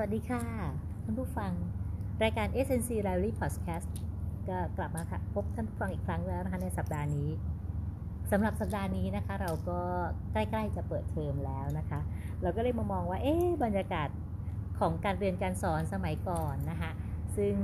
[0.00, 0.42] วัสดีค่ะ
[1.04, 1.52] ท่านผู้ฟัง
[2.22, 3.86] รายการ SNC Library Podcast
[4.48, 7.28] ก็กลับมาค่ะพบท่านผู้ฟังอีกครั้งแล้วนะคะในสัปดาห์นี้
[8.30, 9.80] สำหรับสัปดาห์นี้นะคะ เราก็
[10.32, 12.00] ใกล้ๆจะเปิดเทอมแล้วนะคะ
[12.42, 14.08] เราก็เลยมามองว่าเอ๊ะบรรยากาศ
[14.80, 16.90] ของการเรียนการสอนสมัยก่อนนะคะ
[17.36, 17.54] ซึ่ง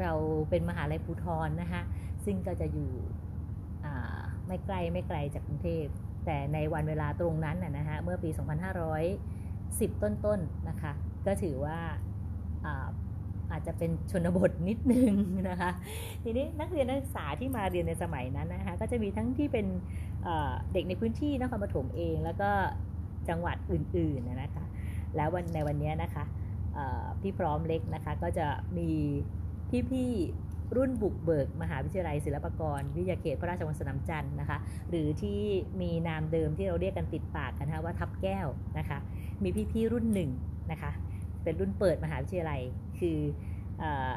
[0.00, 0.12] เรา
[0.50, 1.82] เป็นมหาลัยภูทรนะคะ
[2.24, 2.92] ซึ่งก็จะอยู่
[4.46, 5.84] ไม่ไกลไม่ไกลจากกรุงเทพ
[6.26, 8.30] แต่ในวันเวลาตรงนั้นนะฮะเมื่อปี
[9.16, 10.40] 2510 ต้นๆน
[10.70, 10.94] นะคะ
[11.26, 11.78] ก็ถือว่า
[12.66, 12.88] อา
[13.52, 15.12] อาจจะเป็นชนบทนิดนึง
[15.48, 15.70] นะคะ
[16.24, 19.66] ทีนี้นักเรียนนักศึกษาที่มาเรียนในสมัยนั้นนะคะก็จะมีทั้งที่เป็น
[20.72, 22.50] เด็กในพื้นที่นครปฐมเองแล้วก็
[23.28, 24.64] จังหวัดอื่นๆนะคะ
[25.16, 26.24] แล้ววันในวันนี้นะคะ
[27.20, 28.46] พี่พร้อมเล็กนะคะก็จะ
[28.78, 28.90] มี
[29.90, 34.58] พี่ๆรุ่นบุกเบิก มหาวิทยาลัยศิลปากร วิทยาเขตพระราชวังสนามจันทร์นะคะ
[34.90, 35.40] หรือที่
[35.80, 38.46] มีนามเดิมที่เราเรียกกันติดปากกันนะคะว่าทับแก้ว
[38.78, 38.98] นะคะ
[39.42, 40.30] มีพี่ๆรุ่นหนึ่ง
[40.70, 40.90] นะคะ
[41.46, 42.60] เป็นรุ่นเปิดมหาวิทยาลัย
[42.98, 43.18] คือ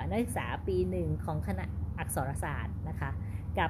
[0.10, 1.66] นักศึกษาปีหนึ่งของคณะ
[1.99, 3.10] อักษรศาสตร์นะคะ
[3.60, 3.70] กับ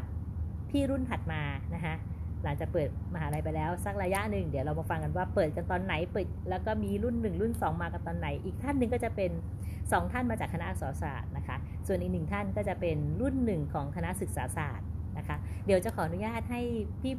[0.69, 1.41] พี่รุ่นถัดมา
[1.75, 1.95] นะคะ
[2.43, 9.31] หลังจากเปิดมหาลัยไปแล้วสักระยะหนึ่งเดี๋ยวเรามาฟังกันว่าเปิดกันตอนไหนเปิดแล้วก็มีรุ่นหนึ่งรุ่น 2 มากันตอนไหน อีกท่านหนึ่งก็จะเป็น
[9.71, 11.57] 2 ท่านมาจากคณะอักษรศาสตร์นะคะ
[11.87, 14.87] ส่วนอีกหนึ่งท่านก็จะเป็นรุ่นหนึ่งของคณะศึกษาศาสตร์
[15.19, 16.61] นะคะ เดี๋ยวจะขออนุญาตให้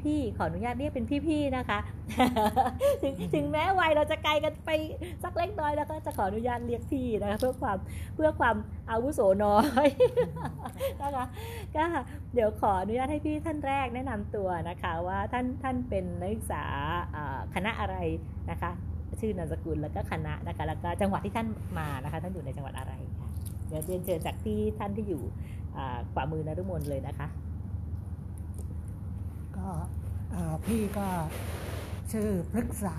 [0.04, 1.78] พี่ๆขออนุญาตเรียกเป็นพี่ๆนะคะ
[3.02, 4.70] ถึงถึงแม้วัยเราจะไกลกันไป
[5.22, 7.78] สักเล็กน้อยแล้วก็จะขออนุญาตเรียกพี่นะคะเพื่อความ
[8.14, 8.56] เพื่อความ
[8.90, 9.88] อาวุโสน้อย
[11.02, 11.24] นะคะ
[11.76, 11.84] ก็
[12.34, 16.64] เดี๋ยวขออนุญาตให้พี่ท่านแรกแนะนำตัวนะคะว่าท่านท่านเป็นนักศึกษา
[17.54, 17.96] คณะอะไร
[18.50, 18.72] นะคะ
[19.20, 21.46] ชื่อนามสกุลแล้วก็คณะนะคะแล้วก็จังหวัดที่ท่าน
[21.78, 23.28] มานะคะ ท่านอยู่ในจังหวัดอะไรค่ะ
[23.68, 25.22] เดี๋ยวเรียนเชิญจากที่ท่านที่อยู่
[26.12, 27.26] ขวามือนรุมนเลยนะคะ
[29.60, 29.70] ก็
[30.66, 31.08] พี่ก็
[32.12, 32.96] ชื่อพฤกษา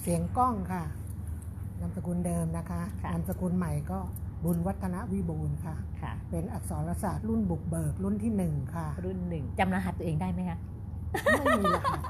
[0.00, 0.84] เสียงกล้องค่ะ
[1.80, 3.98] นามสกุลเดิมนะคะนามสกุลใหม่ก็
[4.44, 10.58] บุญวัฒนวิบูลค่ะค่ะ เป็นอักษรศาสตร์รุ่นบุกเบิกรุ่นที่หนึ่งค่ะ รุ่นหนึ่งจำรหัสตัวเองได้ไหมคะ
[11.40, 12.00] ไม่มีรหัส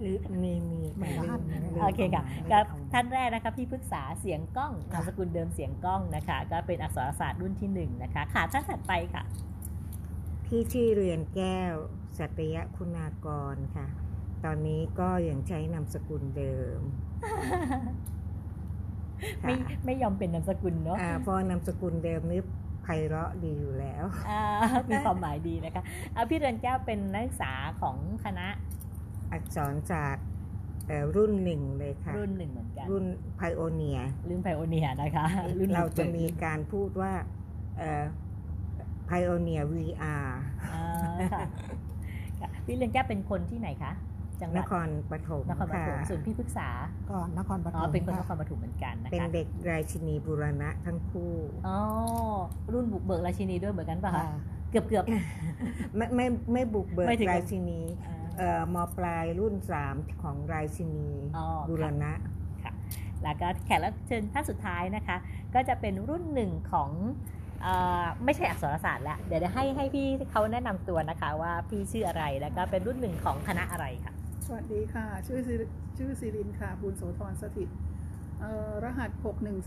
[0.00, 1.40] หรือมีมีไม่รหัส
[1.82, 9.22] โอเคค่ะกับท่านแรกนะคะพี่พฤกษาเสียงกล้องนามสกุลเดิมเสียงกล้องนะคะ ก็เป็นอักษรศาสตร์รุ่นที่หนึ่งนะคะ ค่ะท่านถัดไปค่ะ
[10.46, 11.74] พี่ชื่อเรียนแก้ว
[12.18, 13.86] สัตยคุณากรค่ะ
[14.44, 16.80] ตอนนี้ก็ยังใช้นามสกุลเดิม
[19.42, 19.54] ไม่
[19.84, 22.40] ไม่ยอมเป็นนามสกุลเนาะเพราะนามสกุลเดิมนี่
[22.82, 24.04] ไพเราะดีอยู่แล้ว
[24.90, 25.82] มีความหมายดีนะคะ
[26.30, 28.46] พี่เรือนแก้วเป็นนักศึกษาของคณะ
[29.32, 30.26] อักษรศาสตร์
[31.16, 33.04] รุ่นหนึ่งเลยค่ะ รุ่นหนึ่งเหมือนกัน รุ่น
[33.36, 33.98] ไพโอเนีย
[34.28, 35.26] รุ่นไพโอเนียนะคะ
[35.74, 37.12] เราจะมีการพูดว่า
[39.06, 40.28] ไพโอเนีย VR
[42.66, 43.92] พี่เรือนแก้วเป็นคนที่ไหนคะ
[44.40, 46.68] จังหวัดนครปฐมนครปฐมส่วนพี่พฤกษา
[47.10, 51.32] ก็นครปฐมอ๋อเป็นคนนครปฐมเหมือนกันนะคะเป็นเด็กราชินีบุรณะทั้งคู่
[51.66, 51.78] อ๋อ
[52.72, 54.26] รุ่นบุกเบิกราชินีด้วยเหมือนกันป่ะคะ
[54.70, 55.04] เกือบเกือบ
[55.96, 57.80] ไม่ไม่ไม่บุกเบิกราชินี
[58.38, 61.08] เอ่อมปลายรุ่นสามของราชินี
[61.68, 62.12] บุรณะ
[62.62, 62.72] ค่ะ
[63.22, 65.16] แล้วก็แขกรับเชิญท่านสุดท้ายนะคะ
[65.54, 66.90] ก็จะเป็นรุ่นหนึ่งของ
[68.24, 74.12] ไม่ใช่อักษรศาสตร์แล้ว เดี๋ยวให้ให้พี่เขาแนะนำตัวนะคะว่าพี่ชื่ออะไรแล้วก็เป็นรุ่นหนึ่งของคณะอะไรค่ะ
[74.46, 75.40] สวัสดีค่ะ ชื่อ
[75.96, 77.68] ชื่อศิรินค่ะบุญโสธรสถิต
[78.84, 79.10] รหัส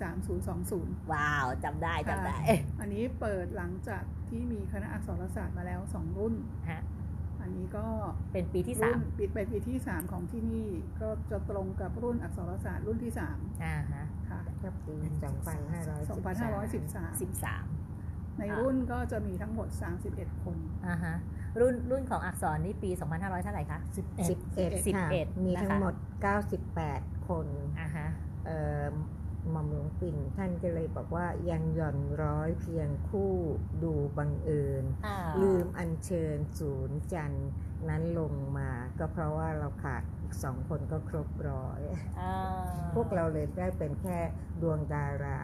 [0.07, 2.37] 613020 ว้าวจำได้จำได้
[2.79, 6.33] อันนี้เปิดหลังจากที่มีคณะอักษรศาสตร์มาแล้ว 2 รุ่น
[6.71, 6.81] ฮะ
[7.41, 7.85] อันนี้ก็
[8.31, 10.67] เป็นปีที่ 3 ปิดไปปีที่ 3 ของที่นี่
[11.01, 13.21] ก็จะตรงกับรุ่นอักษรศาสตร์รุ่นที่ 3
[13.63, 14.39] อ่าฮะ ค่ะ
[14.87, 17.76] ปี2513 13
[18.39, 19.67] ในรุ่นก็จะมีทั้งหมด
[20.07, 21.15] 31 คนอ่าฮะ
[21.59, 23.79] รุ่นรุ่นของอักษรนี่ปี 2500 เท่าไหร่คะ
[24.17, 24.87] 11
[25.27, 25.93] 11มีทั้งหมด
[26.65, 27.47] 98 คน
[27.79, 28.07] อ่าฮะ
[28.45, 28.57] เอ่
[28.89, 28.93] อ
[29.51, 33.33] หม่อมหลวงปิ่น ท่านก็เลยบอกว่ายังหย่อนร้อยเพียงคู่
[33.83, 34.83] ดูบังเอิญ
[35.41, 37.49] ลืมอัญเชิญศูนย์จันทร์
[37.89, 38.69] นั้นลงมา
[38.99, 41.81] ก็เพราะว่าเราขาดอีกสองคนก็ครบร้อย
[42.95, 44.17] พวกเราเลยได้เป็นแค่
[44.61, 45.39] ดวงดารา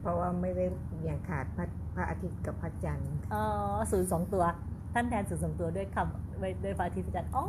[0.00, 0.66] เพราะว่าไม่ได้
[1.08, 3.44] ยังขาดพระพระอาทิตย์กับพระจันทร์อ๋อ
[3.90, 4.44] ศูนย์สองตัว
[4.94, 7.44] ท่านแทนศูนย์สองตัวด้วยคำด้วยพระอาทิตย์พระจันทร์อ๋อ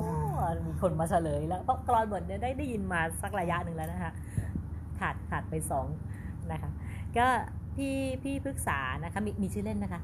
[0.65, 4.11] มีคนมาเฉลยแล้วเพราะกรอนบทเนี่ยได้ได้ยินมาสักระยะหนึ่งแล้วนะคะ
[4.99, 5.87] ขาดขาดไปสอง
[6.51, 6.71] นะคะ
[7.17, 7.27] ก็
[7.75, 10.01] พี่พี่พฤกษานะคะมีมีชื่อเล่นนะคะ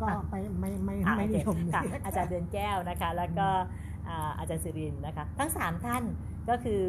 [0.00, 1.56] ก็ไปไม่ไม่ไม่นิยม
[2.04, 3.48] อาจารย์เดือนแก้วนะคะ แล้วก็
[4.38, 6.04] อาจารย์สิรินนะคะ ทั้งสามท่าน
[6.48, 6.82] ก็คือ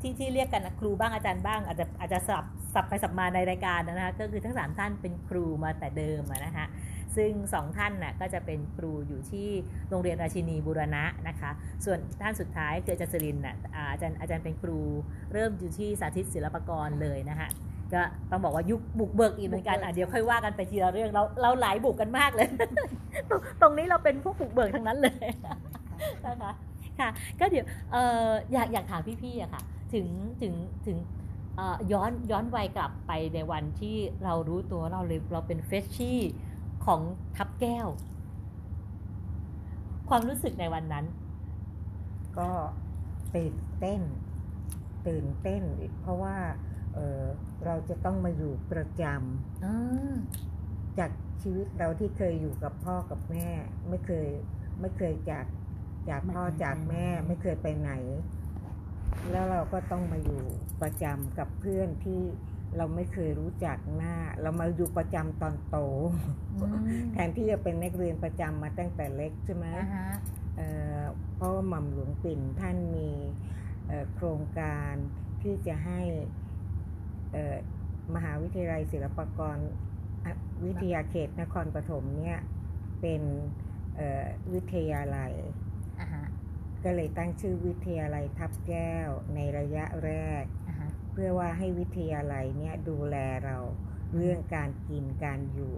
[0.00, 2.44] ที่ที่เรียกกันครูบ้างอาจารย์บ้างอาจจะอาจจะสับ
[2.74, 6.66] สับไปสับมาในรายการนะคะ ก็คือทั้งสามท่านเป็นครูมาแต่เดิมนะคะ
[7.18, 9.48] ซึ่งสองท่านน่ะก็จะเป็นครูอยู่ที่
[9.90, 11.50] โรงเรียนราชินีบุรณะนะคะ
[11.84, 13.56] ส่วนท่านสุดท้ายคืออาจารย์สรินน่ะ
[13.92, 14.80] อาจารย์อาจารย์เป็นครู
[15.32, 17.48] เริ่มอยู่ที่สาธิตศิลปกรเลยนะคะ
[17.94, 22.48] ก็ต้องบอกว่ายุคบุกเบิกอีกเหมือนกันอะเดี๋ยวค่อยว่ากันไปทีละเรื่องเราเราหลายบุกกันมากเลย
[23.60, 25.28] ตรงนี้เราเป็นพวกบุกเบิกทั้งนั้นเลย
[26.26, 26.52] นะคะ
[27.00, 27.08] ค่ะ
[27.40, 29.62] ก็เดี๋ยวเอออยากอยากถามพี่ๆอะค่ะ
[29.94, 30.06] ถึง
[30.42, 30.54] ถึง
[30.86, 30.98] ถึง
[31.92, 36.20] ย้อนย้อนวัยกลับไปในวันที่เรารู้ตัวเราเลยเราเป็นเฟชชี่
[36.84, 37.00] ของ
[37.36, 37.88] ทับแก้ว
[40.08, 41.06] ความรู้สึกในวันนั้น
[42.38, 42.50] ก็
[43.36, 44.02] ตื่นเต้น
[45.06, 45.62] ตื่นเต้น
[46.00, 46.36] เพราะว่า
[46.94, 51.10] เเราจะต้องมาอยู่ประจำจาก
[51.42, 53.48] ชีวิตเราที่เคยอยู่กับพ่อกับแม่
[53.88, 54.28] ไม่เคย
[54.80, 55.46] ไม่เคยจาก
[56.10, 57.92] จากพ่อจากแม่ไม่เคยไปไหน
[59.30, 60.42] แล้วเราก็ต้องมาอยู่
[60.82, 62.22] ประจำกับเพื่อนที่
[62.76, 65.76] เราไม่เคยรู้จักหน้า เรามาอยู่ประจำตอนโต
[67.12, 69.66] แทนที่จะเป็นนักเรียนประจำมาตั้งแต่เล็กใช่ไหม
[71.34, 73.10] เพราะว่าหม่อมหลวงปิ่นท่านมี
[74.14, 74.94] โครงการ
[75.42, 76.00] ที่จะให้
[78.14, 79.56] มหาวิทยาลัยศิลปากร
[80.64, 82.38] วิทยาเขตนครปฐมเนี่ย
[83.00, 83.22] เป็น
[84.52, 85.32] วิทยาลัย
[86.84, 90.12] ก็เลยตั้งชื่อวิทยาลัยทับแก้วในระยะแร
[90.42, 93.58] กเพื่อว่าให้วิทยาลัยเนี่ยดูแลเรา
[94.16, 95.76] เรื่องการกินการอยู่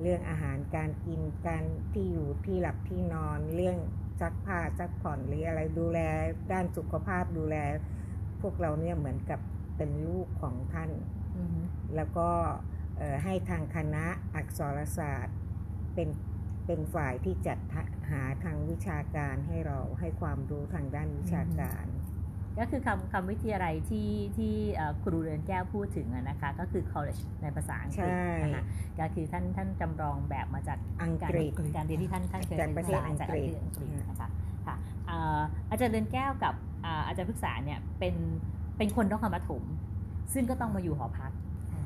[0.00, 3.78] เรื่องอาหารการกินการที่อยู่ที่หลับที่นอนเรื่อง
[4.20, 5.98] ซักผ้าซักผ่อนหรืออะไรดูแล
[6.52, 7.56] ด้านสุขภาพดูแล
[8.40, 9.40] พวกเราเนี่ยเหมือนกับ
[9.76, 10.90] เป็นลูกของท่าน
[11.96, 12.30] แล้วก็
[13.24, 14.04] ให้ทางคณะ
[14.34, 15.38] อักษรศาสตร์
[15.94, 16.08] เป็น
[16.66, 17.58] เป็นฝ่ายที่จัด
[18.10, 21.86] หาทางวิชาการให้เราให้ความรู้ทางด้านวิชาการ
[22.60, 24.54] ก็คือคำคำวิทยาลัยที่ที่
[25.02, 28.12] ครูเรือนแก้วพูดถึงนะคะก็คือ college ในภาษาอังกฤษ
[28.42, 28.64] นะคะ
[29.00, 33.50] ก็คือท่านท่านจำลองแบบมาจากอังกฤษการเรียนที่ท่านท่านเคยเรียนภาษาอังกฤษ
[34.10, 34.28] นะคะ
[34.66, 34.76] ค่ะ
[35.70, 36.54] อาจารย์เรือนแก้วกับ
[37.06, 38.14] อาจารย์พึกษาเนี่ยเป็น
[38.76, 39.62] เป็นคนนครปฐม
[40.34, 41.32] ซึ่งก็ต้องมาอยู่หอพัก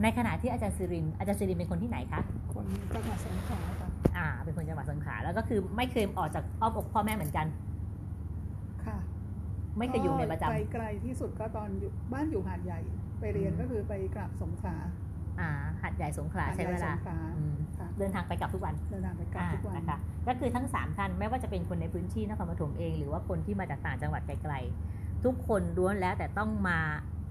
[0.02, 2.20] ในขณะที่อาจารย์สิรินอาจารย์สิรินเป็นคนที่ไหนคะ
[2.54, 7.73] คนจังหวัดสงขลาค่ะอ่าเป็นคนจังหวัดสงขลาแล้วก็คือไม่เคยออกจากอ้อมอกพ่อแม่เหมือนกันค่ะ
[9.78, 12.80] ไม่เคยอยู่ในประจำไปไกลที่สุดก็ตอนอยู่บ้านอยู่หาดใหญ่
[13.20, 14.76] ไปเรียนก็คือไปกลับสงขลา
[15.40, 15.50] อ่า
[15.82, 16.92] หาดใหญ่สงขลาใช้เวลา
[17.98, 26.78] เดินทางไปกลับทุกวันเดินทางไปกลับทุกวันนะคะก็คือทั้งสามท่านไม่ว่าจะเป็นคนในพื้นที่นครปฐมเอง หรือว่าคนที่มาจากต่างจังหวัดไกลๆทุกคนล้วนแล้วแต่ต้องมา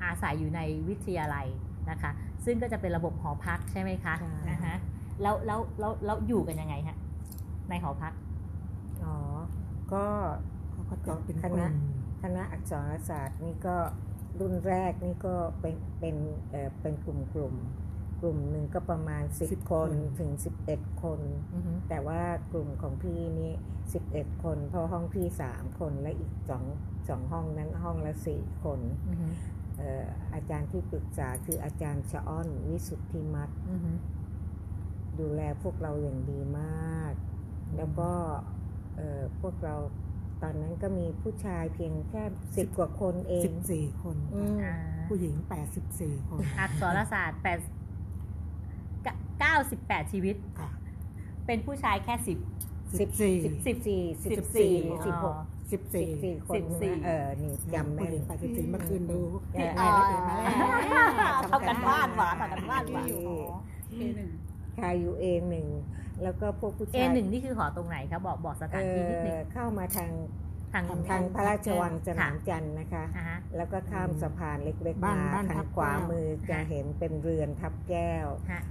[0.04, 1.48] อาศัยอยู่ในวิทยาลัย
[1.90, 2.12] นะคะ
[2.46, 4.16] ซึ่งก็จะเป็นระบบหอพักใช่ไหมคะ
[4.50, 4.74] นะคะ
[5.22, 6.98] แล้วแล้วแล้วแล้วอยู่กันยังไงฮะ
[7.70, 8.14] ในหอพัก
[9.04, 9.16] อ๋อ
[9.94, 10.04] ก็
[11.08, 11.68] ก็เป็นคณะ
[12.24, 13.78] คณะอักษรศาสตร์นี่ก็
[14.40, 16.16] รุ่นแรกนี่ก็เป็นเป็น
[16.52, 17.56] เอ่อเป็นกลุ่มกลุ่ม
[18.22, 19.90] กลุ่มหนึ่งก็ประมาณสิบคน
[20.20, 21.20] ถึงสิบเอ็ดคน
[21.90, 22.22] แต่ว่า
[22.52, 23.52] กลุ่มของพี่นี่
[23.94, 26.64] สิบเอ็ดคน เพราะห้องพี่สามคนและอีกสอง
[27.10, 28.80] สองห้องนั้นห้องละสี่คน
[30.34, 33.50] อาจารย์ที่ปรึกษาคืออาจารย์ชะอ้อนวิสุทธิมัต
[35.20, 37.14] ดูแลพวกเราอย่างดีมาก
[37.78, 38.12] แล้วก็
[39.42, 39.76] พวกเรา
[40.44, 42.24] ตอนนั้นก็มีผู้ชายเพียงแค่
[42.58, 44.18] สิบกว่าคนเองสิบสี่คน
[45.08, 47.60] ผู้หญิงแปดสิบสี่คนอักษรศาสตร์แปด
[49.40, 50.36] เก้าสิบแปดชีวิต
[51.46, 52.38] เป็นผู้ชายแค่สิบ
[53.00, 53.36] สิบสี่
[53.68, 54.74] สิบสี่สิบสี่
[55.06, 55.36] สิบหก
[55.72, 56.62] สิบสี่คน
[57.06, 59.20] เออนี่จำแม่ไปสิบสี่เมื่อคืนดู
[59.80, 60.50] รายละเอียดมาแล้ว
[61.52, 64.30] ทำกันบ้านหวานทำกันบ้านหวานเอหนึ่ง
[64.80, 65.68] ค่ะอยู่เอหนึ่ง
[66.24, 70.12] แล้วก็พวกผู้ชายเอหนึ่งนี่คือหอตรงไหนครับบอกบอกสถานที่นิดนึงเข้ามาทาง
[70.74, 73.04] ทางทางพระราชวังสนามจันทร์นะคะ
[73.58, 75.16] แล้วก็ข้ามสะพานเล็กๆมา
[75.50, 78.26] ทางขวามือจะเห็นเป็นเรือนทับแก้ว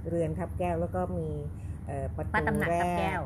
[0.09, 1.29] เรือนทับแก้วแล้วก็มี
[2.17, 2.75] ประตูแร
[3.15, 3.17] ก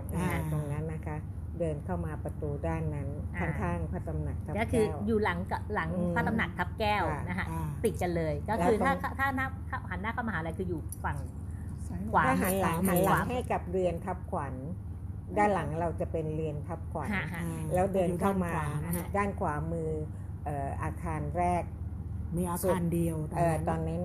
[0.51, 1.17] ตรงนั้นนะคะ
[1.59, 3.07] เดินเข้ามาประตูด้านนั้น
[3.39, 5.39] ข้างๆพระตำหนักทับแก้วก็คืออยู่หลัง
[5.73, 7.45] หลังพระตำหนักทับแก้วนะคะ
[7.85, 9.47] ติดกันเลย ก็คือถ้าถ้าหน้า
[9.89, 11.17] หันหน้าเข้ามาหาอะไรคืออยู่ฝั่ง
[12.11, 14.53] ขวาหันหลังหันหลังให้กับเรือนทับขวัญ
[15.37, 17.09] ด้านหลังเราจะเป็นเรือนทับขวัญ
[17.73, 18.53] แล้วเดินเข้ามา
[19.17, 19.89] ด้านขวามือ
[20.83, 21.63] อาคารแรก
[22.35, 23.15] มีอาคารเดียว
[23.69, 24.01] ตอนนี้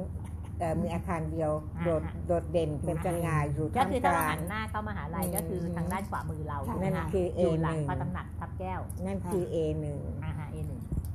[0.83, 1.51] มีอาคารเดียว
[1.85, 10.01] โดดโดดเด่นเป็นจังงายอยู่ก็คือถ้าเราหันหน้าเข้ามหาลัยก็คือทางด้านขวามือเรานั่นคือเอหลังพระตำหนักทับแก้ว นั่นคือเอหนึ่ง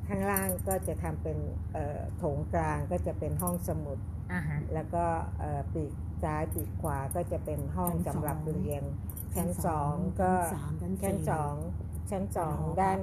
[0.08, 1.38] ข้างล่างก็จะทำเป็น
[2.18, 3.98] โถงกลางก็จะเป็นห้องสมุด
[4.74, 5.04] แล้วก็
[5.74, 5.94] ปีก
[6.24, 8.84] ซ้ายปีกขวาก็จะเป็นห้องสำหรับเรียน
[9.36, 10.32] ชั้นสองก็
[11.04, 11.54] ชั้นสอง
[12.10, 13.00] ชั้นสองด้าน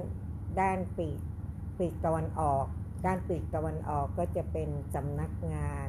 [0.60, 1.20] ด้านปีก
[1.78, 2.66] ปีกตะวันออก
[3.06, 5.88] ด้านปีกตะวันออกก็จะเป็นสำนักงาน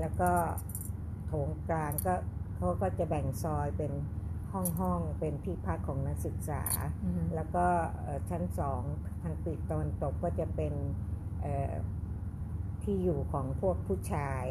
[0.00, 0.30] แล้วก็
[1.26, 2.14] โถงกลางก็
[2.56, 3.92] เขาก็จะแบ่งซอยเป็น
[4.52, 6.62] ห้องห้องเป็นที่พักของนักศึกษา
[7.34, 7.66] แล้วก็
[8.30, 8.82] ชั้นสอง
[9.22, 10.72] ทางปีกตะวันตกก็จะเป็น
[12.82, 14.44] ที่อยู่ของพวกผู้ชาย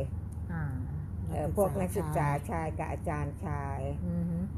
[1.56, 3.80] พวกนักศึกษาชายกับอาจารย์ชาย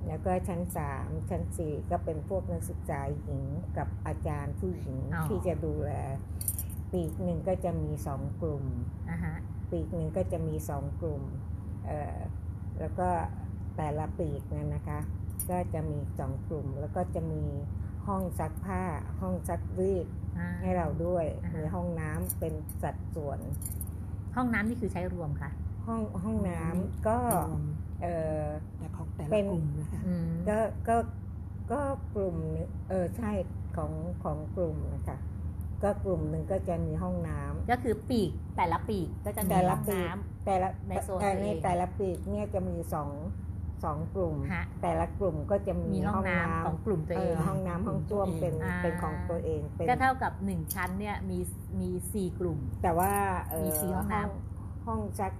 [0.07, 3.43] แล้วก็ชั้นสามชั้นสี่ก็เป็นพวกนักศึกษาหญิง
[3.77, 4.97] กับอาจารย์ผู้หญิง
[5.29, 5.91] ที่จะดูแล
[6.91, 8.65] ปีกหนึ่งก็จะมีสองกลุ่ม
[9.71, 11.23] ปีกหนึ่งก็จะมีสองกลุ่ม
[12.79, 13.09] แล้วก็
[13.77, 14.99] แต่ละปีกนั้นนะคะ
[15.49, 17.43] ก็จะมีสองกลุ่ม แล้วก็จะมี
[18.07, 18.83] ห้องซักผ้า
[19.21, 20.07] ห้องซักรีด
[20.61, 23.39] ให้เราด้วยมีห้องน้ำเป็นสัดส่วน
[24.35, 25.51] ห้องน้ำนี่คือใช้รวมค่ะ
[25.87, 27.17] ห้องห้องน้ำก็
[28.03, 28.07] เอ
[28.41, 28.43] อ
[28.77, 30.01] แต่ของแต่ละกลุ่มนะคะ
[30.49, 30.95] ก็ก็
[31.71, 31.81] ก็
[32.15, 32.35] กลุ่ม
[32.89, 33.31] เออใช่
[33.75, 33.91] ของ
[34.23, 35.17] ของกลุ่มนะคะ
[35.83, 43.09] ก็กลุ่มหนึ่งก็จะมีห้องน้ำก็คือปีกแต่ละปีกก็จะมีห้องน้ำแต่ละในโซนในแต่ละปีกเนี่ยจะมีสอง
[43.83, 44.35] สองกลุ่ม
[44.81, 51.39] แต่ละกลุ่มก็จะมีห้องน้ำของกลุ่มตัวเองห้องน้ำห้องจ้วมเป็นเป็นของตัวเองก็เท่ากับหนึ่งชั้นเนี่ยมี
[51.79, 53.11] มีสี่กลุ่ม แต่ว่า
[53.63, 55.33] มีสี่ห้องน้ำห้องซัก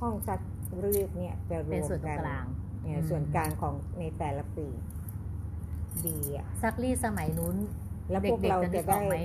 [0.00, 0.40] ห้องซัก
[0.84, 2.18] รีดเนี่ยจะรวมกัน
[2.82, 4.66] เนี่ยส่วนกลางของในแต่ละปี
[6.06, 7.56] ดีอะซักรีดสมัยนู้น
[8.10, 9.16] แล้วพวกเราจะได้ไหม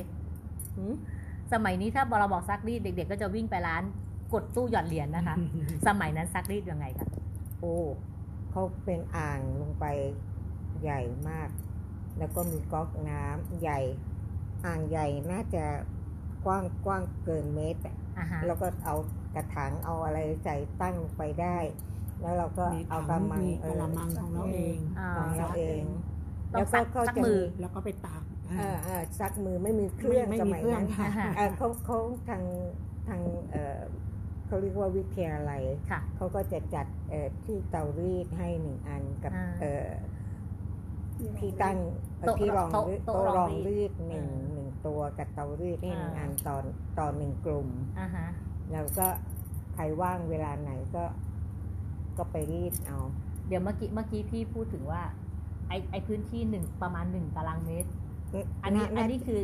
[1.54, 3.84] สมัยนี้ถ้าเราบอกซักรีดเด็ก ๆ ก็จะวิ่งไปร้าน
[4.34, 5.36] กดตู้หยอดเหรียญนะคะ
[5.88, 7.08] สมัยนั้นซักรีดยังไงคะ
[7.60, 7.76] โอ้
[8.52, 9.86] เขาเป็นอ่างลงไป
[10.84, 11.50] ใหญ่มาก
[12.20, 13.80] แล้วก็มีก๊อกน้ำใหญ่
[14.66, 15.64] อ่างใหญ่น่าจะ
[16.46, 17.82] กว้างกว้างเกินเมตร
[18.46, 18.96] แล้วก็เอา
[19.36, 21.58] กระถางเอาอะไรใส่ตั้งไปได้
[22.22, 24.78] แล้วเราก็เอากระมังกระมังของเราเอง
[25.18, 25.84] ของเราเอง
[26.52, 28.24] แล้วก็เขาจะมือแล้วก็ไปตาก
[29.20, 30.86] ซักมือไม่มีเครื่องสมัยนั้น
[31.58, 31.98] เขาเขา
[32.30, 32.44] ทาง
[33.08, 33.22] ทาง
[34.48, 35.64] เขาเรียกว่าวิทยาลัย
[36.16, 36.86] เขาก็จะจัด
[37.46, 39.32] ที่เตารีดให้หนึ่งอันกับ
[41.40, 41.78] ที่ตั้ง
[42.40, 42.70] ที่รอง
[43.06, 46.64] โต๊ะรองรีดหนึ่งหนึ่งตัวกับเตารีดให้หนึ่งอันตอน
[47.00, 47.70] ตอนหนึ่งกลุ่ม
[48.72, 49.08] แล้วก็
[49.74, 51.04] ใครว่างเวลาไหนก็
[52.18, 52.98] ก็ไปรีดเอา
[53.48, 55.04] เดี๋ยวเมื่อกี้เมื่อกี้พี่พูดถึงว่า
[55.68, 57.90] ไอไอพื้นที่หนึ่งประมาณหนึ่งตารางเมตร
[58.64, 59.42] อันนี้อันนี้คือ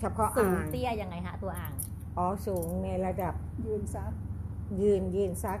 [0.00, 1.72] เฉพาะสูงเตี้ยยังไงฮะตัวอ่าง
[2.16, 3.34] อ๋อสูงในระดับ
[3.66, 4.12] ยืนซัก
[4.82, 5.60] ยืนยืนซัก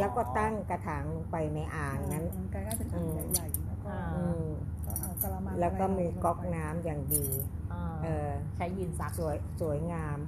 [0.00, 3.92] แล้วก็ตั้งกระถางลงไปในอ่างนั้นกลายเป็นอ่างใหญ่ๆแล้วก็
[5.00, 7.26] เอากระมังแล้วก็มีก๊อกน้ำอย่างดี
[8.04, 10.18] เออใช้ยืนซักสวยสวยงาม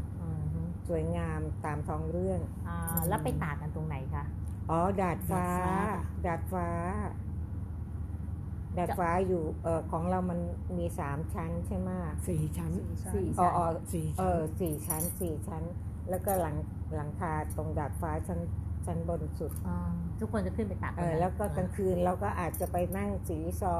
[0.88, 2.70] สวยงามตามท้องเรื่องอ
[3.08, 4.24] แล้วไปตากกันตรงไหนคะ
[4.70, 5.46] อ๋อ ดาดฟ้า
[6.26, 6.68] ดาดฟ้า
[8.78, 10.40] ดาดฟ้าอยู่เออของเรามัน
[10.78, 11.90] มีสามชั้นใช่ไหม
[12.28, 12.72] สี่ชั้น
[13.14, 15.62] สี่อ๋อสี่เออสี่ชั้นสี่ชั้น
[16.10, 16.56] แล้วก็หลัง
[16.96, 18.40] หลังคาตรงดาดฟ้าชั้น
[18.86, 19.52] ชั้นบนสุด
[20.20, 23.76] ทุกคนจะขึ้นไปตักเออแล้วก็กลางคืนเราก็อาจจะไปนั่งสีซอ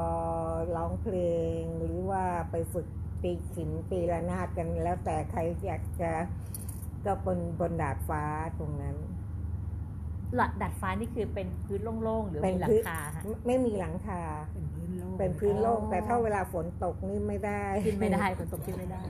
[0.76, 1.16] ร้องเพล
[1.58, 2.87] ง หรือว่าไปฝึก
[3.23, 6.12] ตีขิมตีระนาดกันแล้วแต่ใครอยากจะ
[7.06, 8.23] ก็บนบนดาดฟ้า
[8.58, 8.96] ตรงนั้น
[10.34, 12.99] หลัดดัดฟ้านี่คือเป็นพื้นโล่งๆหรือมีหลังคา
[13.46, 14.20] ไม่มีหลังคา
[14.52, 19.00] เป็นพื้นโล่งเป็นพื้นโล่งแต่ถ้าเวลาฝนตกนี่ไม่ได้ขึ้นไม่ได้ฝนตกขึ้นไม่ได้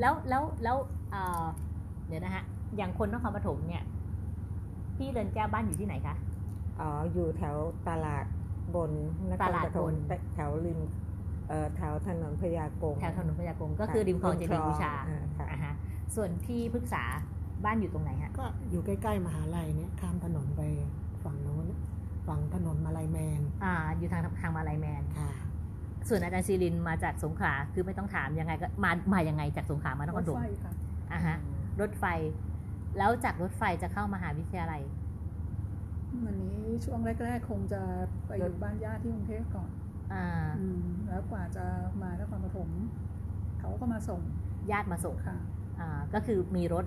[0.00, 0.76] แล้วแล้วแล้ว
[2.08, 2.44] เดี๋ยวนะฮะ
[2.76, 3.84] อย่างคนนครปฐมเนี่ย
[4.96, 6.16] พี่เรินแก้วบ้านอยู่ที่ไหนคะ
[6.80, 7.56] อ๋ออยู่แถว
[7.88, 8.24] ตลาด
[8.74, 8.90] บน
[9.42, 9.94] ตลาดบน
[10.34, 10.80] แถวริม
[11.76, 14.92] แถวถนนพญากงแถวถนนพญากงก็คือริมคลองเจดีย์บูชา
[16.14, 17.02] ส่วนพี่พฤกษา
[17.64, 20.62] บ้านอยู่ตรงไหนฮะ ก็อยู่ใกล้ๆมหาลัยเนี่ยข้ามถนนไป
[21.24, 21.66] ฝั่งโน้น
[22.28, 25.30] ฝั่งถนนมาลายแมน อ่า อยู่ทางทางมาลายแมน ค่ะ
[26.08, 30.72] ส่วนอาจารย์ซีรินมาจากสงขลา คือไม่ต้องถามยังไงก็มา มายังไงจากสงขลามานครปฐมรถไฟค่ะ
[31.12, 31.36] อ่าฮะ
[31.80, 32.04] รถไฟ
[32.98, 34.82] แล้วจากรถไฟจะเข้ามหาวิทยาลัย
[36.24, 37.82] วันนี้ช่วงแรก ๆ คงจะ
[38.26, 39.70] ไปอยู่บ้านญาติที่กรุงเทพก่อน
[40.12, 40.24] อ่า
[41.08, 41.64] แล้วกว่าจะ
[42.02, 42.68] มานครปฐม
[43.60, 44.20] เขาก็มาส่ง
[44.70, 45.42] ญาติมาส่ง ค่ะอ่า
[46.14, 46.84] ก็คือมีรถ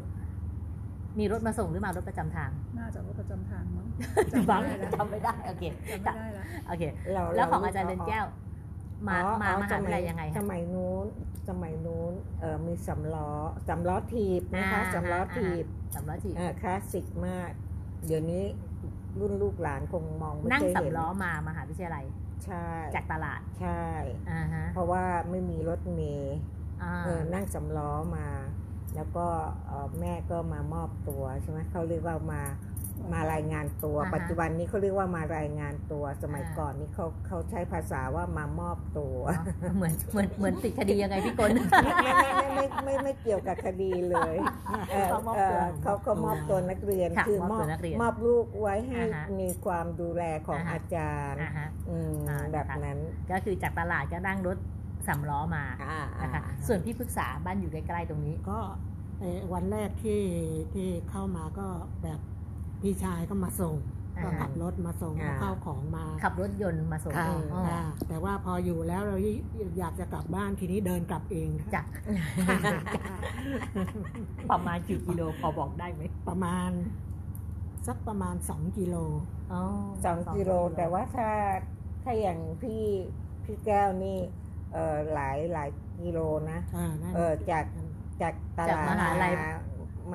[1.19, 3.87] มีรถมาส่งหรือมารถประจำทาง น่าจะรถประจำทางมั้ง
[4.33, 5.63] จำไม่ได้จำไม่ได้โอเค
[6.05, 6.83] จำไม่ได้แล้วโอเค
[7.35, 8.25] แล้วของอาจารย์เรนแก้ว
[9.07, 11.05] มามามหาวิทยาลัยยังไงสมัยนู้น
[11.49, 13.31] สมัยนู้นเออมีสำล้อ
[13.67, 15.65] สำล้อถีบนะคะสำล้อถีบ
[15.95, 17.49] สำล้อถีบคลาสสิกมาก
[18.07, 18.43] เดี๋ยวนี้
[19.19, 22.05] รุ่นลูกหลานคงมองไม่นั่งสำล้อมามหาวิทยาลัย
[22.45, 22.65] ใช่
[22.95, 23.83] จากตลาดใช่
[24.73, 26.37] เพราะว่าไม่มีรถเมย์
[27.33, 28.27] นั่งสำล้อมา
[28.95, 29.25] แล้วก็
[29.99, 32.41] แม่ก็มามอบตัวใช่ไหมเขาเรียกว่ามา
[33.13, 39.17] มารายงานตัว ปัจจุบันนี้เขาเรียกว่ามารายงานตัวสมัยก่อนนี้เขาเขาใช้ภาษาว่ามามอบตัว
[39.75, 41.49] เหมือนเหมือนเหมือนติดคดียังไงพี่กน
[41.83, 44.37] ไม่ไม่ไม่ไม่ไม่เกี่ยวกับคดีเลย
[45.83, 47.65] เขาเขามอบตัวนักเรียนคือมอบ
[48.01, 49.01] มอบลูกไว้ให้
[49.39, 51.41] มีความดูแลของอาจารย์
[52.51, 52.99] แบบนั้น
[53.31, 54.57] ก็คือจากตลาดก็นั่งรถ
[55.07, 55.63] สำล้อมา
[56.21, 58.59] นะคะส่วนพี่ปรึกษาบ้านอยู่ใกล้ๆตรงนี้ ก็
[59.53, 60.21] วันแรกที่
[60.73, 61.67] ที่เข้ามาก็
[62.03, 62.19] แบบ
[62.81, 63.75] พี่ชายก็มาส่ง
[64.23, 67.43] ก็ขับรถมาส่งเข้าของมา ขับรถยนต์มาส่งเอง
[68.07, 69.17] แต่ว่าพออยู่แล้วเรา
[69.79, 71.81] อยากจะกลับบ้านทีนี้เดินกลับเองจ้ะ
[74.51, 76.69] ประมาณกี่กิโลพอบอกได้ไหมประมาณ
[77.87, 78.95] สักประมาณสองกิโล
[80.05, 81.29] สองกิโลแต่ว่าถ้า
[82.03, 82.83] ถ้าอย่างพี่
[83.45, 84.17] พี่แก้วนี่
[84.73, 85.69] เออหลายหลาย
[86.01, 86.19] กิโล
[86.51, 86.59] นะ
[87.15, 87.65] เออจาก
[88.21, 89.29] จากตลาดมา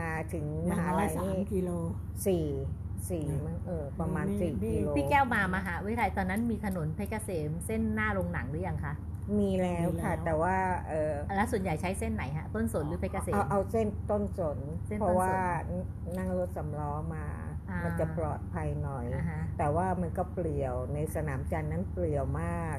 [0.00, 1.70] มาถึงมหาลัยนี่กิโล
[2.26, 2.46] สี่
[3.10, 8.94] สี่มั้งเออประมาณสี่ กิโลพี่แก้วมามหาวิทยาลัยตอนนั้นมีถนนเพชรเกษมเส้นหน้าโรงหนังหรือยังคะ
[9.38, 10.56] มีแล้วค่ะแต่ว่า
[10.88, 14.58] เออแล้วส่วนใหญ่ใช้เส้นไหนฮะต้นสนหรือเพชรเกษม เอาเอาเส้นต้นสน
[14.98, 15.32] เพราะว่า
[16.16, 17.24] นั่งรถสำล้อมา
[17.84, 19.04] มันจะปลอดภัยหน่อย
[19.58, 22.76] แต่ว่ามันก็เปลี่ยวในสนามจันนั้นเปลี่ยวมาก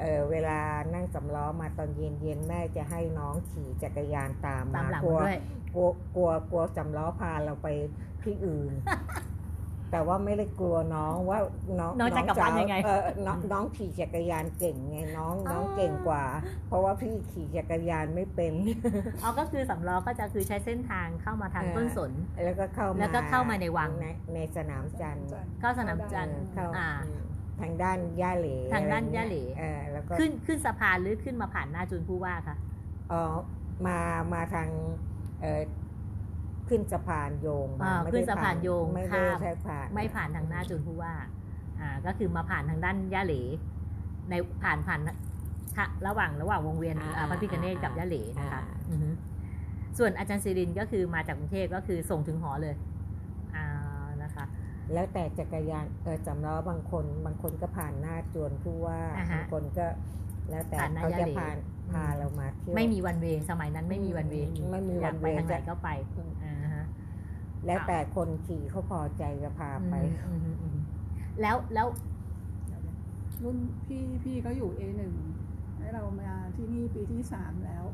[0.00, 0.58] เออเวลา
[0.94, 5.18] นั่งสำล้อมาตอนเย็นเย็นแม่จะให้น้องขี่จักรยานตามมากลัว
[5.74, 7.68] กลัวกลัวกลัวสำล้อพาเราไป
[8.22, 8.72] ที่อื่น
[9.94, 11.38] แต่ว่าไม่ได้กลัวน้องว่า
[11.78, 12.76] น้องน้องจะกลับบ้านยังไง
[13.26, 16.24] น้องน้องขี่จักรยานเก่งไงน้อง น้องเก่งกว่า
[16.68, 18.52] เพราะว่าพี่ขี่จักรยานไม่เป็น
[19.22, 22.12] อ๋อก็คือสำล้อก็จะคือใช้เส้นทางเข้ามาทางต้นสน
[22.44, 25.26] แล้วก็เข้ามาแล้วก็เข้ามาในวัง ในในสนามจันทร์
[25.60, 26.66] เข้าสนามจันทร์เข้า
[27.60, 29.36] ทางด้านย่าเหลทางด้านย่าเหล
[29.92, 32.56] แล้วก็ขึ้นขึ้นสะพานหรือขึ้นมาผ่านหน้าจุนผู้ว่าคะ
[33.12, 33.22] อ๋อ
[33.86, 33.98] มา
[34.34, 34.68] มาทาง
[36.68, 37.68] ขึ้นสะพานโยง
[38.12, 41.14] ขึ้นสะพานโยงไม่ได้ใช่ผ่านไม่ผ่านทางหน้าจุนผู้ว่า
[41.80, 43.34] อ่าก็คือมาผ่านทางด้านย่าเหล
[44.30, 45.00] ในผ่านผ่าน
[46.06, 46.96] ระหว่างระหว่างวงเวียน
[47.30, 48.62] พระพิคเนตกับย่าเหลนะคะ
[49.98, 52.93] ส่วนอาจารย์ศิรินก็คือมาจากกรุงเทพก็คือส่งถึงหอเลยอ่านะคะ
[54.92, 59.00] แล้วแต่จักรยานเออจำล้อบางคนบางคนก็ผ่านหน้าจวนผู้ว่า
[59.32, 59.86] บางคนก็
[60.50, 61.56] แล้วแต่เขาจะผ่าน
[61.92, 64.36] พาเรามาเที่ยวไม่มีวันเวสมัยนั้นไม่มีวันเว
[64.72, 65.88] ไม่มีวันเวทางไหนก็ไป
[67.66, 69.94] แล้วแต่คนขี่เขาพอใจจะพาไป
[71.40, 71.86] แล้วแล้ว
[73.44, 73.56] รุ่น
[73.86, 75.12] พี่พี่เขาอยู่ A หนึ่ง
[75.78, 77.84] ให้เรามาที่นี่ปีที่สามแล้ว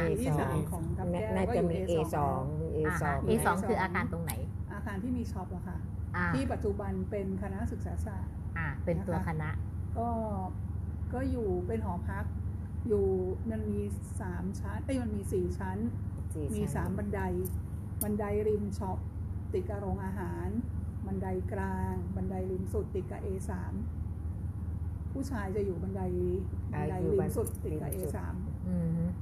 [0.00, 2.42] ปีที่สามของกับแก้วก็อยู่ A สอง
[2.76, 4.32] A สอง A สองคืออาคารตรงไหน
[4.74, 5.78] อาคารที่มีช็อปอะค่ะ
[6.34, 9.50] ที่ปัจจุบันเป็นคณะศึกษาศาสตร์อ่าเป็นตัวคณะ
[9.98, 10.08] ก็
[11.12, 12.24] ก็อยู่เป็นหอพัก
[12.88, 13.06] อยู่
[13.50, 13.80] มันมี
[14.20, 15.78] สามชั้นไอ้มันมีสี่ชั้น
[16.54, 17.20] มีสามบันได
[18.02, 18.98] บันไดริมช็อป
[19.52, 20.48] ติดกับโรงอาหาร
[21.06, 23.50] บันไดกลาง บันไดริมสุดติดกับ A3
[25.12, 26.02] ผู้ชายจะอยู่บันได
[26.72, 28.18] บันไดริมสุดติดกับ A3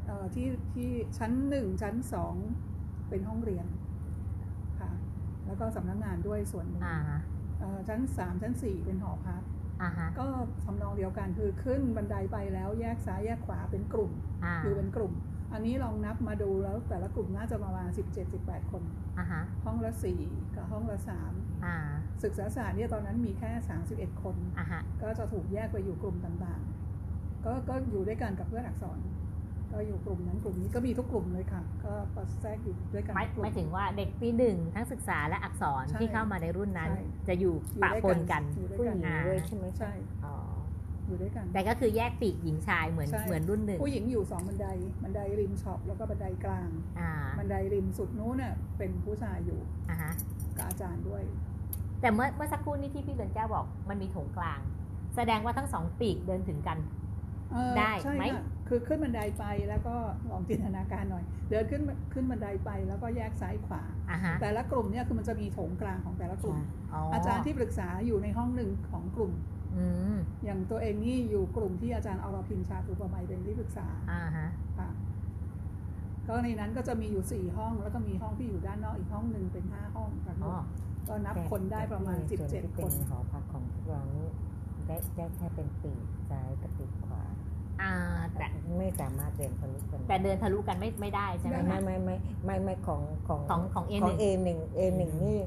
[0.07, 2.35] เอ่อที่ที่ชั้นหนึ่งชั้นสอง
[3.09, 3.86] เป็นห้องเรียนค่ะ
[5.47, 6.83] แล้วก็สำนักงานด้วยส่วนหนึ่ง
[7.89, 9.43] ชั้นสามชั้นสี่เป็นหอพัก
[10.19, 10.27] ก็
[10.65, 14.13] ทำนองเดียวกันคือขึ้นบันไดไปแล้วแยกซ้ายแยกขวาเป็นกลุ่ม
[14.65, 15.13] คือเป็นกลุ่ม
[15.53, 18.83] อันนี้ลองนับมาดูแล้วแต่ละกลุ่มน่าจะประมาณสิบเจ็ดสิบแปดคน
[19.65, 20.21] ห้องละสี่
[20.57, 21.33] กับห้องละสาม
[22.23, 24.37] ศึกษาศาสตร์เนี่ยตอนนั้นมีแค่สามสิบเอ็ดคน
[25.03, 28.99] ก็จะถูกแยกไปอยู่กลุ่มต่างๆ ก็ก็อยู่ด้วยกันกับเพื่อนอักษร
[29.73, 31.93] ก็อยู่กลุ่มนั้นกลุ่มนี้ก็มีทุกกลุ่มเลยค่ะ ก็
[32.41, 36.91] แทรกอยู่ด้วยกันไม่ถึงว่าเด็กปีหนึ่งทั้งศึกษาและอักษรที่เข้ามาในรุ่นนั้น
[37.29, 38.43] จะอยู่ปะปนกัน
[38.79, 39.93] ผู้หญิงด้วยใช่ไหมใช่
[41.07, 44.67] อยู่ด้วยกัน แต่ก็คือแยกปีกหญิงชายเหมือนเหมือนรุ่นหนึ่งผู้หญิงอยู่สองบันได
[45.03, 46.69] บันไดริมช็อปแล้วก็บันไดกลาง
[47.39, 49.61] บันไดริมสุดนู้นเนี่ยเป็นผู้ชายอยู่
[50.57, 51.23] กับอาจารย์ด้วย
[52.01, 54.61] แต่เมื่อเมื่อสักครู่นี้ที่พี่เดินแก้วบอกมันมีโถงกลาง
[55.17, 56.79] แสดงว่าทั้งสองปีกเดินถึงกัน
[57.79, 58.25] ได้ไหม
[58.69, 59.95] คือขึ้นบันไดไปแล้วก็
[60.31, 63.83] ลองจินตนาการหน่อย เดินขึ้นขึ้นบันไดไปแล้วก็แยกซ้ายขวา
[64.41, 66.59] แต่ละกลุ่มเนี่ยคือมันจะมีโถงกลางของแต่ละกลุ่ม
[67.15, 69.33] อาจารย์ที่ปรึกษาอยู่ในห้องหนึ่งของกลุ่ม
[70.45, 74.49] อย่างตัวเองนี่อยู่กลุ่มที่อาจารย์อรพินชาตุปไมยเป็นที่ปรึกษาอ่าฮะ
[74.79, 74.89] ค่ะ
[76.29, 80.37] ก็ในนั้นก็จะมีอยู่สี่ห้อง แล้วก็มีห้องที่อยู่ด้านนอกอีกห้องหนึ่งเป็นห้าห้องกัน
[81.09, 84.29] ก็นับคนได้ประมาณสิบเจ็ดคนหอพักของเรานี้
[84.87, 86.01] ได้ได้แค่เป็นปีก
[86.31, 86.96] ซ้ายกับปีกขวา
[87.83, 87.93] อ่า
[88.39, 88.47] แต่
[88.79, 93.95] ไม่สามารถเดินทะลุกันแต่เดินทะลุกันไม่ไม่ได้ใช่ไหมไม่ไม่ไม่ไม่ไม่ของของของของเอ
[94.45, 95.39] หนึ่งเอหนึ่งนี่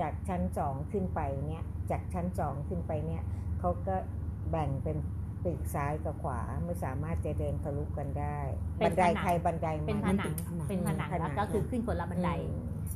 [0.00, 3.22] จากชั้นสองขึ้นไปเนี่ยจากชั้นสองขึ้นไปเนี่ย
[3.60, 3.96] เขาก็
[4.50, 4.96] แบ่งเป็น
[5.44, 8.38] ปีกซ้ายกับขวาไม่สามารถจะเดินทะลุกันได้
[8.80, 10.32] บันไดใครบันไดเป็นผนัง
[10.68, 12.30] เป็นผนังแล้วก็คือขึ้นคนละบันได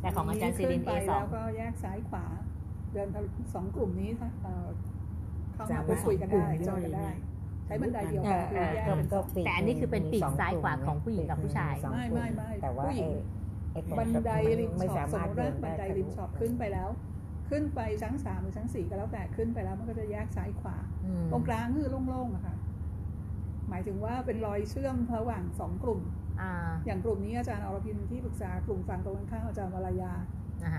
[0.01, 2.25] แต่ของอาจารย์ซิรินเอสองแล้วก็แยกซ้ายขวา
[2.93, 3.09] เดิน
[3.55, 7.11] สองกลุ่มนี้เข้ามาพูดคุยกันได้จอยกันได้
[7.67, 8.45] ใช้บันไดเดียวกัน
[9.45, 12.51] แต่อันนี้คือเป็นปีกซ้ายขวาของผู้หญิงกับผู้ชายไม่ไม่ไม่
[12.87, 13.11] ผู้หญิง
[13.99, 16.89] บันไดริมช็อปสมมติว่าบันไดริมช็อปขึ้นไปแล้ว
[17.51, 20.77] ขึ้นไปชั้นสามหรือชั้นสี่ก็แล้วแต่ขึ้นไปแล้วมันก็จะแยกซ้ายขวา
[21.31, 22.57] ตรงกลางคือโล่งๆอะค่ะ
[23.69, 26.01] หมายถึงว่าเป็นรอยเชื่อมระหว่างสองกลุ่ม
[26.87, 30.13] อย่างกลุ่มนี้อาจารย์อรพินที่ปรึกษากลุ่มฝั่งตรงข้ามอาจารย์วรายา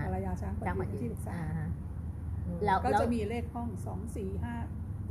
[0.06, 1.38] วรายาช้างปฏิที่ปรึกษา
[2.66, 4.54] แล้วก็จะมีเลขห้องสองสี่ห้า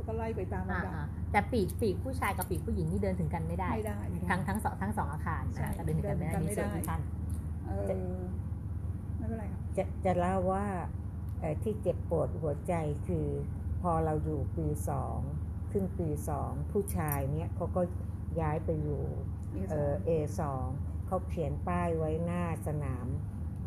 [0.08, 0.94] ก็ไล่ไปตามลำดับ
[1.32, 5.42] แต่ปีกปีกผู้ชายกับปีกผู้หญิงนี่เดินถึงกันไม่ได้ไม่ได้ ทั้งทั้งสองทั้งสองอาคาร
[5.78, 7.00] ก็เดินถึงกันไม่ได้มีส่วนที่ขั้น
[9.18, 10.66] ไม่เป็นไรครับจะจะเล่าว่า
[11.62, 12.74] ที่เจ็บปวดหัวใจ
[13.06, 13.26] คือ
[13.82, 15.18] พอเราอยู่ปีสอง
[15.70, 17.82] ขึ้นปีสองผู้ชายเนี้ยเขาก็
[18.40, 19.02] ย้ายไปอยู่
[20.06, 20.64] เอสอง
[21.06, 23.06] เขาเขียนป้ายไว้หน้าสนาม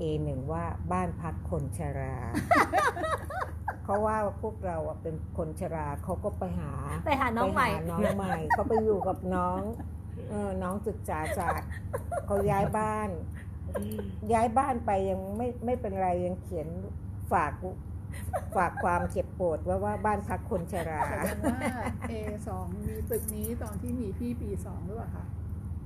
[0.01, 2.17] A1 ว่าบ้านพักคนชรา
[3.83, 6.71] เขาว่าพวกเราเป็นคนชราเขาก็ไปหา
[7.05, 9.61] ไปหาน้องใหม่น้องใหม่เขาไปอยู่กับน้อง
[10.29, 11.69] เออน้องศึกษาศาสตร์
[12.25, 13.09] เขาย้ายบ้าน
[14.33, 16.67] ย้ายบ้านไปยังไม่ไม่เป็นไรยังเขียน
[17.31, 17.53] ฝาก
[18.55, 21.59] ฝากความเจ็บปวดว่าว่าบ้านพักคนชรา แสดงว่า
[22.09, 22.13] เอ
[22.47, 25.25] สองมีตึกนี้ตอนที่มีพี่ปีสองหรือเปล่าคะ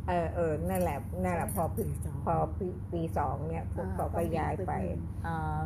[0.07, 1.83] เออเออนั่นแหละนั่นแหละพอปี
[2.25, 4.71] พอปีปีสองเนี่ยพวกเขาก็ย้ายไป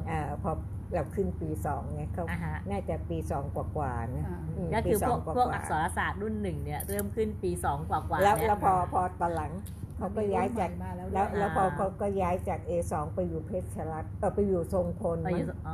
[0.09, 0.51] อ่าพอ
[0.93, 2.25] เราขึ้นปีสองเนี่ยเขา
[2.69, 4.25] น่าจะปีสองกว่าๆนะ
[4.73, 9.51] ก็คือพวกพวกอักษรศาสตร์รุ่นหนึ่งเนี่ยเริ่มขึ้นปีสองกว่าๆแล้วแล้วพอพอตอนหลัง
[9.97, 10.71] เขาก็ย้ายจาก
[11.13, 15.17] แล้วแล้วพอเขาก็ย้ายจาก A2 ไปอยู่เพชรรัตเออไปอยู่ทรงพล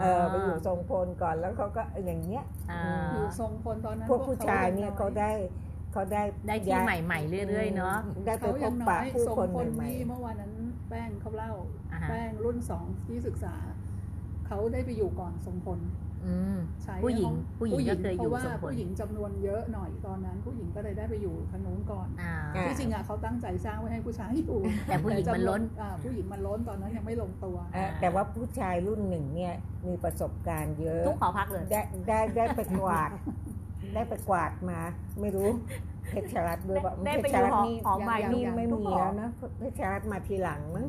[0.01, 2.43] เออ ไปอยู่ทรงพลก่อนแล้วเขาก็อย่างเงี้ย
[3.13, 5.31] อยู่ทรงพลตอนนั้นพวกผู้ชายเนี่ยเขาได้
[5.93, 10.51] เขาได้ได้ที่ใหม่ๆเรื่อยๆเนาะได้ไปพบปะผู้คนใหม่เมื่อวานนั้น
[10.89, 11.51] แป้งเขาเล่า
[12.09, 13.55] แป้งรุ่นสองที่ศึกษา
[14.47, 15.79] เขาได้ไปอยู่ก่อนทรงพล
[16.83, 22.07] ใช่ผู้หญิง ผู้หญิงก็เคยอยู่เพราะว่าผู้หญิงจำนวนเยอะหน่อยตอนนั้น ผู้หญิงก็เลยได้ไปอยู่ทางนู้นก่อน
[22.67, 25.61] ที่จริงอะเขาตั้งใจสร้างไว้ให้ผู้ชายอยู่แต่ผู้หญิงมันล้น
[26.03, 27.57] ผู้หญิงมันล้นตอนนั้นยังไม่ลงตัว
[28.01, 29.53] แต่ว่าผู้ชายรุ่นหนึ่งเนี่ย
[29.87, 33.09] มีประสบการณ์เยอะทุกขอพักเลยได้ได้ได้ไปกวาด
[33.95, 34.79] ได้ไปกวาดมา
[35.21, 35.49] ไม่รู้
[36.09, 37.75] เพชรรัตด้วยว่าเพชรรัตนี่
[38.33, 40.85] นี่ไม่มีแล้วนะเพชรรัตมาทีหลังมั้ง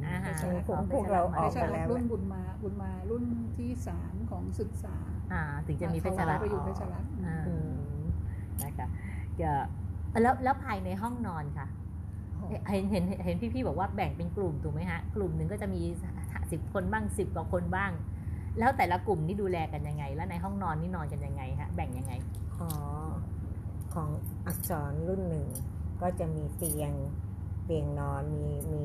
[0.69, 3.25] ผมพวกเราออกไปแล้วรุ่นบุญมาบุญมารุ่น
[3.57, 4.97] ที่สามของศึกษา
[5.33, 8.89] อ่า ถึงจะมีเพชรรัตไปอยู่เพชรรัตนะคะ
[10.23, 11.67] แล้วแล้วภายในห้องนอนค่ะ
[12.71, 15.83] เห็นเห็นเห็นพี่ๆบอกว่าแบ่งเป็นกลุ่มถูกไหมฮะ กลุ่มหนึ่งก็จะมี
[16.51, 17.93] สิบคนบ้างสิบกว่าคนบ้าง
[18.59, 22.13] แล้วแต่ละกลุ่มนี่ดูแลกันยังไง แล้วในห้องนอนนี่นอนกันยังไงฮะ แบ่งยังไง
[22.61, 22.69] อ๋อ
[23.97, 24.11] ของ
[24.47, 25.47] อักษรรุ่นหนึ่ง
[26.03, 26.93] ก็จะมีเตียง
[27.65, 28.83] เตียงนอนมีมี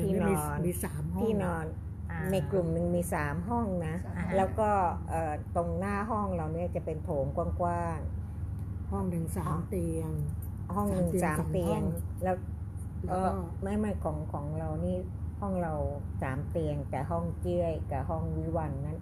[0.00, 1.64] ที่นอนมีสามห้องที่นอน
[2.32, 3.96] ในกลุ่มหนึ่งมีสามห้องนะ
[4.36, 4.70] แล้วก็
[5.56, 10.10] ตรงหน้าห้องเราเนี่ยจะเป็นโถงกว้างๆห้องหนึ่งสามเตียง
[10.74, 11.82] ห้องหนึ่งสามเตียง
[12.24, 12.36] แล้ว
[13.10, 13.20] ก็
[13.62, 14.96] ไม่ไม่ของของเรานี่
[15.40, 15.74] ห้องเรา
[16.22, 18.98] สามเตียงแต่ห้องเจี้ยกับห้องวิวันนั้น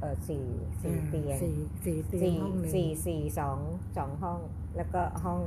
[0.00, 0.44] เออสี่
[0.82, 3.58] สี่เตียงสี่สี่เตียงห้องหนึ่งสี่สี่สอง
[3.96, 4.40] สองห้อง
[4.76, 5.42] แล้วก็ห้อง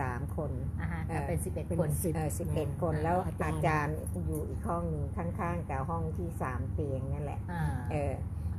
[0.00, 0.52] สามคน
[1.26, 7.40] เป็นสิบเอ็ดคนเออสิบเอ็ดคนแล้วอาจารย์อยู่อีกห้องหนึ่งข้างๆกับห้องที่สามเตียงนั่นแหละ
[7.90, 8.12] เออ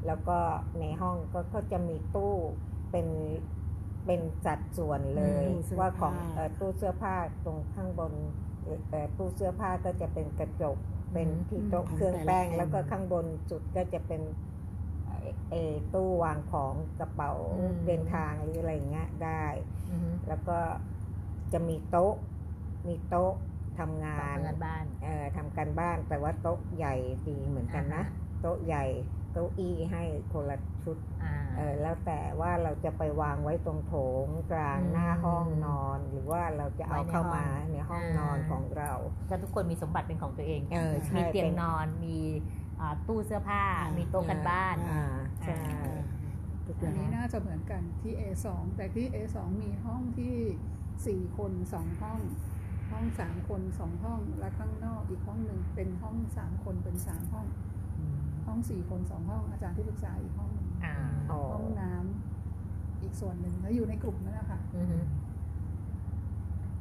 [0.08, 0.38] แล้วก็
[0.80, 2.34] ในห้องก็ก็จะมีตู้
[2.92, 3.08] เป็น
[4.06, 5.46] เป็นจัดส่วนเลย
[5.80, 6.16] ว่าของ
[6.60, 8.14] ตู้เสื้อผ้าตรงข้างบน
[9.18, 10.78] ตู้เสื้อผ้าก็จะเป็นกระจก
[11.14, 14.22] เป็นที่โต๊ะเครื่องแป้งแล้วก็ข้างบนจุดก็จะเป็น
[15.52, 15.56] เอ
[15.94, 17.32] ตู้วางของกระเป๋า
[17.86, 19.46] เดินทางหรืออะไรเงี้ยได้
[20.28, 20.58] แล้วก็
[21.54, 22.14] จะมีโต๊ะ
[22.88, 23.34] มีโต๊ะ
[23.80, 26.96] ทำงานทำการบ้านเอ่อทำการบ้านแต่ว่าโต๊ะใหญ่
[27.28, 28.04] ดีเหมือนกันนะ
[28.42, 28.86] โต๊ะใหญ่
[29.34, 30.04] โต๊ะอี้ให้
[30.34, 30.98] คนละชุด
[31.58, 33.94] เออแล้วแต่ว่าเราจะไปวางไว้ตรงโถ
[34.26, 38.92] งกลางหน้าห้องนอน หรือว่าเราจะเอาเข้ามาในห้องนอนของเรา
[39.28, 40.62] ถ้าทุกคนมีสมบัติเป็นของตัวเอง
[41.18, 42.18] มีเตียงนอนมี
[43.08, 43.64] ตู้เสื้อผ้า
[43.98, 44.76] มีโต๊ะกันบ้าน
[45.40, 45.56] ใช่
[46.86, 50.36] อันนี้น่าจะเหมือนกันที่ A2 แต่ที่ A2 มีห้องที่
[51.06, 52.20] สี่คนสองห้อง
[52.92, 57.48] ห้องสามคนสองห้อง และข้างนอกอีกห้องหนึ่งเป็นห้องสามคนเป็นสามห้อง
[58.46, 60.68] ห้องสี่คนสองห้อง อาจารย์ที่ปรึกษาอีกห้องหนึ่ง
[61.54, 64.60] ห้องน้ำอีกส่วนหนึ่งแล้วอยู่ในกลุ่มนั่นแหละค่ะ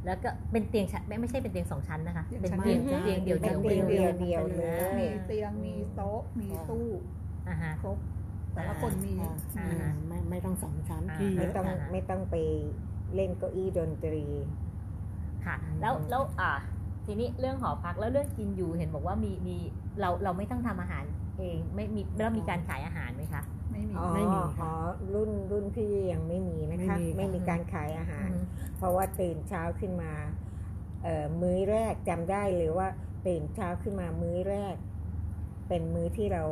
[0.08, 6.86] แล้วก็เป็นเตียงชั้นไม่ไม่ใช่เป็นเตียงสองชั้นนะคะ เป็นเตียงเตียงเดียวเดียวเดียวเดียวเดียวเลยมีเตียงมีโต๊ะมีตู้
[7.82, 7.98] ครบ
[8.54, 9.14] แต่ละคนมี
[10.08, 11.02] ไม่ไม่ต้องสองชั้น
[11.38, 12.36] ไม่ต้องไม่ต้องไป
[13.14, 14.24] เล่นเก้าอี้ดนตรี
[15.46, 16.52] ค่ะ แล้วแล้วอ่า
[17.06, 19.56] ทีนี้เรื่องหอพักแล้วเรื่องกินอยู่เห็นบอกว่ามีมี
[20.00, 21.04] เราเราไม่ต้องทำอาหาร
[21.38, 23.42] เองไม่มีแล้วมีการขายอาหารไหมคะ
[23.78, 24.72] ไม่มีไม่มี อ๋อ
[25.14, 28.30] รุ่นรุ่นพี่ยังไม่มีนะคะ ไม่มีการขายอาหาร
[28.76, 30.12] เพราะว่าตื่นเช้าขึ้นมา
[31.02, 32.88] เอ่อมื้อแรกจำได้เลยว่า
[33.26, 34.74] ตื่นเช้าขึ้นมามื้อแรก
[35.68, 36.44] เป็นมื้อที่เรา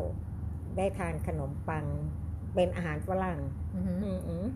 [0.77, 1.87] ได้ทานขนมปัง
[2.55, 3.41] เป็นอาหารฝรั่ง
[3.75, 3.81] อื
[4.45, 4.47] อ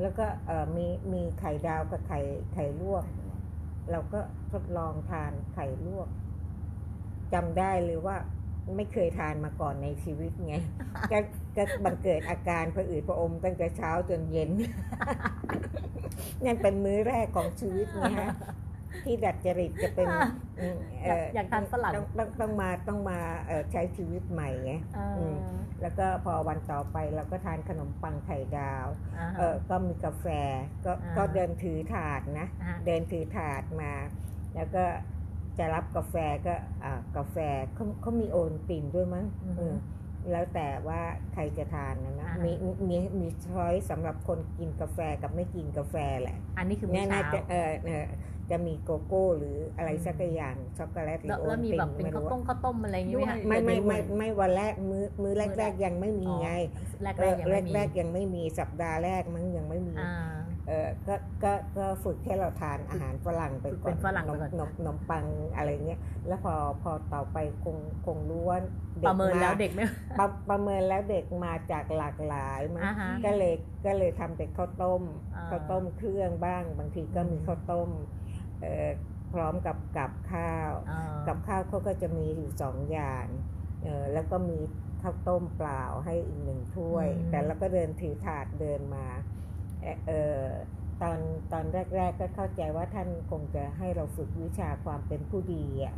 [0.00, 2.20] แล้วก็เอ่อมีมีไข่ดาวกับไข่
[2.52, 3.04] ไข่ลวก
[3.90, 4.20] เราก็
[4.52, 6.08] ทดลองทานไข่ลวก
[7.34, 8.16] จำได้เลยว่า
[8.76, 10.54] ไม่เคยทานมาก่อนในชีวิตไง
[11.12, 11.18] ก็
[11.56, 14.50] ก็บังเกิดอาการผะอืดผะอมตั้งแต่เช้าจนเย็น
[16.44, 18.30] นั่นเป็นมื้อแรกของชีวิตนะฮะ
[19.04, 20.08] ที่ดัดจริตจะเป็น
[21.34, 23.18] อยากทานฝรั่งต้องต้องมาต้องมา
[23.72, 24.72] ใช้ชีวิตใหม่ไง
[25.82, 28.86] แล้วก็พอวันต่อไปเราก็ทานขนมปังไข่ดาว
[29.38, 30.26] เออก็มีกาแฟ
[30.84, 32.46] ก็ก็เดินถือถาดนะ
[32.86, 33.92] เดินถือถาดมา
[34.54, 34.84] แล้วก็
[35.58, 36.14] จะรับกาแฟ
[36.46, 36.54] ก็
[37.16, 37.36] กาแฟ
[37.74, 39.26] เขาเขามีโอนตินด้วยมั้ง
[40.30, 41.00] แล้วแต่ว่า
[41.32, 42.52] ใครจะทานนะนะมี
[42.88, 47.70] มีมีช้อยสำหรับคนกินกาแฟกับไม่กินกาแฟแหละ อันนี้คือแน่ๆจะเออ
[48.50, 56.50] จะมีโกโก้หรืออะไรสักอย่างช็อกโกแลตหรือโอนติงไม่รู้ข้าวต้มข้าวต้มอะไรอย่างเงี้ยไม่ไม่ไม่ไม่วันแรกมื้อมื้อแรกๆยังไม่มีไง
[57.02, 57.16] แรก
[57.74, 59.57] แรกยังไม่มีสัปดาห์แรกมั้งยังไม่มีเออ
[61.08, 68.58] ก็ก็ก็ฝึกแค่เราทานอาหารฝรั่งไปก่อนฝรั่งนมนมนมปังอะไรเงี้ยแล้วพอพอต่อไปคงคงรู้ว่า
[69.06, 69.84] ประเมินแล้วเด็กไม่
[70.18, 72.84] ประประเมินแล้วเด็กมาจากหลากหลายมั้ง
[73.24, 73.54] ก็เลย
[73.86, 75.02] ก็เลยทำเป็นข้าวต้ม
[75.50, 77.90] ข้าวต้มเครื่องบ้าง บางทีก็มีข้าวต้ม
[79.32, 80.70] พร้อมกับกับข้าว
[81.28, 83.26] กับข้าวเขาก็จะมีอยู่สองอย่าง
[84.12, 84.58] แล้วก็มี
[85.02, 89.06] ข้าวต้มเปล่าให้อีกหนึ่งถ้วย แต่เราก็เดินถือถาดเดินมา
[90.06, 90.44] เออ
[91.02, 91.18] ตอน
[91.52, 95.94] ตอนแรก ๆ ก็เข้าใจว่าท่านคงจะให้เราฝึกวิชาความเป็นผู้ดีอะ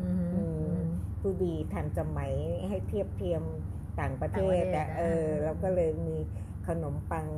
[1.20, 2.32] ผู้ดีทันสมัย
[2.68, 3.42] ให้เทียบเทียม
[4.00, 6.18] ต่างประเทศแต่เออเราก็เลยมี
[6.66, 7.28] ขนมปัง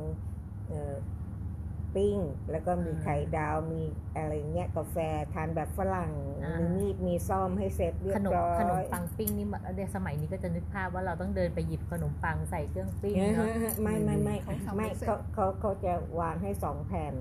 [1.95, 2.17] ปิ้ง
[2.51, 3.81] แล้วก็มีไข่ดาวมี
[4.17, 4.97] อะไรเงี้ยกาแฟ
[5.33, 6.11] ทานแบบฝรั่ง
[6.59, 13.47] มีมีดมีซ่อมให้เสร็จเรียบร้อยขนมปังปิ้งนี่ในสมัยนี้ก็จะนึกภาพว่าเราต้องเดินไปหยิบขนมปังใส่เครื่องปิ้งเนาะ
[13.81, 14.35] ไม่ไม่ไม่
[14.75, 17.15] ไม่เขาเขาเขาจะวางให้สองแผ่น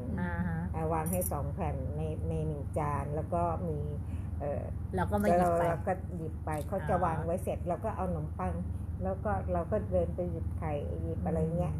[0.93, 3.79] วางให้สองแผ่นในในหนึ่งจานแล้วก็มี
[4.97, 8.55] เราก็มาหยิบไปเราก็หยิบไปเขาจะวางไว้เสร็จเราก็เอาขนมปัง
[9.03, 11.73] แล้วก็เราก็เดินไปหยิบไข่หยิบอะไรเงี้ย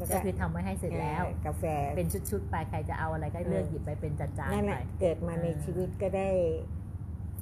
[0.00, 1.64] ก็คือทำไว้ให้เสร็จแล้ว กาแฟ
[1.96, 6.30] เป็นชุดๆไปใครจะเอาอะไรก็เลือกหยิบไปเป็นจานๆไปเกิดมาในชีวิตก็ได้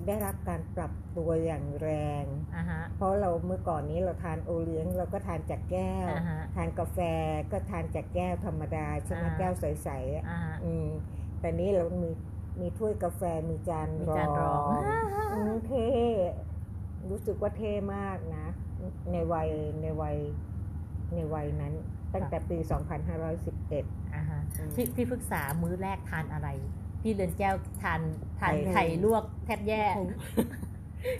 [0.07, 1.90] ได้รับการปรับตัวอย่างแร
[2.23, 2.25] ง
[2.97, 6.09] เพราะเราเมื่อก่อนนี้เราทานโอเลี้ยงเราก็ทานจากแก้ว
[6.57, 6.99] ทานกาแฟ
[7.53, 10.87] ก็ทานจากแก้วธรรมดาใช่ไหมแก้วใสๆอืม
[11.40, 12.11] แต่นี้เรามี
[12.61, 14.68] มีถ้วยกาแฟมีจานรอง
[15.66, 15.88] เท่
[17.11, 18.47] รู้สึกว่าเท่มากนะ
[19.12, 19.49] ในวัย
[19.83, 20.16] ในวัย
[21.14, 21.75] ในวัยนั้น
[22.14, 22.59] ตั้งแต่ปี
[23.37, 24.40] 2511 อ่าฮะ
[24.77, 26.49] พี่พี่ปรึกษามื้อแรกทานอะไร
[27.03, 28.01] พี่เรือนแก้วทาน
[28.40, 29.85] ทานไข่ลวกแทบแย่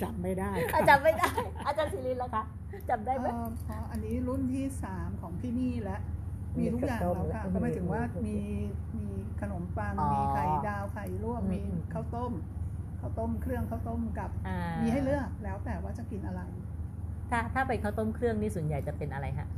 [0.03, 0.51] จำไม่ได้
[0.91, 1.31] จำไม่ได้
[1.67, 2.45] อาจารย์ศิรินแล้วคะ
[2.91, 3.27] จำได้ไหม
[3.65, 6.01] เพราะอันนี้รุ่นที่สามของพี่นี่แล้ว
[6.59, 8.37] มีทุกอย่างแล้วค่ะก็หมายถึงว่ามี
[8.99, 9.09] มี
[9.41, 11.61] ขนมปังมีไข่ดาวไข่ลวกมี
[11.93, 12.33] ข้าวต้ม
[13.01, 14.31] ข้าวต้มเครื่องข้าวต้มกับ
[14.83, 16.43] มีให้เลือกแล้วแต่ว่าจะกินอะไร
[17.31, 19.49] ถ้าถ้าเป็นข้าวต้มเครื่องนี่ส่วนใหญ่จะเป็นอะไรฮะ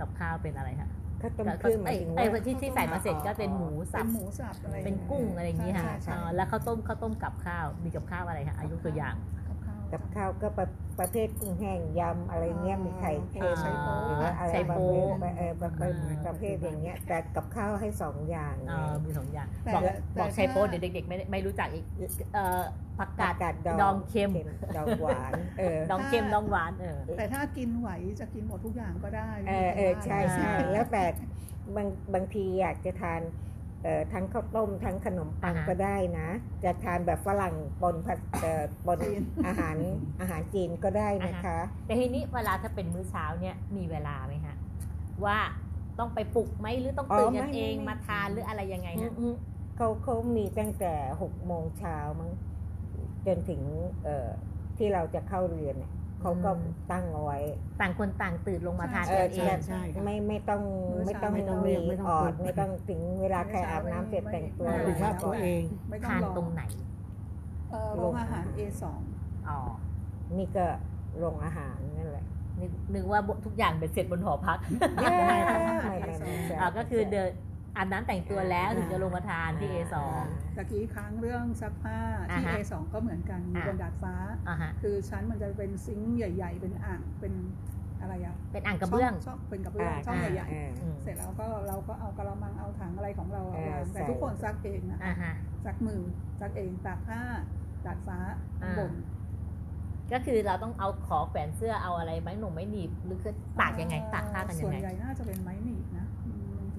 [0.00, 1.80] กับข้าวเป็นอะไรฮะข้าวต้มเครื่อง
[2.16, 5.96] ไอ้ที่ที่ใส่มาเสร็จก็เป็นหมูสับหมูสับอะไรเป็นกุ้งอะไรอย่างนี้ค่ะ
[6.34, 9.14] แล้วข้าวต้มข้าวต้มกับข้าวมีกับข้าวอะไรฮะอายุตัวอย่าง
[9.92, 10.66] กับข้าวก็ประ
[10.98, 13.44] ประเภทกุ้งแห้งยำอะไรเงี้ยมีไข่เค็ม
[14.04, 15.04] หรือว่าอะไรประเภท
[15.38, 15.70] เออประ
[16.26, 18.54] ประเภทอย่างเงี้ยแต่กับข้าวให้สองอย่าง
[19.04, 19.82] มีสองอย่างบอก
[20.20, 21.84] บอกไชโป๊เดี๋ยวเด็กๆไม่ไม่รู้จักอีก
[22.34, 22.60] เอ่อ
[22.98, 24.30] ผักกาดดองเค็ม
[24.76, 31.04] ดองหวานเออ ดองเค็มดองหวานเออ แต่ถ้ากินไหวจะกินหมดทุกอย่างก็ได้เออเออใช่ใช่แล้วแต่
[31.76, 33.20] บางบางทีอยากจะทาน
[34.12, 36.28] ทั้งข้าวต้มทั้งขนมปังก็ได้นะ
[36.64, 37.94] จะทานแบบฝรั่งปน
[38.86, 38.98] ปน
[39.46, 39.76] อาหาร
[40.20, 44.56] อาหารจีนก็ได้นะคะ แต่ทีนี้เวลาถ้าเป็นมื้อเช้าเนี่ยมีเวลาไหมฮะ
[45.24, 45.38] ว่า
[45.98, 49.12] ต้องไปปลุกไหมหรือต้องตื่นกันเองมาทานหรืออะไรยังไงนะ
[49.76, 52.30] เขาเขามีตั้งแต่หกโมงเช้ามั้ง
[53.26, 53.60] จนถึง
[54.76, 56.50] ที่เราจะเข้าเรียนเนี่ย เขาก็
[56.92, 57.38] ตั้งเอาไว้
[57.80, 59.16] ต่างคนต่างตื่นลงมาทานเอ
[59.56, 59.58] ง
[60.04, 60.62] ไม่ไม่ต้อง
[61.06, 61.32] ไม่ต้อง
[61.66, 61.72] มี
[62.08, 65.62] ออด ไม่ต้องถึงเวลาใครอาบน้ำเสร็จแต่งตัวหรือว่าตัวเอง
[66.08, 66.62] ทานตรงไหน
[67.96, 68.82] โรงอาหาร A2
[69.48, 69.58] อ๋อ
[70.38, 70.66] นี่ก็
[71.18, 72.24] โรงอาหารนั่นแหละ
[72.94, 74.58] นึกว่าทุกอย่างเป็นเสร็จบนหอพัก
[76.76, 77.30] ก็คือเดิน
[77.76, 79.96] อาบน้ำแต่งตัวแล้วถึงจะลงมาทานที่ A2
[80.56, 81.98] ตะกี้ค้างเรื่องซักผ้า
[82.32, 84.14] ที่ A2 ก็เหมือนกันบนดาดฟ้า
[84.82, 87.32] คือชั้นมันจะเป็นซิงค์ใหญ่ ๆ เป็นอ่างเป็น
[88.00, 94.98] อะไรอะเป็นอ่างกระเบื้องช่องเป็นกระเบื้องช่องใหญ่ๆเสร็จแล้วก็เราก็เอากระมังเอาถังอะไรของเราเอาแต่ทุกคนซักเองนะ
[95.64, 96.00] ซักมือ
[96.40, 97.20] ซักเองตากผ้า
[97.86, 98.18] ดาดฟ้า
[98.78, 98.92] บน
[100.12, 105.79] ก็คือเราต้องเอาขอแขวนเสื้อเอาอะไรไม้หนุ่มไม้หนีบหรือคือตากยังไงตากผ้ากันยังไงส่วนใหญ่น่าจะเป็นไม้หนีบนะ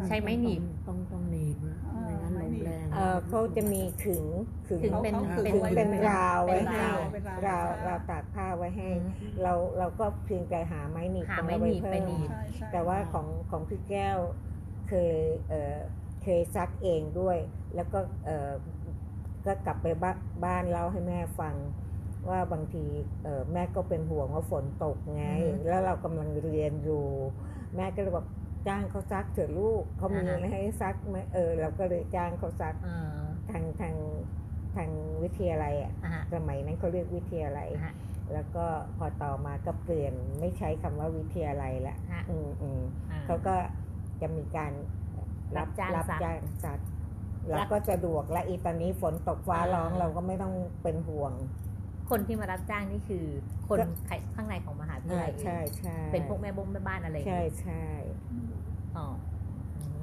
[0.08, 4.26] ใช่ไหมหนีบต้องต้องหนีบนะไม่งั้นลมแรงเอ่อเขาจะมีขึง
[4.68, 14.18] ขึงขึงเป็นขาขึงขึงไว้เป็นราวไว้เป็นให้ราวเป็นราวราวใช่ราวตากผ้าไว้ให้อืมเราเราก็เพียงแต่หาไม้หนีบหาตรงไม้นั้นหนีบว้ไปเพิ่มหนีบใช่ใช่แต่ว่าของของพี่แก้ว
[14.90, 15.16] เคย
[15.50, 15.78] เอ่อ
[16.24, 17.38] เคยซักเองด้วย
[17.76, 18.52] แล้วก็เอ่อ
[19.46, 21.56] ก็กลับไปบ้านบ้านเล่าให้แม่ฟัง
[22.30, 22.86] ว่าบางที
[23.24, 27.04] เอ่อแม่ก็เป็นห่วงว่าฝนตกไงอืมแล้วเรากำลังเรียนอยู่
[27.76, 28.26] แม่ก็เลยบอก
[28.68, 33.18] จ้างเขาซักเถอะลูกเขามีอ่าฮะอะไรให้ซักไหมเออเราก็เลยจ้างเขาซักเออ
[33.52, 33.96] ทางทาง
[34.76, 34.90] ทาง
[35.24, 37.94] วิทยาลัยอะอะฮะสมัยนั้นเขาเรียกวิทยาลัยอะฮะ
[38.34, 38.66] แล้วก็
[38.98, 43.56] พอต่อมาก็เปลี่ยนไม่ใช้คำว่าวิทยาลัยละฮะอืมอืมอ่เขาก็
[44.22, 44.72] จะมีการ
[45.58, 46.80] รับจ้างรับซักจ้างซัก
[47.54, 51.34] รัแล้บวก็สะดวกและอีตอนนี้ฝนตกฟ้าอ่าร้องเราก็ไม่ต้องเป็นห่วง
[52.12, 53.26] คนที่มารับจ้างนี่คือ
[53.68, 53.86] คนก็
[54.36, 57.86] ข้างในของมหาวิทยาอ่าลัยเองใช่ใช่เป็นพวกแม่บงแม่บ้านอะไรอย่างใช่เงี้ยใช่
[58.98, 59.08] อ๋อ
[59.78, 60.02] อืม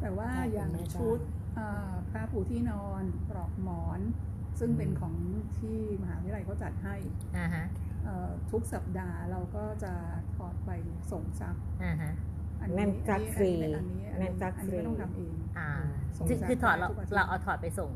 [0.00, 1.18] แต่ว่าใช่อย่างเป็นแม่บ้านชุด
[1.58, 4.00] อ่าผ้าปูที่นอนปลอกหมอน
[4.58, 5.14] ซึ่งเป็นของ
[5.58, 6.94] ที่มหาวิทยาลัยเขาจัดให้
[7.36, 7.64] อ่าฮะ
[8.04, 9.92] เอ่อทุกสัปดาห์เราก็จะ
[10.36, 10.70] ถอดไป
[11.12, 12.12] ส่งซักอ่าฮะ
[12.60, 15.70] อันั่นซักฟรีอันนี้อันนั่นี้นซักอันฟนี้รีไม่ต้องทำเองอ่า
[16.16, 17.90] ส่งคือซักคือถอดเราทุกอาทิตย์เราเอาถอดไปส่ง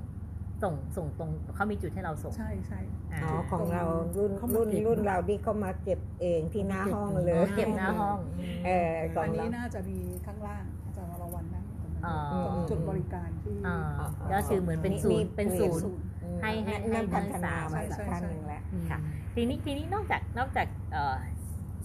[0.63, 3.85] ส่งส่งตรงเขามีจุดให้เราส่ง ใช่ใช่าอ๋อของเรา
[4.17, 8.19] รุ่นเขามารุ่นเก็บรุ่นเราที่เขามาเก็บเองที่หน้าห้องเลย เก็บหน้าห้อง
[8.67, 18.99] เออขออังนเรานี้น่าจะมีข้างล่างอาจารย์วรวันนั่งอยู่ตรงนั้นอ๋อตรงจุดบริการที่อ่าอ๋อก็คือเหมือนเป็นศูนย์เป็นศูนย์ศูนย์อืมให้ให้นั่นให้พัฒนานัมากศึกษาสักขั้นหนึ่งแล้วค่ะ
[19.35, 21.17] ทีนี้ทีนี้นอกจากนอกจากเอ่อ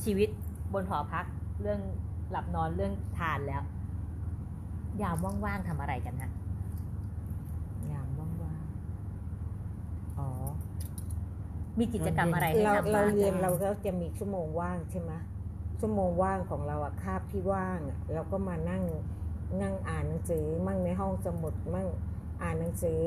[0.04, 0.30] ชีวิต
[0.74, 1.26] บนหอพัก
[1.62, 1.80] เรื่อง
[2.32, 3.62] หลับนอนเรื่องทานแล้ว
[5.02, 6.32] ยามว่างๆทำอะไรกันฮะ
[7.92, 10.28] ยามว่างๆอ๋อ
[11.80, 15.12] มีกิจกรรมอะไรให้เราทำเราบ้างเรียนเราก็จะมีชั่วโมงว่างใช่ไหม
[15.80, 18.84] ชั่วโมงว่างของเราอะคาบที่ว่างอะเราก็มานั่ง
[19.62, 21.88] นั่งอ่านหนังสือมั่งในห้องสมุดมั่ง
[22.42, 23.00] อ่านหนังสือ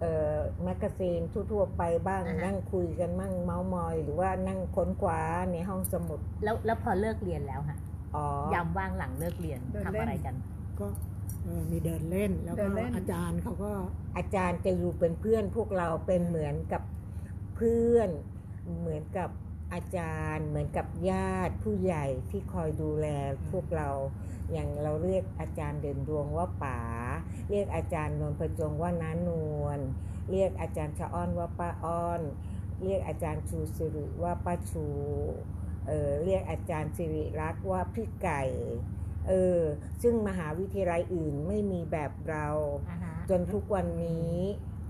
[0.00, 5.20] เอ่อแมกกาซีนทั่วๆไปบ้างนั่งคุยกันมั่งเมาส์มอย หรือว่านั่งค้นคว้า
[5.52, 7.78] ในห้องสมุดแล้วแล้วพอเลิกเรียนแล้วฮะ
[8.14, 10.34] อ๋อ ยามว่างหลังเลิกเรียนเดินทำเล่น อะไรกัน
[10.80, 10.86] ก็
[11.44, 13.70] เอ่อมีเดินเล่นแล้วเดิก็นเล่น อาจารย์เขาก็
[14.16, 16.82] อาจารย์จะอยู่เป็นเพื่อนพวกเราเป็นเหมือนกับ
[17.54, 18.10] เพื่อน
[18.78, 19.30] เหมือนกับ
[19.72, 23.06] อาจารย์เหมือนกับญาติผู้ใหญ่ที่คอยดูแล
[23.50, 23.90] พวกเรา
[24.52, 26.80] อย่างเราเรียกอาจารย์เด่นดวงว่าป๋า
[27.50, 29.30] เรียกอาจารย์นวลประจงว่าน้าน
[29.62, 29.78] วล
[30.30, 32.22] เรียกอาจารย์ชะอ้อนว่าป้าอ้อน
[32.82, 34.86] เรียกอาจารย์ชูสิริว่าป้าชู
[35.86, 38.42] เออเรียกอาจารย์สิริรักษ์ว่าพี่ไก่
[39.28, 39.60] เออ
[40.02, 42.48] ซึ่งมหาวิทยาลัยอื่นไม่มีแบบเรา
[42.88, 44.36] อ่าฮะจนทุกวันนี้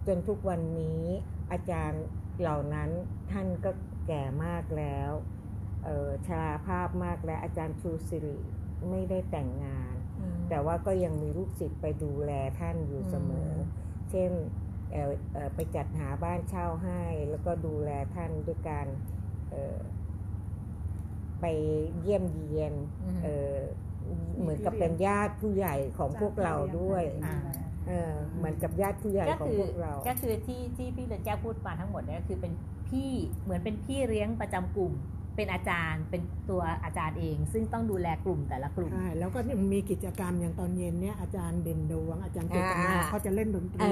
[0.06, 1.04] จนทุกวันนี้
[1.52, 2.02] อาจารย์
[2.40, 2.90] เหล่านั้น
[3.30, 3.70] ท่านก็
[4.06, 5.10] แก่มากแล้ว
[5.84, 8.36] เออชราภาพมากแล้วอาจารย์ชูสิริ
[8.90, 14.32] ไม่ได้แต่งงานอืมแต่ว่าก็ยังมีลูกศิษย์ไปดูแลท่านอยู่เสมออืมเช่น
[14.92, 18.86] เอ่อเอ่อไปจัดหาบ้านเช่าให้ แล้วก็ดูแลท่านด้วยการ
[19.50, 19.78] เอ่อ
[21.40, 21.44] ไป
[22.00, 23.56] เยี่ยมเยียนอืมเอ่อ
[24.40, 27.36] เหมือนกับเป็นญาติผู้ใหญ่ของพวกเราด้วยอ่า
[27.88, 32.52] เออเหมือนกับญาติผู้ใหญ่ก็ของคือพวกเรา ก็คือที่ที่พี่เรือนแก้วพูดมาทั้งหมดเนี่ยก็คือเป็น
[32.88, 33.10] พี่
[33.42, 34.92] เหมือนเป็นพี่เลี้ยงประจำกลุ่ม
[35.36, 43.88] เป็นอาจารย์เป็นตัวอาจารย์เอง ซึ่งต้องดูแลกลุ่มแต่ละกลุ่มใช่แล้วก็ยังมีกิจกรรมอย่างตอนเย็นเนี่ยอาจารย์เด่นดวงอาจารย์เจตนาอ่าเขาจะเล่นดนตเอรี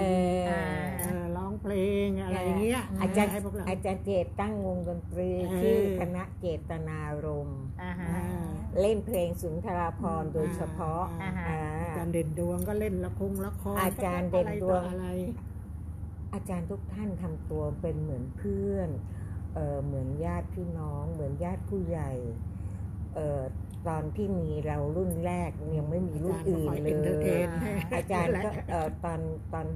[0.47, 0.63] ออ่า
[1.01, 1.75] เออร้องเพล
[2.07, 15.43] งอะไรอย่างเงี้ยอาจารย์ให้พวกเราอาจารย์เจตตั้งวงดนตรีเออชื่อคณะเจตนารมณ์อ่าฮะอ่าเล่นเพลงสุนทราภรณ์โดยเฉพาะอ่าฮะอ่าอาจารย์เด่นดวงก็เล่นละครละครอาจารย์เด่นดวงอะไรต่ออะไร
[16.35, 18.89] อาจารย์ทุกท่านทำตัวเป็นเหมือนเพื่อน
[19.55, 22.11] เออเหมือนญาติพี่น้อง เหมือนญาติผู้ใหญ่
[23.15, 23.41] เออ
[23.89, 29.21] ตอนที่มีเรารุ่นแรกยังไม่มีรุ่นอื่นเลอาจารย์ก็คอย entertain ยให้อาจารย์ก็เออตอน
[29.53, 29.67] ตอน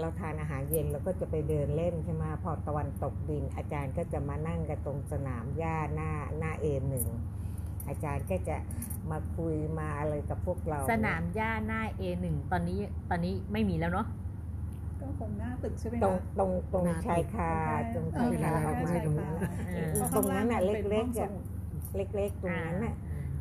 [0.00, 7.06] เราทานอาหารเย็นเราก็จะไปเดินเล่นใช่ไหมพอตะวันตกดิน อาจารย์ก็จะมานั่งกันตรงสนามหญ้าหน้าหน้าเอหนึ่ง
[7.88, 8.56] อาจารย์ก็จะ
[9.10, 14.06] มาคุยมาอะไรกับพวกเรา สนามหญ้าหน้า A1 ตอนนี้ตอนนี้ไม่มีแล้วเนาะ
[15.08, 17.52] ก็คงหน้าตึกใช่ไหมตรงคะตรงตรงหน้าชายคา
[17.94, 19.34] ตรงเอชายอคาออกใช่มาใช่ตรงค่ะนั้น
[19.74, 21.44] เออเพราะตรงนั้นน่ะข้างางเล็กๆป็นห้อะองสมุด
[22.16, 22.94] เล็กๆตรงนั้นน่ะ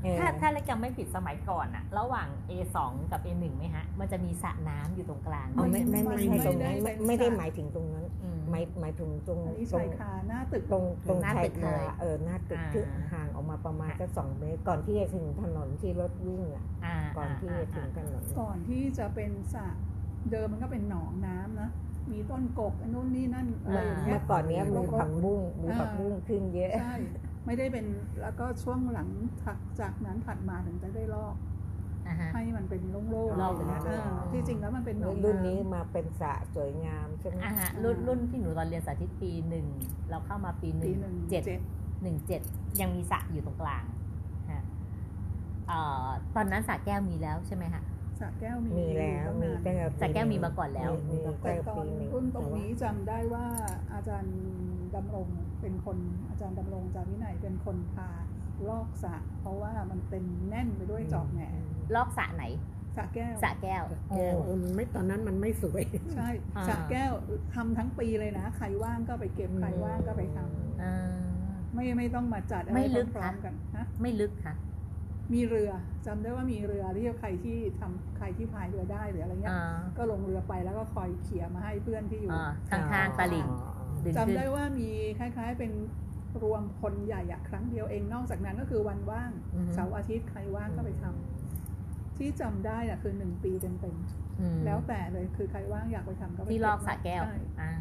[0.03, 2.77] เออถ้าถ้าเราจำไม่ผิดสมัยก่อนอะระหว่าง A2
[3.11, 12.83] กับ A1 ไหมฮะ มันจะมีสระน้ำอยู่ตรงกลางอ๋อไม่ไม่ไม่ใช่ตรงนั้นไม่ไม่ได้ไม่ได้เป็นหมายถึงตรงนั้นอืมหมายหมายถึงตรงอันนี้ตรชางยคาหน้าตึกตรงตรงหน้าชาตึยกเลคายเออหน้าตึกอ่าที่
[13.13, 19.67] ห่างออกมาประมาณสักสองเมตรก่อนที่จะถึงถนนที่รถวิ่งอะอ่าก่อนที่จะถึงถนนก่อนที่จะเป็นสระ
[20.31, 21.69] เดิมมันก็เป็นหนองน้ำนะ
[22.11, 26.95] มีต้นกกอันนู้นนี่นั่นอะไรอย่างเงี้เมื่ยอก่อนเนี้ยมีผักบุ้งมีอ่าผักบุ้งขึ้นเยอะใช่
[27.45, 27.85] ไม่ได้เป็น
[28.21, 29.09] แล้วก็ช่วงหลัง
[29.43, 31.35] ถัดจากนั้นถัดมาถึงจะได้ลอก
[32.33, 34.01] ให้มันเป็นโล่งๆรอบเลยนะเออ
[34.31, 39.65] ที่จริงแล้วมันเป็นหนองรุ่นนี้มาเป็นสระสวยงามใช่ไหมอ่าฮะรุ่นรุ่นที่หนูตอนเรียนสาธิตปีหนึ่ง
[40.09, 41.61] เราเข้ามาปีหนึ่ปีงหนึ่งเจ็ดเจ็ด
[42.03, 42.41] หนึ่งเจ็ด
[42.81, 43.83] ยังมีสระอยู่ตรงกลาง
[44.51, 44.63] ฮะ
[45.67, 47.83] เอ่อตอนนั้นสระแก้วมีแล้วใช่ไหมฮะ
[48.19, 53.45] สระแก้วมีมีแล้วตั้งมีนานตั้งแต่สระแก้วมีมาก่อนแล้ว มีแต่ตั้งตอปีนหนึ่งรุ่นตรงนี้จำได้ว่า
[53.93, 54.35] อาจารย์
[54.95, 55.27] ดำรง
[55.61, 55.97] เป็นคน
[56.29, 58.09] อาจารย์ดำรงจาวินัยเป็นคนพา
[58.69, 61.41] ลอกสระเพราะว่ามันเป็นแน่นไปด้วยจอกแหน
[61.95, 62.43] ลอกสระไหน
[62.97, 63.83] สระแก้ว สระแก้ว
[64.17, 65.83] แก้วเออมันไม่ตอนนั้นมันไม่สวย
[66.15, 67.11] ใช่อ่า สระแก้ว
[67.55, 70.93] ทำทั้งปีเลยนะ ใครว่างก็ไปเก็บใครว่างก็ไปทำอ่า
[71.73, 74.53] ไม่ไม่ต้องมาจัดอะไรไม่ลึกพร้อมคะๆกันฮะไม่ลึกค่ะ
[75.33, 75.71] มีเรือ
[76.05, 83.47] จำได้ว่ามีเรือที่ใครที่ทำใครที่พายเรือได้หรืออะไรเงี้ยอ่าก็ลงเรือไปแล้วก็คอยเขี่ยมาให้เพื่อนที่อยู่อ่าข้างๆตลิ่ง
[84.03, 85.71] ดึงจำขึ้นได้ว่ามีคล้าย ๆ เป็น
[86.43, 93.95] รวมคนใหญ่อะครั้งเดียวเองนอกจากนั้นก็คือวันว่างอือฮึเสาร์อาทิตย์ใครว่างก็ไปทำที่จำได้อะคือหนึ่งปีเต็ม
[94.39, 97.71] อืมๆแล้วแต่เลยคือใครว่างอยากไปทำก็ไปที่ลอกสระแก้วใช่อ่า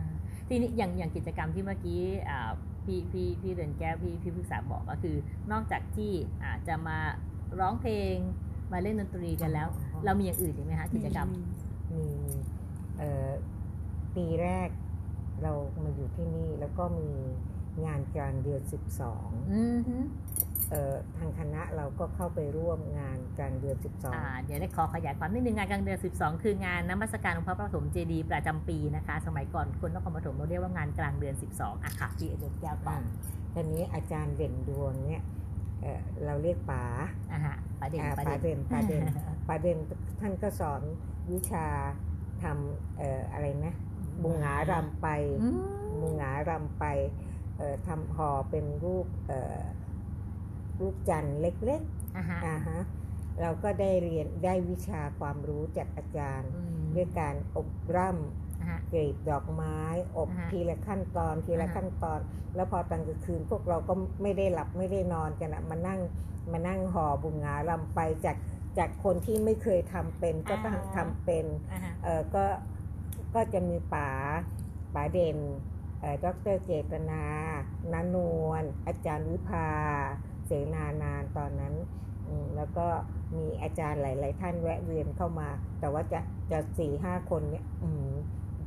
[0.49, 2.51] ทีนี้อย่างอย่างกิจกรรมที่เมื่อกี้อ่า
[2.85, 5.17] พี่พี่พี่เดินแก้วพี่พี่พึกษาบอกก็คือ
[5.53, 6.13] นอกจากที่
[6.45, 6.99] อาจจะมา
[7.61, 8.17] ร้องเพลง
[8.73, 11.29] มาเล่นดนตรีกันแล้วอ๋อเรามีอย่างอื่นอีกไหมคะกิจกรรม
[11.97, 12.09] มี
[12.99, 13.31] เอ่อ
[14.17, 14.69] ปีแรก
[15.43, 15.53] เรา
[15.85, 17.09] มาอยู่ที่นี่แล้วก็มี
[17.87, 18.63] งานกลางเดือน
[19.07, 19.97] 12อือฮึ
[20.71, 23.77] เอ่อทางคณะเราก็เข้าไปร่วมงานกลางเดือน
[24.15, 31.15] อ่าเดี๋ยวได้ขอขยายความนิดนึงงานกลางเดือน12คืองานน้ำมัสการองค์พระปฐมเจดีย์ประจำปีนะคะ สมัยก่อนคนนครปฐมเราเรียกว่างานกลาง
[31.51, 33.03] 12อะค่ะพี่เดินแก้วต่ออ่า
[33.55, 35.23] ทีนี้อาจารย์เด่นดวงเนี่ย
[35.81, 36.85] เอ่อเราเรียกป๋า
[37.33, 39.05] อะฮะประเด็นอ่าประป๋าเด็นเด่นป๋าเด่น
[39.49, 39.79] ป๋าเด่น
[40.21, 40.83] ท่านก็สอน
[41.33, 41.67] วิชา
[42.43, 43.75] ทำเอ่ออะไรนะ
[44.23, 45.09] บุงหงารำไป
[45.43, 45.59] อืม
[46.01, 46.85] บุงหงารำไป
[47.57, 49.61] เอ่อทำห่อเป็นรูปเอ่อ
[50.81, 51.83] รูปจันทร์เล็ก
[52.17, 52.81] อะฮะๆอ่าฮะ
[53.41, 58.46] เราก็ได้เรียนได้วิชาความรู้จากอาจารย์อืมด้วยการอบร่ำอะฮะ
[58.93, 59.79] กรีดดอกไม้
[60.17, 62.21] อบอ่าฮะทีละขั้นตอนทีละอ่าฮะขั้นตอน
[62.55, 66.01] แล้วพอตอนกลางคืนพวกเราก็ไม่ได้หลับไม่ได้นอนกันอะมานั่ง
[66.53, 68.37] มานั่งห่อบุงงารำไปจาก
[68.79, 72.45] จากคนที่ไม่เคยทำเป็นก็ต้องทำเป็นอะฮะเออก็
[73.35, 74.11] ก็จะมีป๋า
[74.95, 75.39] ป๋าเด่น
[76.01, 77.23] เอ่อดรเจตนา
[77.93, 79.69] นานวล อาจารย์วิภา
[80.47, 81.75] เสนานานตอนนั้น
[82.27, 82.87] อืมแล้วก็
[83.37, 85.49] มีอาจารย์หลาย ๆ ท่านแวะเวียนเข้ามา
[85.81, 87.65] แต่ว่าจะจะสี่ห้าคนเนี่ย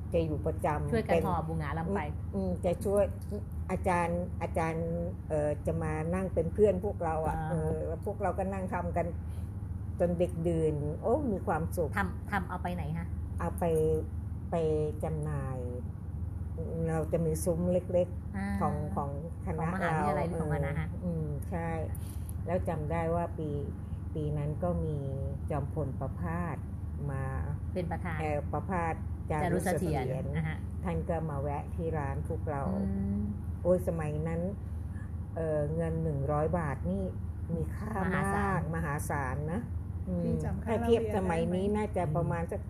[0.09, 1.99] อืมจะอยู่ประจำช่วยกันเป็นห่อบุงหงาลำไป
[2.35, 3.03] อืมจะช่วย
[3.71, 4.85] อาจารย์อาจารย์
[5.27, 9.05] เอ่อจะมานั่งเป็นเพื่อนพวกเราอะอ่าเออแล้วพวกเราก็นั่งทำกัน
[9.99, 13.07] จนเด็กดื่น โอ้มีความสุขทำทำเอาไปไหนฮะ
[13.39, 13.65] เอาไป
[14.51, 14.55] ไป
[15.03, 15.57] จำหน่าย
[16.87, 19.09] เราจะมีซุ้มเล็กาๆของของ
[19.45, 21.69] คณะของมหาเราวิทยาลัยหรือของคณะฮะเอออืมใช่
[22.45, 23.49] แล้วจำได้ว่าปี
[24.13, 24.97] ปีนั้นก็มี
[25.49, 26.57] จอมพลประพาส
[27.11, 27.23] มา
[27.73, 28.95] เป็นประธานเออประพาส
[29.31, 33.21] จาจารุรุเสเสถีถียยรรนะฮะท่านก็มาแวะที่ร้านพวกเราอืม
[33.63, 34.41] โอ้ยสมัยนั้น
[35.35, 37.01] เออเงินหนึ่งร้อยบาทนี่
[37.53, 39.61] มีค่ามหาศาลากมหาศาลนะ
[40.07, 42.61] อืมพี่จำค่าถ้าเทียบเล่าเรียนสมัยได้ไหมนี้น่าจะประมาณสัก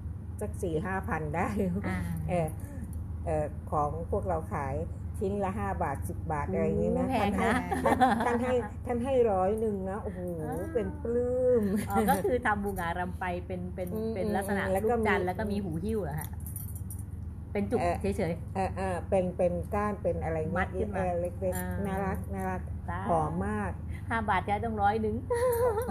[0.42, 1.48] สักสี่ห้าพันได้
[1.88, 2.00] อ่า
[2.30, 2.48] เออ
[3.26, 4.76] เออของพวกเราขาย
[5.20, 7.92] ชิ้นละห้าบาทสิบบาทอะไรอย่างนี้นะแพงท่านนะให้
[8.26, 8.54] ท่านให้
[8.86, 16.30] ท่านให้ร้อยหนึ่งนะโอ้โหอ่า เป็นปลื้ม อ๋อก็คือทำบุงหงารำไปเป็นเป็นอืมเป็นลักษณะอืมแล้วรูก็ปจันทร์มีแล้วก็มีหูหิ้วเหรอฮะ
[17.54, 23.72] เป็นจุกเอ่อ เฉย เออเออเป็นเป็นก้านเป็นอะไรมัดขึ้นมาเออเล็กอ่า ๆน่ารักน่ารักๆตาหอมมาก
[24.10, 25.16] ห้าบาทแค่ต้องร้อยหนึ่ง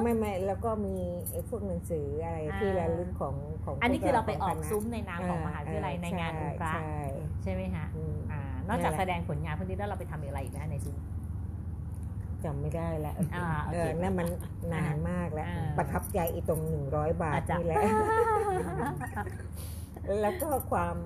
[0.02, 0.94] ไม่ไม่แล้วก็มี
[1.30, 6.98] ไอ้พวกหนังสืออะไรอ่า ที่ระลึกของของอันนี้พวคือเราไปของอกคณะซุ้มในนามของมหาวิทยาลัยในงานองค์พระใช่
[7.42, 8.07] ใช่ไหมฮะอืมอ่า
[8.68, 10.96] นอกจากนั่นแหละแสดงผลงานพวกนี้แล้วเราไปทำอะไรอีกไหมฮะในซุ้ม
[12.44, 14.28] จำไม่ได้แล้วอ่าโอเอเคอนั่นมัน
[14.74, 17.82] นานมากแล้วอ่าประทับใจอีตรงหนึ่งร้อยบาทอาจจะนี่แหละ
[20.20, 20.96] แล้วก็ความ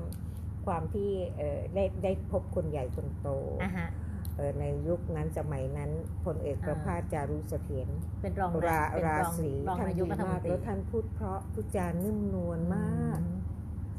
[0.66, 3.28] ความที่เออได้ได้พบคนใหญ่คนโต
[3.62, 3.88] อ่าฮะ
[4.36, 5.90] เออในยุคนั้นสมัยนั้น
[6.24, 7.88] พลเอกประภาสจารุเสถียร
[8.20, 13.38] เป็นรองราเป็นราองศีรองท่านนายดีกรัฐมมานกตรีแล้วท่านพูดเพราะพูดจานุ่มนวลมากอืม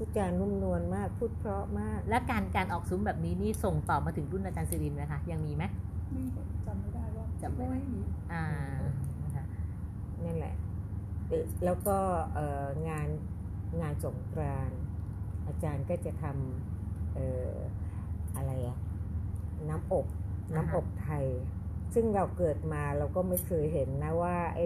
[0.04, 5.64] พูดจานุ่มนวลมาก พูดเพราะมาก และการการออกซุ้มแบบนี้นี่ส่งต่อมาถึงรุ่นอาจารย์สิรินทร์ไหมคะ ยังมีไหม
[6.12, 6.24] ไม่
[6.66, 8.02] จำไม่ได้ว่าจำไม่ได้ไม่มี
[8.34, 8.46] อ่า
[9.24, 9.44] นะคะ
[10.26, 10.54] นั่นแหละ
[11.28, 11.98] เอ่อแล้วก็
[12.34, 13.08] เอ่องาน
[13.82, 14.80] งานสงกรานต์
[15.48, 17.54] อาจารย์ก็จะทำเอ่อ
[18.36, 18.78] อะไรอะ
[19.70, 20.06] น้ำอบ
[20.54, 21.26] อ่าฮะน้ำอบไทย
[21.94, 24.66] ซึ่งเราเกิดมาเราก็ไม่เคยเห็นนะว่าไอ้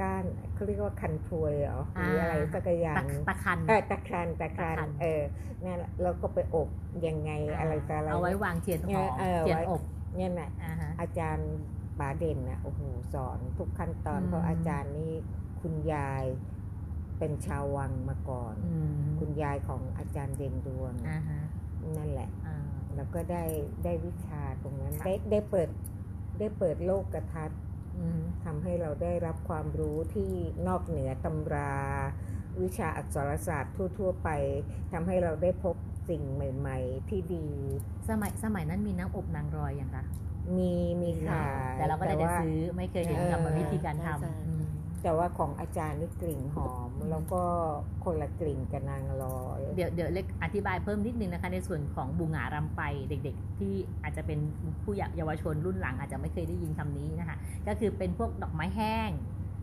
[0.00, 0.24] ก้าน
[0.54, 5.22] เขาเรียกว่าคันทวยเหรอหรืออะไรสักอย่าตะงตะคันเออตะครันตะครันตะครันเออ
[5.64, 6.68] นั่นแหละเราก็ไปอบ
[7.06, 9.82] ยังไงอะไรต่ออะไรเอาไว้วางเทียนหอมเออเทียนไว้อบ
[10.16, 11.50] เนี่ยน่ะอ่าฮะอาจารย์
[12.00, 12.80] บาเด่นนะโอ้โห
[13.14, 15.12] สอนทุกขั้นตอนอืมเพราะอาจารย์นี่
[15.60, 16.24] คคุณยาย
[17.18, 18.54] เป็นชาววังมาก่อน
[19.20, 20.92] คุณยายของอาจารย์เด่นดวง
[21.96, 22.30] นั่นแหละ
[22.96, 23.44] แล้วก็ได้
[23.84, 25.68] ได้วิชาตรงนั้นได้ได้เปิด
[26.38, 27.50] ได้เปิดโลกกระทัด
[28.44, 30.30] ทำให้เราได้รับความรู้ที่
[30.66, 31.74] นอกเหนือตำรา
[32.62, 34.28] วิชาอักษรศาสตร์ทั่ว ๆ ไป
[34.92, 35.76] ทำให้เราได้พบ
[36.08, 37.46] สิ่งใหม่ ๆ ที่ดี
[38.08, 40.04] สมัยสมัยนั้นมีน้ำอบนางรอยอย่างคะ
[40.56, 40.72] มี
[41.02, 41.42] มีค่ะ
[41.78, 44.73] แต่เราก็ได้แต่ซื้อไม่เคยเห็นกรรมวิธีการทำ
[45.04, 47.42] แต่ว่าของอาจารย์นี่กลิ่นหอม แล้วก็
[48.04, 54.38] คนละกลิ่นกับนางลอยเดี๋ยวเดี๋ยวเล็กอธิบายเพิ่มนิดนึงนะคะ ในส่วนของบูงารำไปเด็กๆ ที่อาจจะเป็น
[54.82, 57.36] ผู้เยาวชนรุ่นหลังอาจจะไม่เคยได้ยินคำนี้นะคะ
[57.66, 59.10] ก็คือเป็นพวกดอกไม้แห้ง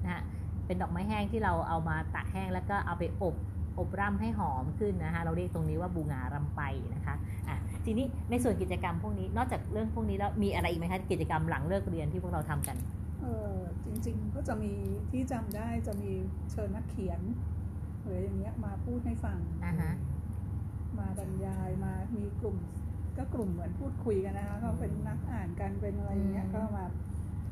[0.04, 0.24] นะ
[0.66, 3.36] เป็นดอกไม้แห้งที่เราเอามาตากแห้งแล้วก็เอาไปอบ
[3.80, 6.62] อบร่ำให้หอมขึ้นนะคะ เราเรียกตรงนี้ว่าบูงารำไป
[6.96, 7.16] นะคะ
[7.48, 12.78] อะทีนี้ในส่วนกิจกรรมพวกนี้นอกจากเรื่องพวกนี้แล้วมีอะไรอีกไหมคะกิจกรรมหลังเลิกเรียนที่พวกเราทำกัน
[13.22, 13.51] เออ
[13.88, 14.74] จริงๆ ก็จะมี
[15.12, 16.12] ที่จำได้จะมี
[16.52, 17.22] เชิญนักเขียน
[18.04, 19.38] หรืออย่างเงี้ยมาพูดให้ฟัง
[21.00, 22.58] มาบรรยายมามีกลุ่ม
[23.18, 26.86] ก็กลุ่มเหมือนพูดคุยกันนะคะก็เป็นนักอ่านกันเป็นอะไรเงี้ยก็มา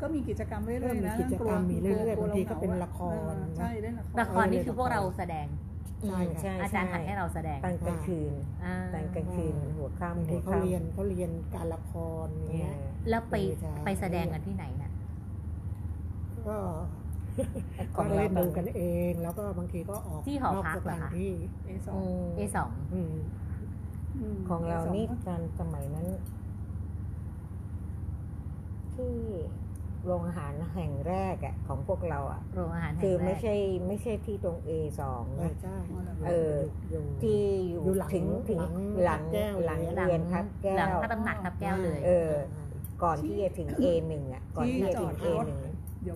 [0.01, 2.99] ก็มีกิจกรรมเรื่อยๆนะกิจกรรมมีเรื่อยๆบางทีก็เป็นละค
[3.31, 5.47] รใช่เล่นละครละครนี่คือพวกเราแสดง
[6.07, 8.33] ใช่ใช่อาจารย์หัดให้เราแสดงตอนกลางคืน
[8.93, 12.25] ตอนกลางคืนหัวค่ำที่เขาเรียนเขาเรียนการละคร
[12.55, 12.75] เนี้ย
[13.09, 13.35] แล้วไป
[13.85, 14.78] ไปแสดงกันที่ไหนน่ะ
[16.47, 16.57] ก็
[17.95, 21.31] ก็เล่นดูกันเอง แล้วก็บางทีก็ออกที่หอพักเหรอคะ ที่
[21.65, 22.01] เอสอง
[22.37, 22.71] เอสอง
[24.49, 26.07] ของเรานี่ตอนสมัยนั้น
[28.95, 29.13] ที่
[30.05, 33.55] โรงอาหารแห่งแรกอะของพวกเราอะโรงอาหารคือไม่ใช่
[33.87, 34.71] ไม่ใช่ที่ตรงเอ
[35.01, 35.23] สอง
[35.63, 35.77] ใช่
[36.27, 36.53] เออ
[37.21, 37.83] ที่อยู่
[38.13, 38.59] ถึงถึง
[39.03, 39.23] หลัง
[39.65, 42.31] หลังเรียนครับ แก้วหลังพระตำหนักครับแก้วเลย เออ
[43.03, 45.59] ก่อนที่จะถึงเอหนึ่งอะก่อนที่จะถึงเอหนึ่ง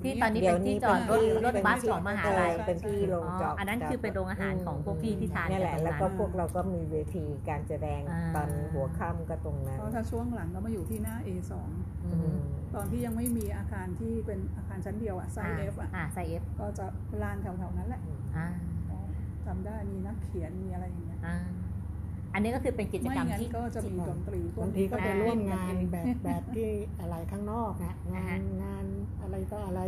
[0.03, 8.01] ที่ตอนนี้เป็นที่จอดรถรถบัสของมหาลัยเป็นที่โรงจอดอันนั้นคือเป็นโรงอาหารของพวกพี่ที่ทานนี่แหละแล้วก็พวกเราก็มีเวทีการแสดง
[8.35, 11.51] ตอนหัวค่ำก็ตรงนั้นเพราะถ้าช่วงหลังก็มาอยู่ที่หน้า A2
[12.75, 16.85] ตอนที่ยังไม่มีอาคารที่เป็นอาคารชั้นเดียวอะไซเอฟอะไซเอฟก็จะ
[17.21, 18.01] ลานแถวๆนั้นแหละ
[19.45, 21.19] จำได้มีนักเขียนมีอะไรอย่างเงี้ย
[22.33, 26.69] อันนี้ก็คือเป็นกิจกรรมที่ก็จะมีดนตรีบางทีก็ไปร่วมงานแบบแบบที่
[26.99, 28.85] อะไรข้างนอกนะงานงาน
[29.23, 29.81] อะไรก็อะไร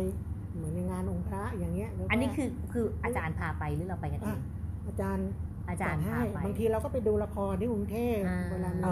[0.54, 4.40] เหมือนในงานองค์พระอย่างเงี้ยอันนี้คือคืออาจารย์พาไปหรือเราไปกันเอง
[4.86, 5.28] อาจารย์
[5.68, 8.20] อาจารย์ให้บางทีเราก็ไปดูละครที่กรุงเทพ
[8.50, 8.82] เวลามี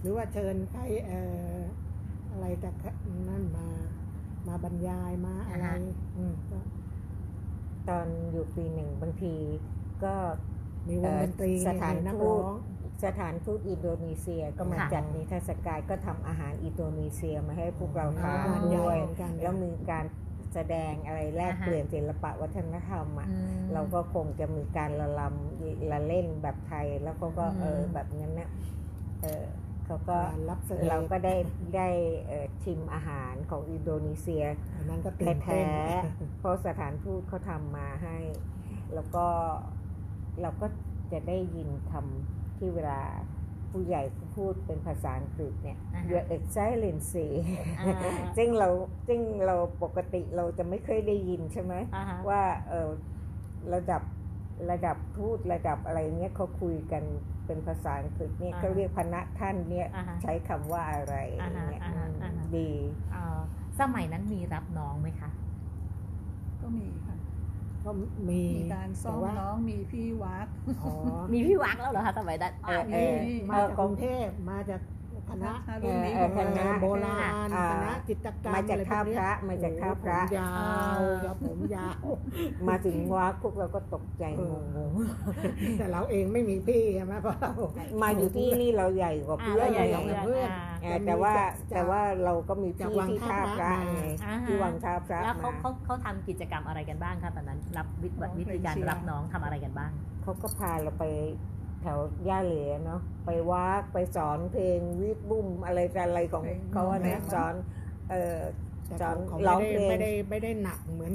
[0.00, 1.20] หรือว่าเชิญใครเอ่
[1.54, 1.56] อ
[2.32, 2.74] อะไรจาก
[3.28, 3.68] นั่นมา
[4.48, 5.66] มาบรรยายมาอะไร
[7.88, 9.34] ตอนอยู่ปีหนึ่งบางที
[10.04, 10.14] ก็
[10.88, 12.42] มีวงดนตรีสถานทูต
[13.04, 18.98] สถานทูตอินโดนีเซียก็มาจัดนิทรรศการก็ทำอาหารอินโดนีเซียมาให้พวกเราทานด้วย
[19.42, 20.06] แล้วมีการ
[20.54, 23.28] แสดงอะไรแลกเปลี่ยนศิลปะวัฒนธรรมอะ
[23.72, 28.50] เราก็คงจะมีการละลำละเล่นแบบไทยแล้วเขาก็เออแบบนั้นเนี่ย
[29.22, 29.44] เออ
[29.86, 30.18] เขาก็
[30.48, 31.34] รับเราก็ได้
[31.76, 31.88] ได้
[32.62, 34.44] ชิมอาหารของอินโดนีเซีย
[34.84, 35.10] นั้นก็
[35.44, 35.62] แท้
[36.38, 38.18] เพราะสถานทูตเขาทำมาให้
[38.94, 39.26] แล้วก็
[40.40, 40.66] เราก็
[41.12, 43.00] จะได้ยินคำ ที่เวลา
[43.70, 44.02] ผู้ใหญ่
[44.36, 45.78] พูดเป็นภาษาอังกฤษเนี่ย
[46.10, 47.28] your excellency
[48.36, 48.68] ซึ่งเรา
[49.08, 51.74] ซึ่งเราปกติเราจะไม่เคยได้ยินใช่ไหม
[52.28, 52.90] ว่าเออ
[53.74, 54.02] ระดับ
[54.70, 57.04] ระดับทูตระดับอะไรเนี้ยเขาคุยกัน
[57.46, 59.88] เป็นภาษาอังกฤษเนี่ยเขาเรียกพนักท่านเนี่ย
[60.22, 61.16] ใช้คำว่าอะไร
[61.68, 61.82] เนี่ย
[62.56, 62.70] ดี
[63.80, 65.30] สมัยนั้นมีรับน้องไหมคะ
[66.60, 67.13] ก็มีค่ะ
[67.84, 67.90] ก็
[68.28, 70.46] มีมีการซ้อมน้องมีพี่วัก
[71.32, 72.52] มีพี่วักแล้วเหรอคะสมัยนั้น
[73.50, 74.80] มาจากกรุงเทพมาจาก
[75.30, 75.68] คณะค
[76.58, 80.52] ณะโบราณคณะจิตกรรมมาจากท่าพระมาจากท่าพระยา
[80.98, 82.04] วครับผมยาว
[82.68, 84.52] มาถึงวัดพวกเราก็ตกใจง
[84.90, 84.92] ง
[85.78, 87.52] แต่เราเองไม่มีพี่ใช่ไหมเพราะเรา
[88.02, 90.48] มาอยู่ที่นี่เราใหญ่กว่าเพื่อนใหญ่กว่าเพื่อน
[91.06, 91.32] แต่ว่า
[91.74, 94.02] แต่ว่าเราก็มีพี่ที่ท่าพระไง
[94.46, 97.86] ที่วังท่าพระแล้วเขาเขาเขาทำกิจกรรมอะไรกันบ้างคะตอนนั้นรับ
[98.38, 99.90] วิธีการรับน้องทำอะไรกันบ้าง
[100.22, 101.04] เขาก็พาเราไป
[101.84, 107.54] แถวย่าเหลือเนาะไปวักไปสอนเพลงวิทบุ้มอะไรอะไรของเขาเนี่ยสอน
[108.10, 108.38] เออ
[109.00, 109.16] สอน
[109.48, 111.12] ร้องเพลงไม่ได้ไม่ได้หนักเหมือน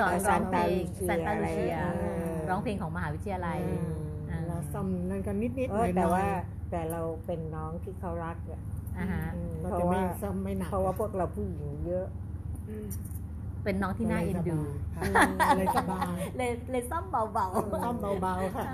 [0.00, 0.72] สอนร้องเพลง
[1.08, 1.74] ซันตาลูเชีย
[2.50, 3.58] ร้องเพลงของมหาวิทยาลัย
[4.46, 6.26] เราซ้ำนั่นกันนิดนิดแต่ว่า
[6.70, 8.62] แต่เราเป็นน้องที่เขารักอะ
[9.62, 10.02] เพราะว่า
[10.42, 12.06] ไม่หนักเพราะว่าพวกเราผู้หญิงเยอะ
[13.68, 14.58] เป็นน้องที่น่าเอ็นดู
[15.56, 16.06] เลยสบาย
[16.36, 18.64] เลยเลยซ่อมเบาๆซ่อมเบาๆค่ะ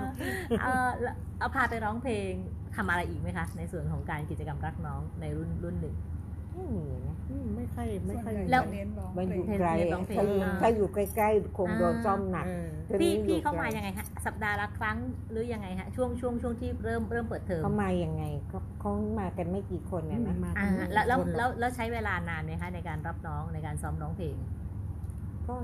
[1.39, 2.31] เอาพาไปร้องเพลง
[2.75, 5.95] ทำอะไรอีกไหมคะ ในส่วนของการกิจกรรมรักน้องในรุ่นรุ่นหนึ่ง
[6.53, 7.15] ไม่มีนะ
[7.55, 8.63] ไม่ค่อยไม่ค่อยแล้ว
[9.17, 9.69] มันอยู่ไกล
[10.61, 12.45] ถ้าอยู่ใกล้ๆคงโดนซ่อมหนัก
[13.01, 14.97] พี่พี่เข้ามายังไงฮะสัปดาห์ละครั้ง
[15.31, 20.35] หรือยังไงฮะช่วงช่วงช่วงที่เริ่มเริ่มเปิดเทอมเขามายังไงเขาเขามากันไม่กี่คนนะนะ
[20.93, 24.35] แล้วแล้วแล้วใช้เวลานานไหมคะในการรับน้องในการซ้อมร้องเพลง
[25.47, 25.55] ก็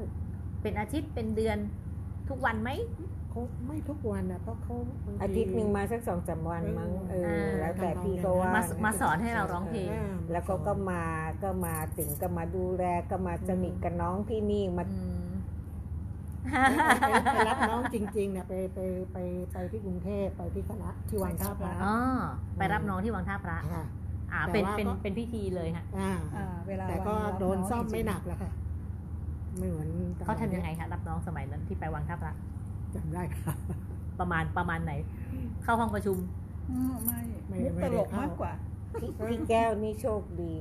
[0.62, 1.58] เป็นอาทิตย์เป็นเดือน
[2.30, 2.70] ทุกวันไหม
[3.30, 4.76] เขาไม่ทุกวันนะเพราะเขา
[5.22, 8.52] อาทิตย์หนึ่งมาสักสองสาวันมั้งเออแล้วแต่พี่ก็ว่า
[8.86, 9.90] มาสอนให้เราร้องเพลง
[10.32, 11.04] แล้วก็ก็มา
[11.44, 14.86] ก็มาถึงก็มาดูแลก็มาสนิทกับน้องที่นี่มา
[17.34, 18.80] ไปรับน้องจริงๆเนี่ยไปไป
[19.14, 19.18] ไป
[19.52, 21.96] ไปที่กรุงเทพไปที่คณะที่วังท่าพระอ๋อ
[22.58, 23.58] ไปรับน้องที่วังท่าพระ
[24.32, 26.12] อ่าเป็นเป็นเป็นพิธีเลยค่ะอ่า
[26.90, 28.52] แต่ก็โดนซ่อมไม่หนักแล้วค่ะ
[29.58, 29.90] ไม่เหมือน
[30.26, 32.34] เขาทำยังไงคะรับน้องสมัยนั้นที่ไปวังท่าพระ
[32.96, 33.54] จำได้ค่ะ
[34.20, 34.94] ประมาณประมาณไหน
[35.64, 36.18] เข้าห้องประชุม
[37.06, 37.20] ไม่
[37.66, 38.54] มุกตลกมากกว่า
[39.28, 40.58] พี่แก้วนี่โชคดี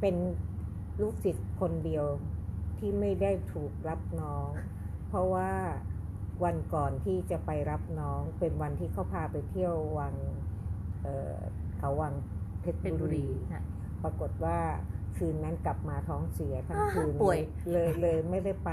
[0.00, 0.16] เป็น
[1.00, 2.06] ลูกศิษย์คนเดียว
[2.78, 4.48] ที่ไม่ได้ถูกรับน้อง
[5.08, 5.50] เพราะว่า
[6.44, 10.14] วันก่อนที่จะไปรับน้องเป็นวันที่เขาพาไปเที่ยววัง
[11.78, 12.12] เขาวัง
[12.60, 13.26] เพชรบุรี
[14.02, 14.58] ปรากฏว่า
[15.16, 17.38] คืนนั้นกลับมาท้องเสียทั้งคืนป่วย
[17.72, 18.70] เลยเลยไม่ได้ไป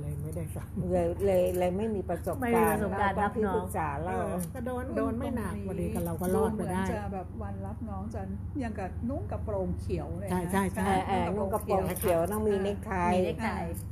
[0.00, 2.80] เลยไม่ได้สัเลยเลยเลยไม่มีประสบการณ์
[3.22, 4.16] รับน้องจ๋าเล่า
[4.54, 8.22] ก็โดนโดนไม่หนักพอดีกันเราก็รอดไปได้จะแบบวันรับน้องจะ
[8.62, 10.92] ยังกับนุ่งกระโปรงเขียวเลยใช่ใช่ใช่
[11.36, 12.92] นุ่งกระโปรงเขียวต้องมีเนคไท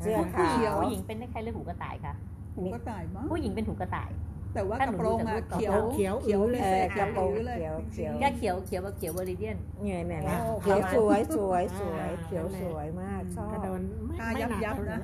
[0.01, 2.15] เสื้อขาวผู้หญิงเป็นเนคไทหรือหูกระต่ายคะ
[2.57, 4.11] หูกระต่ายมั้งผู้หญิงเป็นหูกระต่าย
[4.55, 10.23] แต่ว่ากระโปรงอะเขียวเขียวเขียวเลยกระโปรงเขียวเขียวก็เขียวเขียวแบบเขียวบริเดียนเนี่ยเนี่ย
[10.63, 13.81] เขียวสวยสวยสวยเขียวสวยมากชอบโดน
[14.19, 15.01] ผ้ายับยับนะ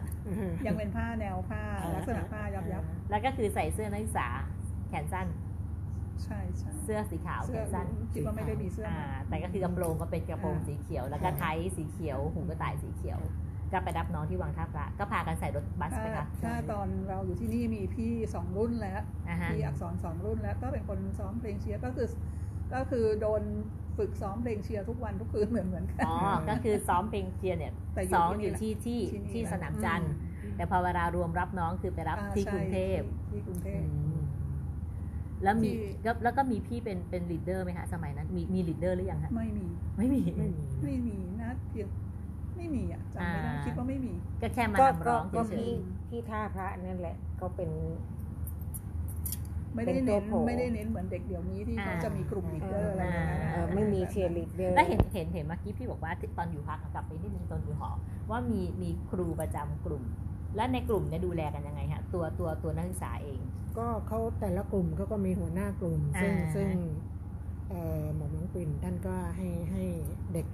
[0.66, 1.62] ยังเป็นผ้าแนวผ้า
[1.94, 4.28] ลักษณะผ้ายับยับแล้วก็คือใส่เสื้อนักศึกษา
[4.88, 5.26] แขนสั้น
[6.24, 8.88] ใช่ใช่เสื้อสีขาวแขนสั้นคิดว่าไม่ได้มีเสื้อ
[9.28, 13.18] แต่ก็คือกระโปรงก็เป็นกระโปรงสีเขียว แล้วก็ไทยสีเขียวหูกระต่ายสีเขียว
[13.74, 19.02] ก็ไปรับน้องที่วังท่าพระก็พากันใส่รถบัสไปคะถ้าตอนเราอยู่ที่นี่มีพี่สองรุ่นแล้ว
[19.50, 22.08] พี่อักษรสองรุ่นแล้วก็เป็นคนซ้อมเพลงเชียร์ก็คือ
[22.74, 23.42] ก็คือโดน
[23.98, 26.16] ฝึกซ้อมเพลงเชียร์ทุกวันทุกคืนเหมือนเหมือนกันอ๋อ
[26.48, 27.72] ก็คือซ้อมเพลงเชียร์เนี่ย
[28.14, 29.00] ซ้อมอยู่ที่ที่
[29.32, 30.12] ที่สนามจันทร์
[30.56, 33.00] แต่พอเวลารวมรับน้องคือไปรับที่กรุงเทพ
[33.30, 33.82] ที่กรุงเทพ
[35.42, 35.70] แล้วมี
[36.24, 39.66] แล้วก็มีพี่เป็นเป็น leader ไหมคะสมัยนั้น มีมี leader หรือยังคะไม่มี
[39.96, 41.88] ไม่มีไม่มีนะเพียง
[42.64, 44.12] ไม่มีอะจำไม่ได้คิดว่าไม่มี
[44.42, 45.70] ก็แค่มาทำร้องก็ที่
[46.08, 47.70] ที่ท่าพระนั่นแหละก็เป็น
[49.74, 53.04] ไม่ได้เน้นไม่ได้เน้นเหมือนเด็กเดี๋ยวนี้ที่เขาจะมีกลุ่ม leader อะไร
[53.74, 57.90] ไม่มีเชียร์ลีดเดอร์ แล้วเห็นเห็นเห็นเมื่อกี้พี่บอกว่าตอนอยู่พักกลับไปนิดนึงตอนอยู่หอ
[58.30, 60.04] ว่ามีมีครูประจำกลุ่ม
[60.56, 63.40] และในกลุ่มเนี่ยดูแลกันยังไงฮะตัวตัวตัวนักศึกษาเอง
[63.78, 66.68] ก็เขาแต่ละกลุ่มเขาก็มีหัวหน้ากลุ่ม ซึ่งซึ่ง
[68.16, 69.84] หม่อมหลวงปิ่นท่านก็ให้ให้
[70.32, 70.46] เด็ก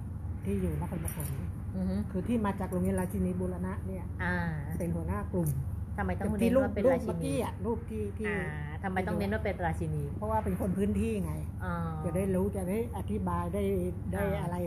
[0.45, 1.29] ที่อยู่นครปฐม
[2.11, 4.05] คือที่มาจากโรงเรียนราชินีบุรณะเนี่ย
[4.79, 5.49] เป็นหัวหน้ากลุ่ม
[5.97, 7.33] ทำไมต้องเน้นว่าเป็นราชินี
[7.65, 8.31] รูปที่ที่
[8.83, 11.33] ทำไมต้องเน้นว่าเป็นราชินี เพราะว่าเป็นคนพื้นที่ไง
[12.05, 13.63] จะได้รู้จะได้อธิบายได้
[14.13, 14.57] ได้อะไร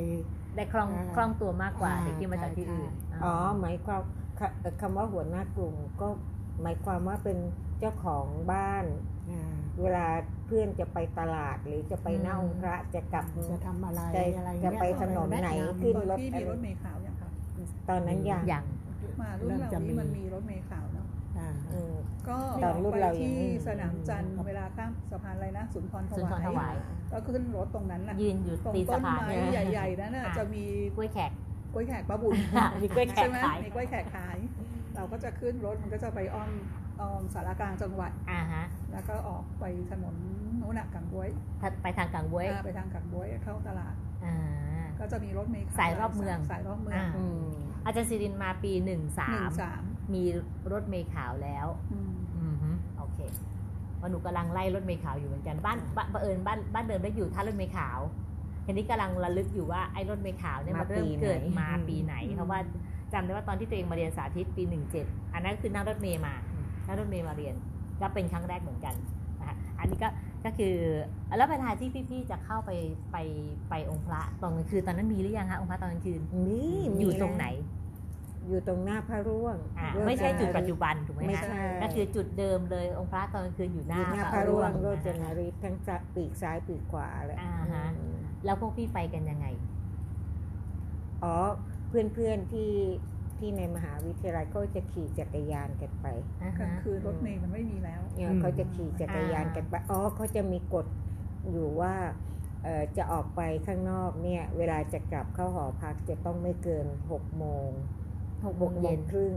[0.57, 2.91] ได้คล่องคล่องตัวมากกว่าเด็กที่มาจากที่อื่น
[3.25, 4.01] อ๋อหมายความ
[4.81, 6.09] คำว่าหัวหน้ากลุ่มก็
[6.63, 7.39] หมายความว่าเป็น
[7.79, 8.85] เจ้าของบ้าน
[9.83, 10.07] เวลา
[10.47, 14.01] เพื่อนจะไปตลาดหรือจะไปเน่าพระจะกลับจะทำอะไร
[14.37, 15.51] อะไรจะไปถนนไหน
[15.83, 17.29] ขึ้นรถมีรถเมล์ขาวยังคะ
[17.89, 18.65] ตอนนั้นยังยัง
[19.21, 21.07] มารุ่นเรานี่มันมีรถเมล์ขาวเนาะ
[22.29, 26.15] ก็ตอนรุ่นเราที่สนามจันทร์เวลาข้ามสะพานอะไรนะสุนทรถ
[26.59, 26.75] วาย
[27.13, 29.15] ก็ขึ้นรถตรงนั้นน่ะยืนอยู่ตรงต้นไม้
[29.73, 30.65] ใหญ่ๆนั่นน่ะจะมี
[30.97, 31.33] กล้วยแขก
[31.75, 32.35] กล้วยแขกป้าบุญ
[32.83, 34.37] มีกล้วยแขกขายมีกล้วยแขกขาย
[34.97, 36.51] เราก็จะขึ้นรถมันก็จะไปอ้อม
[37.01, 40.15] ออมสารกลางจังหวัดอ่าฮะแล้วก็ออกไปถนน
[40.59, 41.29] โน้นกังบวย
[41.83, 44.37] ไปทางกังบวยไปทางกังบวยเข้าตลาดอ่า
[44.99, 47.05] ก็จะมีรถเมล์สายรอบเมืองสายรอบเมือง
[47.85, 49.83] อาจารย์สิรินมาปีหนึ่งสาม
[50.15, 50.25] มี
[50.73, 52.15] รถเมล์ขาวแล้วอืม
[52.99, 53.19] โอเค
[54.01, 55.79] วันหนูกำลังไล่รถเมล์ขาวอยู่เหมือนกันบ้าน
[56.13, 57.99] บังเอิญบ้านบ้านเดิมได้อยู่ท่ารถเมล์ขาว
[58.67, 62.61] ทีนี้กำลังระลึกอยู่ว่าไอ้รถเมล์ขาวเนี่ยมันเริ่มเกิดมาปีไหนเพราะว่า
[63.15, 66.35] จำได้ว่าตอนที่ตัวเองมาเรียนสาธิตปีหนึ่งเจ็ดอันนั้นคือนั่งรถเมล์มา
[66.87, 67.55] นั่งรถเมล์มาเรียน
[68.01, 68.95] ก็เป็นครั้งแรกเหมือนกัน
[69.41, 70.09] นะคะอันนี้ก็
[70.45, 70.75] ก็คือ
[71.37, 72.71] แล้วเวลาที่พี่ๆจะเข้าไป
[73.13, 73.17] ไป
[73.71, 76.63] ไปองค์พระตอนกลางคืนตอนนั้นมีหรือยังคะองค์พระตอนกลางคืนมี
[77.01, 77.47] อยู่ตรงไหน
[78.49, 79.57] อยู่ตรงหน้าพระร่วง
[80.07, 81.49] ไม่ใช่จุดปัจจุบันถูกไหมคะ
[81.83, 84.03] ก็คือจุดเดิมเลยองค์พระตอนกลางคืนอยู่หน้า
[84.33, 85.77] พระร่วงโรจนารีทั้ง
[86.15, 87.37] ปีกซ้ายปีกขวาเลย
[88.45, 89.47] แล้วพวกพี่ไปกันยังไง
[91.25, 91.37] อ๋อ
[92.15, 92.73] เพื่อนๆที่
[93.39, 96.07] ที่ในมหาวิทยาลัยก็จะขี่จักรยานกันไป
[96.61, 100.87] ก็คือรถเมล์มันไม่มีแล้วเนี่ยเขาจะขี่จักรยานกันไปอ๋อเขาจะมีกฎ
[101.51, 101.95] อยู่ว่า
[102.97, 107.69] จะออกไปข้างนอกเนี่ย เวลาจะกลับเข้าหอพักจะต้องไม่เกินหกโมง
[108.45, 109.35] หกโมงเย็นครึ่ง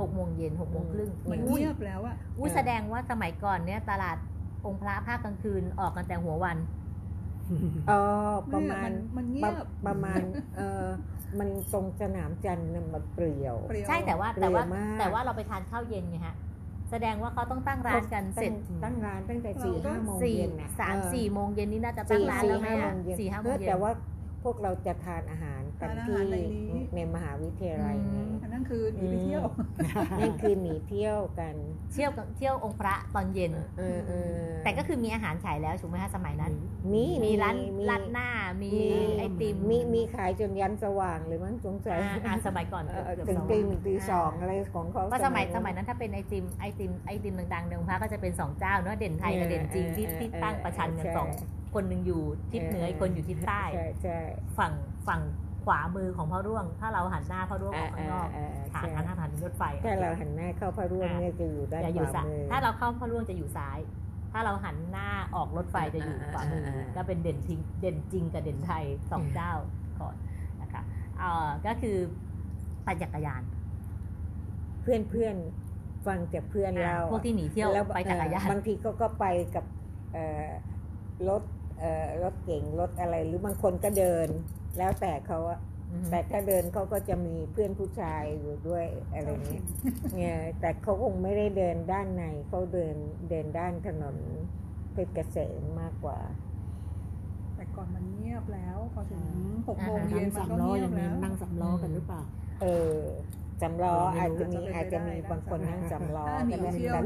[0.00, 4.16] หกโมงเย็นหกโมงครึ่งมันเงียบแล้วอะอุ้แสดงว่าสมัยก่อนเนี่ยตลาด
[4.66, 6.56] องค์พระภาคกลางคืนออกกันแต่หัววัน
[7.90, 8.00] อ๋อ
[8.52, 9.54] ประมาณมันเงียบ
[9.86, 10.20] ประมาณ
[10.56, 10.84] เออ
[11.38, 13.56] มันตรงสนามจันทร์มันเปลี่ยว
[13.88, 14.62] ใช่แต่ว่าแต่ว่า
[15.00, 16.36] แต่ว่าเราไปทานข้าวเย็นไงฮะ
[16.90, 18.52] แสดงว่าเขาต้องตั้งร้านกันเสร็จ
[18.84, 20.50] ตั้งร้านตั้งแต่สี่ห้าโมงเย็น
[20.80, 22.68] สามสี่โมงเย็นนี่น่าจะตั้งร้านแล้วไหม
[23.20, 23.90] สี่ห้าโมงเย็น แต่ว่า
[24.44, 26.16] พวกเราจะทานอาหาร กันที่
[26.94, 29.44] ในมหาวิทยาลัยนี่นั่นคือหนีไปเที่ยว
[30.20, 31.54] นั่นคือหนีเที่ยวกัน
[31.92, 33.52] เที่ยวเที่ยวองค์พระตอนเย็น
[34.64, 36.52] แต่ก็คือมีอาหารขายแล้วถูกไหมคะสมัยนั้น
[36.92, 37.56] มีมีร้าน
[37.90, 38.30] ร้านหน้า
[38.62, 38.72] มี
[39.18, 41.98] ไอติมมีมีขายจนยันสว่างเลยมั้งสงสัย
[42.46, 42.84] สมัยก่อน
[43.28, 51.28] ถึงตีตีสองอะไรของเขาก็สมัยสมัยนั้นถ้าเป็นไอติมไอติมไอติมดังๆในองค์พระก็จะเป็นสองเจ้าเนาะเด่นไทยกับเด่นจีนที่ที่ตั้งประชันกันสอง
[51.74, 52.22] คนหนึ่งอยู่
[52.52, 53.62] ทิศเหนืออีกคนอยู่ทิศใต้
[54.58, 54.72] ฝั่ง
[55.08, 55.20] ฝั่ง
[55.66, 58.28] ขวามือของพ่อร่วง ถ้าเราหันหน้าพ่อร่วงออกข้างนอก
[58.74, 61.82] ฐานทางผ่านรถไฟถ้าเราหันหน้าเข้าพ่อร่วงเนี่ยจะอยู่ด้าน
[62.14, 63.78] ขวามือถ้าเราเข้าพ่อร่วงจะอยู่ซ้าย
[64.32, 66.64] ถ้าเราหันหน้าออกรถไฟจะอยู่ขวามือ
[66.96, 69.52] ก็เป็นเด่นจริงเด่นจริงกับเด่นไทยสองเจ้า
[70.00, 70.16] ก่อน
[70.60, 70.82] นะคะ
[71.18, 71.96] เอ่อก็คือ
[72.86, 73.42] ปั่นจักรยาน
[74.82, 75.36] เพื่อนเพื่อน
[76.06, 79.64] ฟังจากเพื่อนเราพวกที่หนีเที่ยวไปจักรยานบางทีก็ก็ไปกับ
[81.28, 81.42] รถ
[82.22, 84.28] รถเก่งรถอะไรหรือบางคนก็เดิน
[84.78, 85.38] แล้วแต่เขา
[86.10, 89.64] แต่ถ้าเดินเขาก็จะมีเพื่อนผู้ชายอยู่ด้วยอะไรเงี้ย
[90.14, 92.96] เนี่ยแต่เขาคงไม่ได้เดินด้านในเขาเดิน
[93.30, 94.16] เดินด้านถนน
[94.92, 96.18] เพชรเกษมมากกว่า
[97.56, 99.22] แต่ก่อนมันเงียบแล้วพอถึง
[99.68, 102.22] หกโมงเย็นมันก็เงียบแล้วนั่งสำล้อกันหรือเปล่า
[102.62, 102.66] เอ
[102.96, 103.00] อ
[103.62, 106.56] จำล้ออาจจะมีอาจจะมีบางคนนั่งจำล้อแต่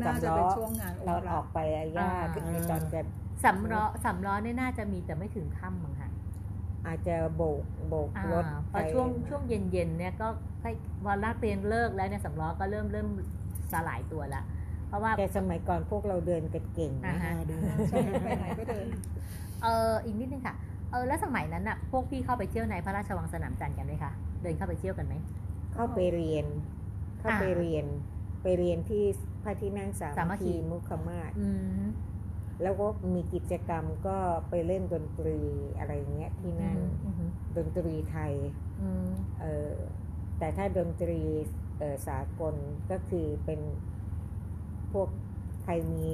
[0.07, 0.47] จำล้อ
[1.05, 1.59] เราออกไป
[1.99, 3.01] ยากในตอนจะ
[3.45, 6.11] สำล้อสำล้อเนี่ยน่าจะมีแต่ไม่ถึงค่ำมั้งคะ
[6.87, 10.29] อาจจะโบกโบกรถพอช่วงช่วงเย็นๆเนี่ยก็
[11.05, 13.09] พอลากเรียนเลิกแล้วเนี่ยสำล้อก็เริ่มเริ่ม
[13.73, 14.43] สลายตัวละ
[14.89, 17.15] เพราะว่าแต่สมัยก่อนพวกเราเดินกันเก่งนะ
[17.49, 17.61] เดิน
[18.23, 18.87] ไปไหนก็เดิน
[19.63, 20.55] เอออีกนิดนึงค่ะ
[20.91, 24.13] เออแล้วสมัยนั้นอะพวกพี่เข้าไปเที่ยวในพระราชวังสนามจันทร์กันไหมคะ
[24.43, 25.15] เดินเข้าไปเที่ยวกันไหม
[25.75, 26.47] เข้าไปเรียน
[27.21, 27.87] เข้าไปเรียน
[28.43, 29.05] ไปเรียนที่
[29.45, 31.31] พระที่นั่งสามัคคีมุขมาศ
[32.63, 34.17] แล้วก็มีกิจกรรมก็
[34.51, 35.39] ไปเล่นดนตรี
[35.79, 36.79] อะไรเงี้ยที่นั่น
[37.57, 38.33] ดนตรีไทย
[39.41, 39.75] เออ
[40.39, 41.21] แต่ถ้าดนตรี
[42.09, 42.55] สากล
[42.91, 43.61] ก็คือเป็น
[44.93, 45.09] พวก
[45.63, 46.09] ใครมี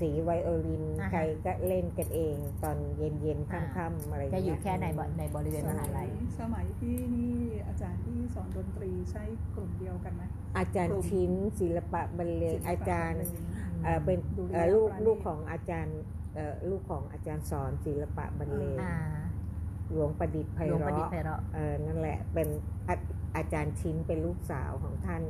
[0.00, 4.86] สีไวโอลิน ใครก็เล่นกันเองตอนเย็นๆค่ำๆอะไรจะอยู่แค่ใน
[5.18, 6.08] ในบริเวณมหาลัย
[6.40, 7.34] สมัยที่นี่
[7.68, 10.22] อาจารย์ที่สอนดนตรีใช้กลุ่มเดียวกันไหม
[10.58, 13.22] อาจารย์ชิ้นศิลปะบรรเลงอาจารย์
[14.04, 14.18] เป็น
[14.74, 16.00] ลูกลูกของอาจารย์
[16.70, 18.78] ลูกของอาจารย์สอนศิลปะบรรเลง
[19.92, 21.40] หลวงประดิษฐ์ไพเราะ
[21.86, 22.48] นั่นแหละเป็น
[23.36, 25.22] อาจารย์ชิ้นเป็นลูกสาวของท่าน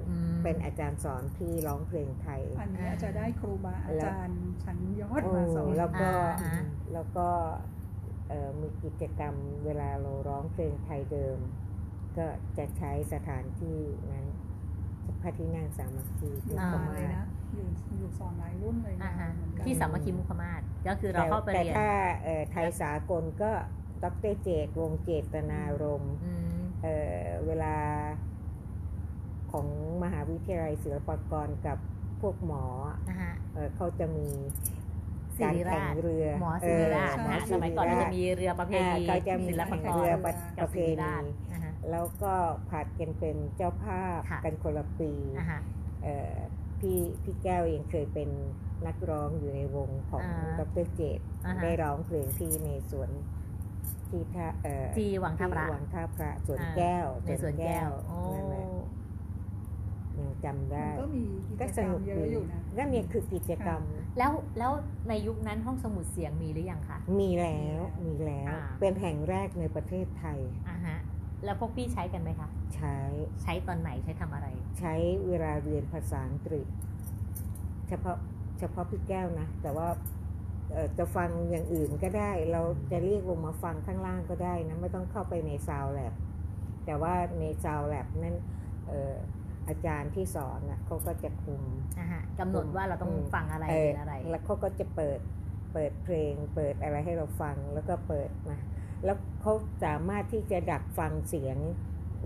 [0.44, 6.10] เป็นอาจารย์สอนที่ร้องเพลงไทย อันนี้จะได้ครูบาอาจารย์ชั้นยอดมาสอนแล้วก็
[6.92, 7.28] แล้วก็
[8.60, 9.34] มีกิจกรรม
[9.64, 11.38] เวลาเราร้องเพลงไทยเดิม
[12.16, 12.26] ก็
[12.58, 13.78] จะใช้สถานที่
[14.12, 14.26] นั้น
[15.22, 17.00] พระที่นั่งสามัคคีที่ประมาณ
[17.54, 17.66] อยู่
[17.98, 18.94] อยู่สอนหลายรุ่นเลย
[19.64, 21.88] ที่สามัคคีมุขมาศก็คือเราเข้าไปเรียนแต่ถ้า
[22.50, 23.50] ไทยสากลก็
[24.04, 26.04] ดรเจตวงเจตนารม
[26.82, 27.76] เเวลา
[29.52, 29.66] ของ
[30.02, 31.78] มหาวิทยาลัยศิลปากรกับ
[32.20, 32.64] พวกหมอ
[33.76, 34.28] เขาจะมี
[35.42, 37.16] การแข่งเรือหมอศิริราช
[37.52, 39.04] สมัยก่อนจะมีเรือประเพณี
[39.48, 40.16] ศิลปากรเรือ
[40.60, 41.14] ประเพณี
[41.90, 42.34] แล้วก็
[42.70, 45.12] ผัดกันเป็นเจ้าภาพกันคนละปี
[46.82, 48.28] พี่พี่แก้วเองเคยเป็น
[48.86, 50.22] นักร้องอยู่ในวงของ
[50.58, 51.20] ดรเจต
[51.62, 53.10] ได้ร้องเพลงที่ในสวน
[54.08, 57.90] ที่ท่าเอ่อที่วังท่าพระวังท่าพระสวนแก้วในสวนแก้ว
[58.34, 58.66] นั่นแหละ
[60.18, 63.80] ยังจำได้ก็มีกิจกรรมเยอะอยู่นะนั่นเนี่ยคือกิจกรรม
[64.18, 64.72] แล้วแล้ว
[65.08, 70.98] ในยุคนั้นห้องสมุดเสียงมีหรือยังคะมีแล้วมีแล้ว เป็นแห่งแรกในประเทศไทยอ่าฮะ
[71.44, 72.94] แล้วพวกพี่ใช้กันไหมคะ ใช้
[73.42, 74.46] ใช้ตอนไหนใช้ทำอะไร
[74.80, 74.94] ใช้
[75.28, 76.66] เวลาเรียนภาษาอังกฤษ
[77.88, 78.16] เฉพาะ
[78.58, 79.88] เฉพาะพี่แก้วนะ แต่ว่า
[80.98, 82.62] จะฟังอย่างอื่นก็ได้ เรา
[82.92, 86.14] จะเรียกลงมาฟังข้างล่างก็ได้นะ ไม่ต้องเข้าไปในซาวแลบ
[86.86, 88.36] แต่ว่าในซาวแลบนั้น
[89.68, 91.62] อาจารย์ที่สอนนะเขาก็จะคุม
[92.40, 93.66] กำหนดว่าเราต้องฟังอะไร
[93.98, 95.20] อะไร แล้วเขาก็จะเปิด
[95.72, 98.56] เปิดเพลง เปิดอะไรให้เราฟังแล้วก็เปิดมา
[99.04, 99.52] แล้วเขา
[99.84, 101.56] สามารถที่จะดักฟังเสียง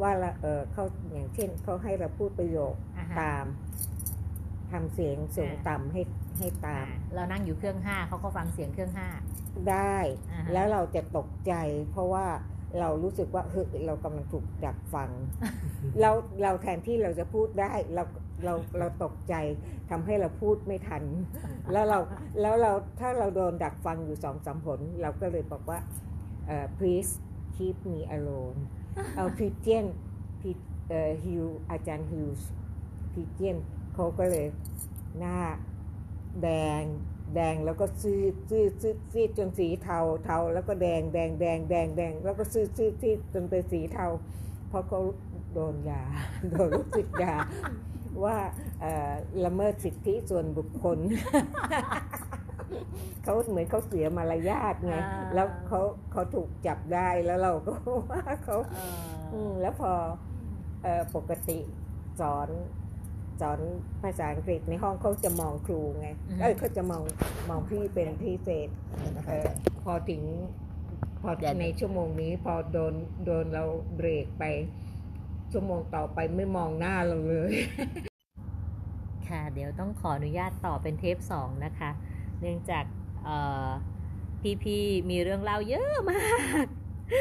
[0.03, 0.13] ว่า
[0.43, 2.75] เออเขาอย่างเช่นเขาให้เราพูดประโยค
[3.21, 3.45] ตาม
[4.73, 6.03] ทำเสียงสูงต่ำให้
[6.39, 9.09] ให้ตาม เรานั่งอยู่เครื่องห้าเขาก็ฟังเสียงเครื่องห้า
[9.71, 9.97] ได้
[10.53, 11.55] แล้วเราจะตกใจ
[11.91, 12.27] เพราะว่า
[12.81, 15.11] เรารู้สึกว่าเฮ้ยเรากำลังถูกดักฟัง
[16.01, 16.11] เรา
[16.43, 18.03] เราแทนที่เราจะพูดได้เรา
[18.45, 19.35] เราเราตกใจ
[19.91, 21.03] ทำให้เราพูดไม่ทัน
[21.73, 21.99] แล้วเรา
[22.41, 25.79] แล้วเราถ้าเราโดนดักฟังอยู่สองสามผล เราก็เลยบอกว่า
[26.79, 27.11] please
[27.57, 28.59] keep me alone
[29.17, 29.87] เอาพิเจียน
[30.41, 30.51] พิ
[30.89, 32.49] เอ่อฮิวอาจารย์ฮิวส์
[33.13, 33.57] พิเจียน
[33.95, 34.47] เขาก็เลย
[35.19, 35.39] หน้า
[36.43, 36.49] แด
[36.81, 36.83] ง
[37.35, 44.07] แดงแล้วก็ซีดซีดซีดซีดจนสีเทาเทาแล้วก็แดงแดงแดงแดงแดงแล้วก็ซีดซีดซีดจนเป็นสีเทา
[44.69, 45.01] เพราะเขา
[45.55, 46.03] โดนยา
[46.51, 47.35] โดนรู้สึกยา
[48.25, 48.37] ว่า
[49.45, 50.99] ละเมิดสิทธิส่วนบุคคล
[53.23, 54.97] เขาเหมือนเขาเสียมารยาทไง
[55.35, 55.81] แล้วเขา
[56.13, 57.73] เขาถูกจับได้แล้วเราก็
[58.11, 58.57] ว่าเขา
[59.61, 59.93] แล้วพอ
[61.15, 61.59] ปกติ
[62.21, 62.49] สอน
[63.41, 63.59] สอน
[64.03, 66.09] ภาษาอังกฤษในห้องเขาจะมองครูไง
[66.41, 67.03] เออเขาจะมอง
[67.49, 68.69] มองพี่เป็นพิเศษ
[69.29, 69.47] ออ
[69.85, 70.23] พอถึง
[71.23, 72.95] พอในชั่วโมงนี้พอโดน
[73.25, 73.65] โดนเรา
[73.97, 74.45] เบรกไป
[75.53, 77.53] ชั่วโมงต่อไปไม่มองหน้าเราเลย
[79.29, 81.91] ค่ะ เดี๋ยวต้องขออนุญาตต่อเป็นเทปสองนะคะ
[82.41, 82.85] เนื่องจาก
[84.63, 86.67] พี่ๆมีเรื่องเล่าเยอะมาก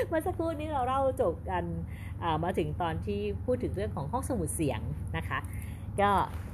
[0.07, 1.63] เมื่อสักครู่นี้เราเล่าจบกัน
[2.43, 4.81] มาถึงตอนที่พูดถึงเรื่องของห้องสมุดเสียง
[5.17, 5.39] นะคะ
[6.01, 6.11] ก็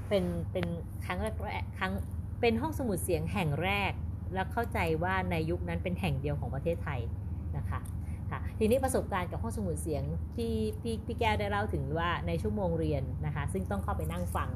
[0.09, 0.66] เป็นเป็น
[1.05, 1.36] ครั้งแรก
[1.80, 1.93] ครั้ง
[2.41, 3.91] เป็นห้องสมุดเสียงแห่งแรก
[4.34, 6.99] แล้วเข้าใจว่าในยุคนั้นเป็นแห่งเดียวของประเทศไทย
[7.57, 7.80] นะคะ
[8.32, 10.03] ค่ะทีนี้ประสบการณ์กับห้องสมุดเสียง
[10.36, 14.49] ที่พี่พี่แก้วได้เล่าถึงว่าในชั่วโมงเรียนนะคะ ซึ่งต้องเข้าไปนั่งฟัง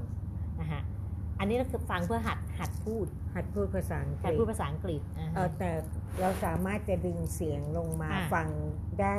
[1.39, 3.05] อันนี้เราคือฟังเพื่อหัดหัดพูด
[3.36, 5.01] หัดพูดภาษาอังกฤษหัดพูดภาษาอังกฤษ
[5.36, 5.71] เออแต่
[6.21, 8.47] เราสามารถจะดึงเสียงลงมาฟัง
[9.01, 9.15] ได้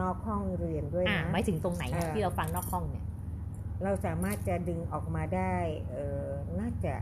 [0.00, 3.04] นอกห้องเรียนด้วยนะ หมายถึงตรงไหนที่เราฟังนอกห้องเนี่ย
[3.84, 5.56] เราสามารถจะดึงออกมาได้
[5.90, 6.26] เออ
[6.60, 6.94] น่าจะ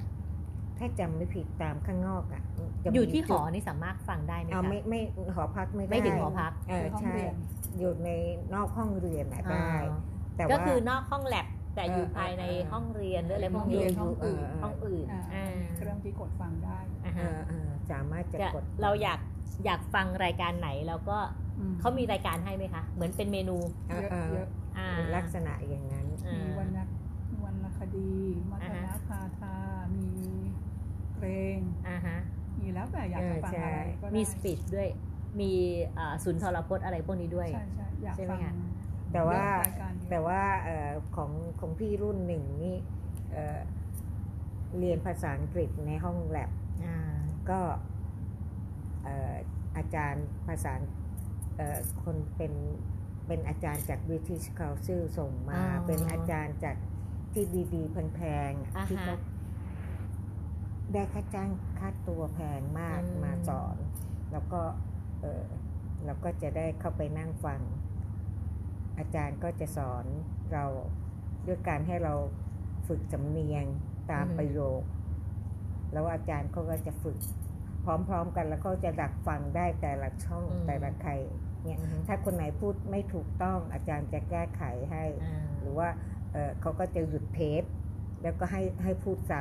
[0.78, 2.42] ถ้าจำไม่ผิดตามข้างนอกอะ
[2.94, 5.00] อยู่ที่หอนี่สามารถฟังได้ไหมคะไม่ไม่
[5.34, 7.14] หอพักไม่ได้ไม่ถึงหอพักเออใช่
[7.78, 8.10] อยู่ใน
[8.54, 9.72] นอกห้องเรียนได้
[10.36, 15.06] แต่ก็คือนอกห้องแลบ แต่อยู่ภายในห้องเรียนหรืออะไรพวกนี้ห้องอื่นห้องอื่น
[15.76, 16.78] เครื่องที่กดฟังได้
[17.90, 19.20] สามารถจะกดเราอยาก
[19.64, 21.18] อยากฟังรายการไหนแล้วก็
[21.80, 23.56] เขามีรายการให้ไหมคะ เหมือนเป็นเมนู
[24.32, 24.48] เยอะ
[25.16, 26.78] ลักษณะอย่างนั้นมีวรรณ
[27.44, 28.12] วรรณคดี
[28.50, 29.54] มัทนาคาทา
[29.96, 30.08] มี
[31.14, 31.58] เพลง
[32.60, 34.88] มีแล้วแต่อยากจะฟังอะไรก็มีสปีดด้วย
[35.40, 35.52] มี
[36.24, 38.40] สุนทรพจน์อะไรพวกนี้ด้วยใช่ใช่อยากฟัง
[39.12, 39.42] แต่ว่า
[40.10, 40.42] แต่ว่า
[41.16, 42.76] ของของพี่รุ่นหนึ่งนี่
[44.78, 46.50] เรียนภาษาอังกฤษในห้องแลบ
[47.50, 47.60] ก็
[49.76, 50.72] อาจารย์ภาษา
[52.02, 52.52] คนเป็น
[53.26, 56.76] เป็นอาจารย์จาก British Council ส่งมา เป็นอาจารย์จาก
[57.32, 57.44] ที่
[57.74, 59.16] ดีๆแพงๆที่เขา
[60.92, 63.76] ได้ค่าจ้างค่าตัวแพงมากมาสอน
[64.32, 64.60] แล้วก็
[65.20, 65.44] เออ
[66.04, 67.60] เราก็จะได้เข้าไปนั่งฟัง
[68.98, 70.04] อาจารย์ก็จะสอน
[70.52, 70.64] เรา
[71.46, 72.14] ด้วยการให้เรา
[72.86, 73.64] ฝึกจำเนียง
[74.10, 74.82] ตามประโยค
[75.92, 77.16] แล้วอาจารย์เขาก็จะฝึก
[77.84, 81.12] พร้อมๆกันแล้วก็จะดักฟังได้แต่ละช่องแต่ละใคร
[81.64, 85.04] เนี่ยถ้าคนไหนพูดไม่ถูกต้องอาจารย์จะแก้ไขให้
[85.60, 85.88] หรือว่า
[86.60, 87.62] เขาก็จะหยุดเทป
[88.22, 89.40] แล้วก็ให้ให้พูดซ้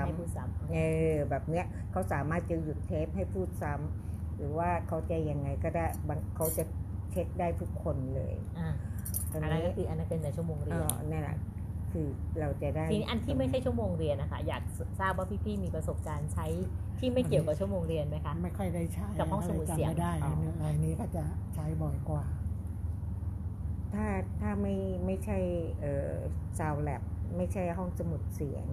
[0.57, 0.77] ำเอ
[1.11, 5.85] อแบบเนี้ยเขาสามารถจะหยุดเทปให้พูดซ้ำหรือว่าเขาจะยังไงก็ได้
[6.35, 6.63] เขาจะ
[7.11, 8.35] เช็คได้ทุกคนเลย
[9.31, 11.37] อันนั้นก็คืออันนั้นเป็นในชั่วโมงเรียนนี่แหละ
[11.91, 12.07] คือ
[12.39, 14.63] เราจะได้ทีนี้อันที่ไม่ใช่ชั่วโมงเรียนนะคะอยาก
[14.99, 16.47] ทราบว่าพี่ๆมีประสบการณ์ใช้
[16.99, 20.13] ที่ไม่เกี่ยวกับชั่วโมงเรียนไหมคะไม่ค่อยได้ใช้กับห้องสมุดเสียงไม่ได้
[20.57, 21.23] อะไรนี้ก็จะ
[21.55, 22.25] ใช้บ่อยกว่า
[23.93, 24.05] ถ้า
[24.41, 24.75] ถ้าไม่
[25.05, 25.37] ไม่ใช่
[25.81, 26.13] เอ่อ
[26.59, 27.01] ซาวแลบ
[27.37, 28.65] ไม่ใช่ห้องสมุดเสียง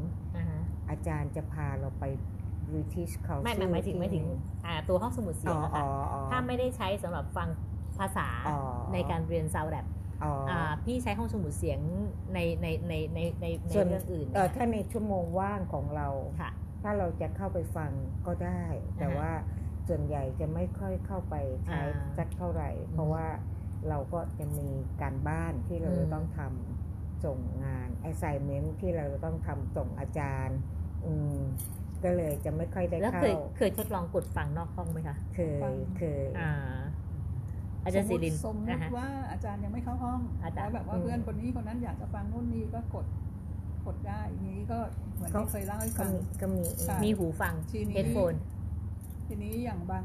[0.91, 2.05] อาจารย์จะพาเราไป
[2.73, 4.25] British Council ไม่ไม่หมายถึงไม่ถึง
[4.89, 5.85] ตัวห้องสมุดเสียงนะคะ
[6.31, 7.49] ถ้าไม่ได้ใช้สำหรับฟัง
[7.99, 8.29] ภาษา
[8.93, 9.87] ในการเรียนซาวแลบ
[10.85, 11.81] พี่ใช้ห้องสมุดเสียง
[12.35, 16.09] ในในในในในในเรื่องอื่นเออถ้าในชั่วโมงว่างของเรา
[16.41, 16.51] ค่ะ
[16.83, 17.91] ถ้าเราจะเข้าไปฟัง
[18.27, 18.65] ก็ได้
[18.99, 19.31] แต่ว่า
[19.89, 21.81] ส่วนใหญ่จะไม่ค่อยเข้าไปใช้
[22.19, 23.27] สักเท่าไหร่ เพราะว่า
[23.89, 24.69] เราก็จะมี
[25.03, 30.59] การบ้านที่เราต้องทำส่งงาน assignment ที่เราต้องทำส่งอาจารย์
[31.07, 31.37] อืม
[32.05, 35.41] ก็เลยจะไม่ค่อยได้เข้าแล้วเคยเคยทดลองกดฟังนอกห้องไหมคะ เค
[35.73, 36.29] ยเคย
[37.89, 40.21] อ่าอาจารย์ศิรินสมมติว่าอาจารย์ยังไม่เข้าห้อง
[40.55, 43.07] แล้วแบบว่าเพื่อนคนนี้คนนั้นอยากจะฟังนู่นนี่ก็กด
[43.87, 44.79] กดได้นี้ก็
[45.15, 46.11] เหมือนที่เคยเล่าให้ฟัง
[46.41, 46.63] ก็มี
[47.05, 47.55] มีหูฟัง
[47.93, 48.35] เฮดโฟน
[49.27, 50.05] ทีนี้อย่างบาง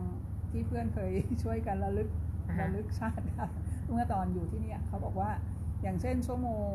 [0.52, 1.12] ที่เพื่อนเคย
[1.44, 2.10] ช่วยกันระลึก
[2.62, 3.24] ระลึกชาติ
[3.92, 5.32] เมื่อตอนอยู่ที่นี่เขาบอกว่า
[5.84, 6.74] อย่างเช่นชั่วโมง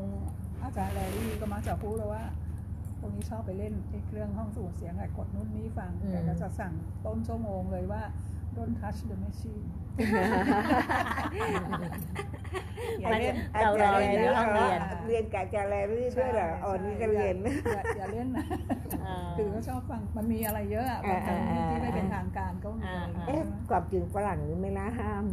[0.63, 2.25] อาจารย์แลลี่ก็มักจะพูดเลยว่า
[3.01, 6.73] ตรงนี้ชอบไปเล่นไอ้เครื่องห้องสูดเสียงไอ้กดนู้นนี้ฟังแต่ก็จะสั่ง
[7.07, 8.03] ต้นชั่วโมงเลยว่า
[8.57, 9.67] don't touch the machine
[13.01, 18.45] อย่าเล่นเราเราเรียนในห้องเรียนเรียนกับอาจารย์แลรี่ด้วยเหรออ๋อนี่ก็เรียนอย่าอย่าเล่นนะ
[19.37, 21.01] คือก็ชอบฟังมันมีอะไรเยอะอะ
[21.71, 22.83] ที่ไม่เป็นทางการก็มี
[23.27, 23.41] เอ๊ะ
[23.71, 25.25] กลับถึงฝรั่งนี่ไม่น่าห้าม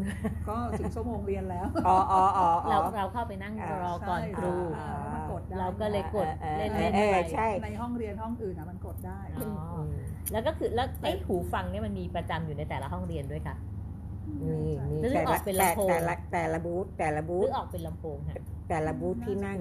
[0.49, 3.53] ก็ถึงชั่วโมงเรียนแล้วอ๋ออ๋ออ๋อเราเราเข้าไปนั่ง
[3.83, 4.51] รอก่อนครู
[5.59, 6.27] เราก็เลยกด
[6.57, 7.17] เล่นเล่นไป
[7.65, 9.19] ในห้องเรียนห้องอื่นอะมันกดได้
[10.31, 13.55] แล้วก็คือแล้วไอ้หูฟังเนี่ยมันมีประจำอยู่ในแต่ละห้องเรียนด้วยค่ะ
[14.43, 18.35] มีมีแต่ละแต่แต่ละแต่ละบูธแต่ละบูธหรือออกเป็นลำโพงค่ะ
[18.69, 19.57] แต่ละบูธที่นั่ง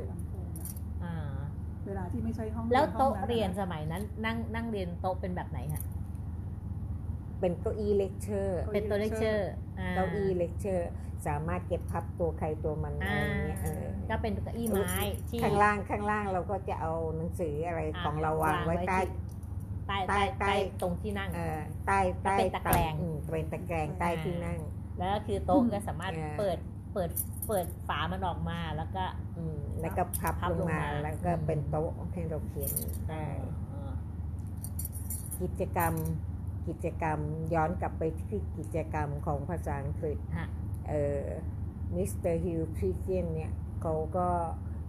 [1.86, 5.82] เวลาที่ไม่ใช่ห้องแล้วโต๊ะเรียนสมัยนั้น นั่งนั่งเรียนโต๊ะเป็นแบบไหนคะ
[7.44, 9.50] เป็นเก้าอี้เลคเชอร์เป็นตัวเลคเชอร์
[9.94, 10.90] เก้าอี้เลคเชอร์
[11.26, 13.58] สามารถเก็บพับตัวใครตัวมันอะไรเงี้ย
[14.10, 14.96] ก็เป็นเก้าอี้ไม้
[15.28, 18.98] ที่ข้างล่างข้างล่างเราก็จะเอาหนังสืออะไรของเราวางไว้ใต้
[19.88, 21.30] ใต้ใต้ใต้ตรงที่นั่ง
[21.86, 22.94] ใต้ใต้เป็นตะแกรง
[23.32, 24.58] เป็นตะแกรงใต้ที่นั่ง
[24.98, 26.58] แล้วก็คือโต๊ะก็สามารถเปิด
[26.92, 27.10] เปิด
[27.48, 29.04] เปิดฝามันออกมาแล้วก็
[29.80, 32.72] แล้วก็พับลงมาแล้วก็เป็นโต๊ะให้เราเขียน
[33.08, 33.24] ได้
[35.40, 35.94] กิจกรรม
[36.68, 37.18] กิจกรรม
[37.54, 40.18] ย้อนกลับไปที่กิจกรรมของภาษาอังกฤษ
[40.88, 41.24] เออ
[41.96, 43.52] มิสเตอร์ฮิลทรีเจนเนี่ย
[43.82, 44.28] เขาก็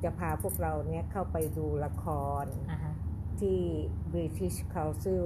[0.03, 2.05] จะพาพวกเราเนี่ยเข้าไปดูละค
[2.43, 2.45] ร
[3.39, 3.61] ที่
[4.13, 5.25] British Council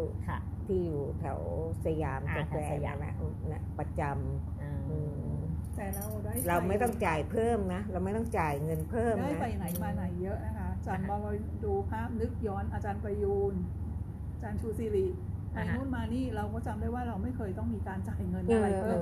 [0.66, 1.40] ที่อยู่แถว
[1.86, 2.58] สยามสแควร์
[3.04, 3.14] นะ
[3.52, 11.18] นะประจำแต่เราได้เราไม่ต้องจ่ายเพิ่มนะ เราไม่ต้องจ่ายเงินเพิ่มนะได้ไปไหนมาไหนเยอะนะคะอาจารย์มา
[11.64, 13.54] ดูภาพนึกย้อนอาจารย์ประยูน
[14.34, 15.08] อาจารย์ชูศิริ
[15.54, 19.00] ไปนู่นมานี่เราก็จำได้ว่าเราไม่เคยต้องมีการจ่ายเงินอะไรเพิ่ม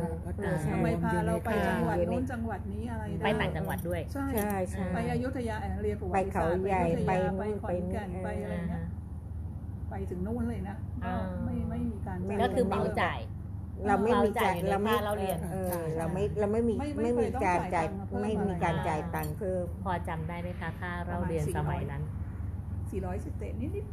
[0.71, 4.27] ทำไมพาเราไปจังหวัดนู้นจังหวัดนี้อะไรไปต่างจังหวัดด้วย ใช่
[4.71, 7.11] ใช่ไปอยุธยาเรียนประวัติศาสตร์ไปเขาใหญ่ไป
[7.63, 8.83] ขอนแก่นไปอะไรเงี้ย
[9.89, 10.75] ไปถึงนู่นเลยนะ
[11.45, 13.19] ไม่ไม่มีการก็คือเหมาจ่าย
[13.87, 15.37] เราไม่มีจ่ายเราไม่เราเรียน
[15.97, 16.73] เราไม่เราไม่มี
[17.03, 17.87] ไม่มีการจ่าย
[18.21, 22.03] ไม่มีการจ่ายตังค์เพิ่มพอจำได้ไหมคะค่าเราเรียนสมัยนั้น
[22.89, 23.85] สี่ร้อยสิบเศษนิดนิด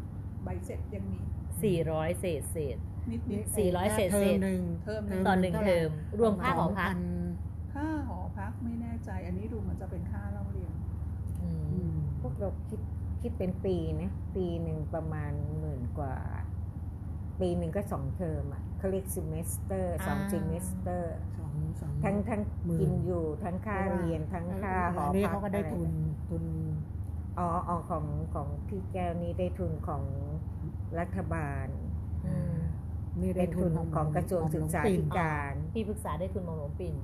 [0.45, 1.19] ใบเสร็จยังมี
[1.63, 2.77] สี่ร้อยเศษเศษ
[3.11, 4.39] นิดนิดสี่ร้อยเศษเศษ
[4.85, 5.91] เทอมต่อหนึ่งเทอม
[6.21, 6.95] รวมค่าหอพัก
[7.75, 10.73] ค่าหอพักไม่แน่ใจ อันนี้ดูเหมือนจะเป็นค่าเราเรียน
[12.21, 12.81] พวกเราคิด
[13.23, 16.15] คิดเป็นปีนะ ปีหนึ่งประมาณหมื่นกว่า
[17.41, 21.17] ปีหนึ่งก็สองเทอมอะเขาเรียก semester สอง semester
[22.05, 22.43] ทั้งทั้ง
[22.81, 25.91] กินอยู่ทั้งค่าเรียนทั้งค่าหอพักเขาก็ได้ทุน
[26.29, 26.45] ทุน
[27.39, 30.03] อ๋ออของของพี่แก้วนี้ได้ทุนของ
[31.01, 31.67] รัฐบาล
[33.21, 36.95] นี่ได้ทุนของกระทรวงศึกษาธิการพี่ปรึกษาได้ทุนหม่อมหลวงปิ่น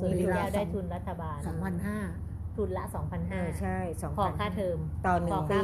[0.00, 1.98] ส่วนพี่แก้วได้ทุนรัฐบาลสองพันห้า
[2.56, 5.60] ทุนละสองพันห้าใช่สองพอค่าเทอมต่อหนึ่งปี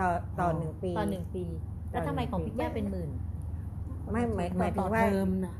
[0.00, 0.10] ต่อ
[0.40, 1.44] ต่อหนึ่งปีต่อหนึ่งปี
[1.90, 3.10] แล้วทำไมของพี่แก้วเป็นหมื่น
[4.12, 5.54] ไม่หมายหมายถึงว่าเทอมนะ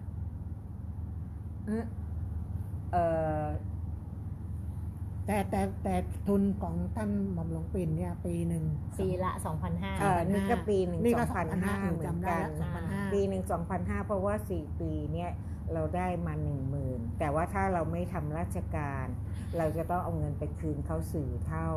[2.93, 2.97] เอ
[3.43, 3.45] อ
[5.27, 5.95] แต่แต่แต่
[6.29, 8.65] ทุนของท่านหม่อมหลวงปิ่นเนี่ยปีหนึ่ง
[9.01, 12.47] ปีละสองพันห้าเออนี่ก็ปีหนึ่งสองพันห้าเหมือนกัน
[13.13, 15.31] ปีหนึ่งสองพันห้าเพราะว่าสี่ปีเนี่ย
[15.73, 19.07] เราได้มาหนึ่งหมื่นแต่ว่าถ้าเราไม่ทำราชการ
[19.59, 21.69] เราจะต้องเอาเงินไปคืนเขาสื่อเท่า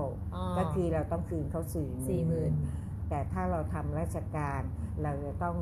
[0.58, 2.52] ก็คือเราต้องคืนเขาสื่อสี่หมื่น
[3.10, 4.62] แต่ถ้าเราทำราชการ
[5.04, 5.58] เราจะต้อง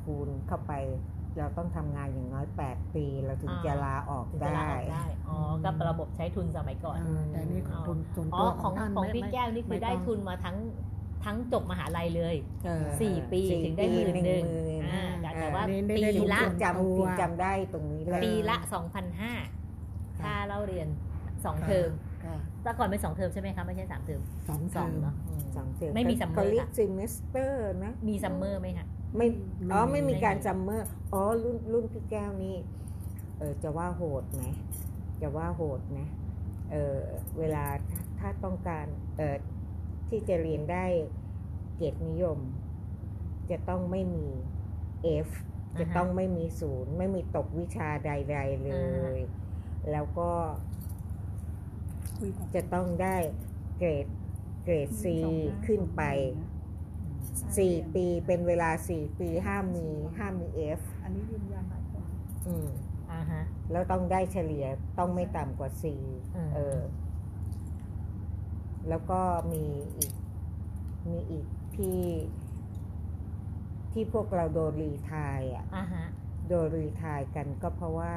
[0.00, 0.72] คูณเข้าไป
[1.38, 4.66] เราต้องทำงานอย่างน้อย 8 ปีเราถึงจะลาออกได้
[5.28, 6.98] อ๋อก็ระบบใช้ทุนสมัยก่อน
[7.32, 10.56] แต่นี่ของทุนส่วนตัวของของพี่แก้วนี่คือได้ทุนมาทั้ง
[11.24, 12.36] ทั้งจบมหาลัยเลย
[13.00, 14.44] สี่ปีถึงได้หมื่นหนึ่ง
[15.40, 15.62] แต่ว่า
[15.98, 19.32] ปีละ จำจำได้ตรงนี้ปีละสองพันห้า
[20.22, 20.88] ค่าเล่าเรียน
[21.44, 21.90] สองเทอม
[22.62, 25.14] แต่ก่อนเป็นสองเทอมใช่ไหมคะไม่ใช่สามเทอมสองสองเนาะ
[25.56, 28.86] สองเทอมไม่มีซัมเมอร์ค่ะ semester นะ มีซัมเมอร์ไหมคะ
[29.16, 29.26] ไม่
[29.72, 32.56] อ๋อไม่มีการซัมเมอร์อ๋อรุ่นรุ่นพี่แก้วนี่
[33.38, 34.44] เออจะว่าโหดไหม
[35.20, 36.08] จะว่าโหดนะ
[36.70, 36.98] เออ
[37.38, 37.64] เวลา
[38.18, 38.86] ถ้าต้องการ
[39.16, 39.36] เออ
[40.08, 40.84] ที่จะเรียนได้
[41.74, 42.38] เกียรตินิยม
[43.50, 44.26] จะต้องไม่มี
[45.26, 45.28] F
[45.80, 48.70] จะต้องไม่มีศูนย์ ไม่มีตกวิชาใด ๆ เล
[49.16, 49.18] ย
[49.90, 50.32] แล้วก็
[52.54, 53.16] จะต้องได้
[53.78, 54.06] เกรด
[54.64, 55.04] เกรด C
[55.66, 56.02] ขึ้นไป
[57.58, 62.04] สี่ปีเป็นเวลาสี่ปีห้ามมีห้ามมีเอฟอันนี้ยืนยันหลายคน
[62.46, 62.68] อืม
[63.12, 64.66] อ่าฮะ แล้วต้องได้เฉลี่ย
[64.98, 66.02] ต้องไม่ต่ำกว่าสี่
[66.54, 66.78] เออ
[68.88, 69.20] แล้วก็
[69.52, 69.64] มี
[69.96, 70.12] อีก
[71.10, 72.02] มีอีกที่
[73.92, 75.64] ที่พวกเราโดนรีทายอะ
[76.48, 78.14] โดนรีทายกันก็เพราะว่า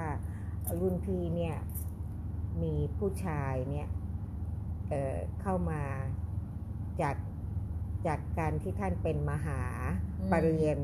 [0.80, 1.58] รุ่นพี่เนี่ย
[2.62, 3.90] มีผู้ชายเนี่ย
[4.90, 5.82] เเข้ามา
[7.02, 7.16] จาก
[8.08, 9.62] จากการที่ท่านเป็นมหา
[10.32, 10.78] ปรริญญา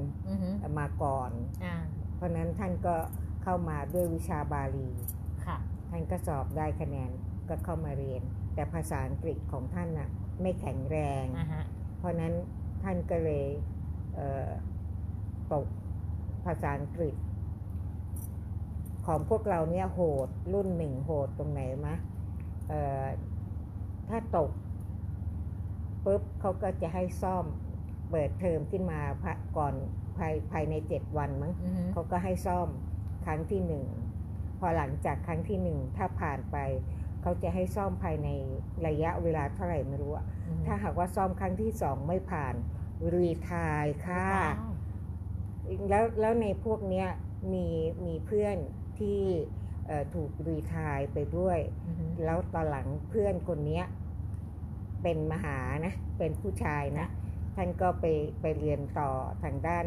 [0.80, 1.32] มาก่อน
[2.16, 2.96] เพราะนั้นท่านก็
[3.44, 4.90] เข้ามาด้วยวิชาบาลี
[5.90, 7.12] ท่านก็สอบได้คะแนน
[7.50, 8.22] ก็เข้ามาเรียน
[8.54, 10.10] แต่ภาษาอังกฤษของท่านน่ะ
[10.42, 11.26] ไม่แข็งแรง
[11.98, 12.34] เพราะนั้น
[12.84, 13.46] ท่านก็เลย
[15.54, 15.68] ตก
[16.46, 17.16] ภาษาอังกฤษ
[19.06, 21.96] ของพวกเราเนี่ยโหดรุ่นหนึ่งโหดตรงไหนมะ
[24.10, 24.50] ถ้าตก
[26.08, 27.46] ปุ๊บเขาก็จะให้ซ่อม
[28.12, 29.02] เปิดเทอมขึ้นมา
[29.58, 29.74] ก่อน
[30.18, 31.54] ภายภายในเจ็ดวันมั้ง
[31.92, 32.68] เขาก็ให้ซ่อม
[33.26, 33.86] ครั้งที่หนึ่ง
[34.60, 36.58] พอหลังจากครั้งที่หนึ่งถ้าผ่านไป
[37.22, 38.30] เขาจะให้ซ่อมภายใน
[38.88, 40.26] ระยะเวลาเท่าไหร่ไม่รู้อะ
[40.66, 42.56] ถ้าหากว่าซ่อมครั้งที่สองไม่ผ่าน
[43.14, 44.28] รีทายค่ะ
[45.90, 47.08] แล้วแล้วในพวกเนี้ย
[47.54, 47.68] มี
[48.06, 48.58] มีเพื่อน
[49.00, 49.22] ที่
[50.14, 51.60] ถูกรีทายไปด้วย
[52.24, 53.82] แล้วตอนหลังเพื่อนคนนี้
[55.08, 57.08] เป็นมหานะเป็นผู้ชายนะ
[57.56, 58.06] ท่านก็ไป
[58.42, 59.10] ไปเรียนต่อ
[59.44, 59.86] ทางด้าน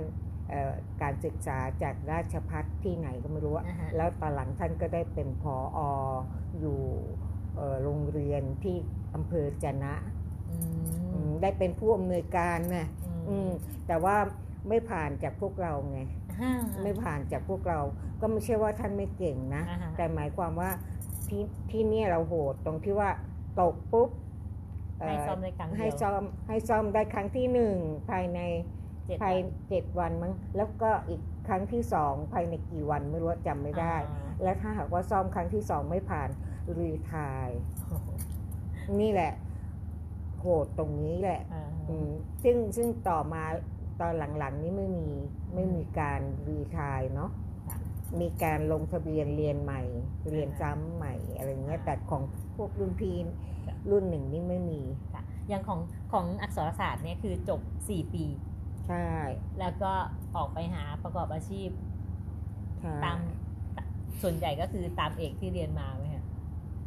[1.03, 3.55] การศึกษาจากราชพัฒที่ไหนก็ไม่รู้
[3.97, 5.81] แล้วตอนหลังท่านก็ได้เป็นผออ
[6.61, 6.81] อยู่
[7.83, 8.77] โรงเรียนที่
[9.15, 9.95] อำเภอจนะ
[11.43, 12.87] ได้เป็นผู้อำนวยการนะ
[13.87, 14.17] แต่ว่า
[14.69, 16.01] ไม่ผ่านจากพวกเราไง
[16.83, 17.81] ไม่ผ่านจากพวกเรา
[18.21, 19.63] ก็ไม่ใช่ว่าท่านไม่เก่งนะ
[19.97, 20.71] แต่หมายความว่า
[21.29, 23.11] ที่ที่นี่เราโหดตรงที่ว่า
[23.61, 24.11] ตกปุ๊บ
[25.07, 27.77] ให้ซ่อมได้ครั้งให้ซ่อมให้ซ่อมได้ครั้งที่หนึ่ง
[28.11, 28.41] ภายใน
[29.21, 29.37] ภาย
[29.69, 33.97] เจ็ดวันมั้งแล้วก็อีกครั้งที่สองภายในกี่วันไม่รู้จำไม่ได้
[34.43, 36.29] และถ้าหากว่าซ่อมครั้งที่สองไม่ผ่าน
[36.79, 37.49] รีทาย
[39.01, 39.33] นี่แหละ
[40.41, 41.41] โหดตรงนี้แหละ
[42.43, 43.45] ซึ่งซึ่งต่อมา
[44.01, 45.09] ตอนหลังๆ นี้ไม่มี
[45.55, 47.31] ไม่มีการรีทายเนาะ
[48.21, 49.83] มีการลงทะเบียนเรียนใหม่
[50.31, 52.23] เรียนซ้ำใหม่อะไรเงี้ยแต่ของ
[52.57, 53.27] พวกรุ่นพีน
[53.91, 54.81] รุ่นหนึ่งนี่ไม่มี
[55.49, 55.81] อย่างของ
[56.13, 58.25] ของอักษรศาสตร์เนี่ยคือจบสี่ปี
[58.89, 59.09] ใช่
[59.61, 59.93] แล้วก็
[60.37, 61.69] ออกไปหาประกอบอาชีพ
[63.05, 63.19] ตาม
[64.23, 66.25] ส่วนใหญ่ก็คือตามเอกที่เรียนมาไหมฮะ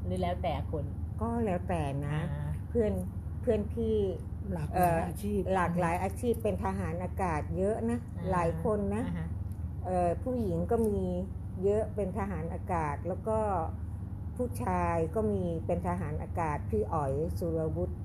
[0.05, 0.85] หรือแล้วแต่คน
[1.21, 2.17] ก็แล้วแต่นะ
[2.69, 2.93] เพื่อน
[3.41, 3.95] เพื่อนที่
[4.53, 7.99] หลากหลายอาชีพ หลากหลายอาชีพเป็นทหารอากาศเยอะนะ
[8.31, 9.03] หลายคนนะ
[10.23, 10.99] ผู้หญิงก็มี
[11.63, 13.37] เยอะเป็นทหารอากาศ แล้วก็
[14.35, 17.95] ผู้ชายก็มีเป็นทหารอากาศ พี่อ๋อยสุรวุฒิ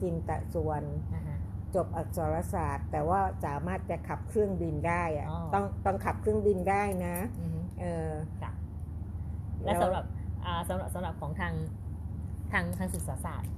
[0.00, 0.82] จินตะสวน
[1.74, 7.16] จบอักษรศาสตร์ แต่ว่าสามารถจะขับเครื่องบินได้อะต้องต้องขับเครื่องบินได้นะ
[7.80, 8.10] เออ
[9.64, 10.04] และสำหรับ
[10.68, 11.54] สำหรับสำหรับของทาง
[12.52, 13.52] ทางทางศึกษาศาสตร์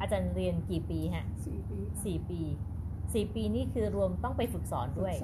[0.00, 2.40] อาจารย์เรียนกี่ปีฮะสี่ปีสี่ปี
[3.12, 5.14] สี่ปีนี่คือรวมต้องไปฝึกสอนด้วย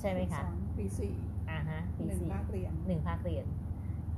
[0.00, 0.42] ใช่ไหมคะ
[0.78, 1.29] ปีสี่อ่า
[1.70, 3.44] ฮะปีสี่หนึ่งภาคเรียนหนึ่งภาคเรียน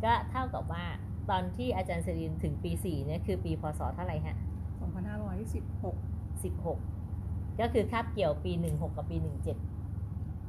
[0.04, 0.84] ก็เท่ากับว่า
[1.30, 4.36] ตอนที่อาจารย์เซรินถึงปีสี่เนี่ยคือปีพศเท่าไหร่ฮะ
[4.80, 5.96] สองพันห้าร้อยสิบหก
[6.44, 6.78] สิบหก
[7.60, 9.56] ก็คือคาบเกี่ยวปีหนึ่งหกกับปีหนึ่งเจ็ด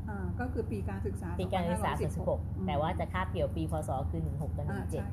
[0.09, 5.03] อ่าก็คือปีการศึกษาปีการศึกษาสิบหกแต่ว่าจะคาบเกี่ยวปีพศคือหนึ่งหกกับหนึ่งเจ็ด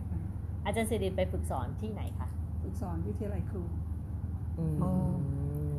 [0.65, 2.29] อาจารย์เซรินไปฝึกสอนที่ไหนคะ
[2.63, 3.63] ฝึกสอนวิทยาลัยครู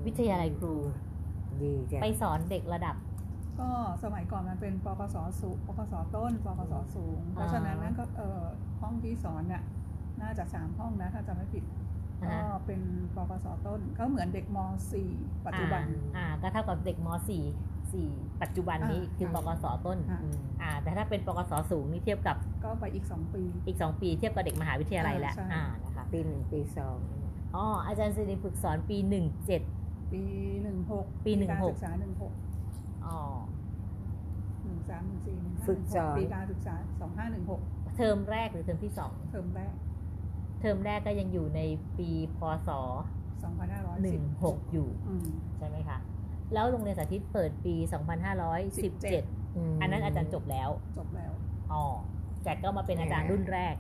[0.05, 0.73] วิทยาลัยครู
[1.61, 2.95] ดีไปสอนเด็กระดับ
[3.61, 3.71] ก็
[4.03, 8.41] สมัยก่อนมันเป็นปกศสูงปกศต้นปกศสูง เพราะฉะนั้นนั้นก็เออ
[8.81, 9.63] ห้องที่สอนเนี่ย
[10.21, 11.63] น่าจะสามห้องนะถ้าจะไม่ผิด
[12.29, 12.81] ก็เป็น
[13.15, 14.57] ปกศต้นเขาเหมือนเด็กม
[15.01, 15.83] .4 ปัจจุบัน
[16.17, 17.13] อ่าก็เท่ากับเด็กม .4
[17.91, 19.97] 4ปัจจุบันนี้คือปกศต้น
[20.61, 26.97] อ่าแต่ถ้าเป็นปกศสูงนี่เทียบกับก็ไปอีก 2 ปี อีก 2 ปีเทียบกับเด็กมหาวิทยาลัยแล้วอ่านะคะปีหนึ่งปีสอง
[27.55, 29.61] อ๋ออาจารย์สิริฝึกสอนปีหนึ่งเจ็ด
[30.13, 30.23] ปี
[30.63, 32.33] หนึ่งหกปีหนึ่งหกศึกษาหนึ่งหก
[33.05, 33.17] อ๋อ
[33.49, 33.50] หนึ่ง
[34.91, 37.61] สามหนึ่งสี่หนึ่งฝึกสอน ปีการศึกษาสองห้าหนึ่งหก
[37.97, 39.73] เทอมแรกหรือเทอมที่สองเทอมแรก
[40.59, 41.61] เทอมแรกก็ยังอยู่ใน
[41.97, 42.69] ปีพศ
[43.51, 44.89] 2516อยู่
[45.57, 45.97] ใช่ไหมคะ
[46.53, 47.75] แล้วโรงเรียนสาธิตเปิดปี
[48.79, 51.31] 2517อันนั้นอาจารย์จบแล้ว จบแล้ว
[51.71, 51.83] อ๋อ
[52.43, 53.75] แต่ก็มาเป็นอาจารย์รุ่นแรก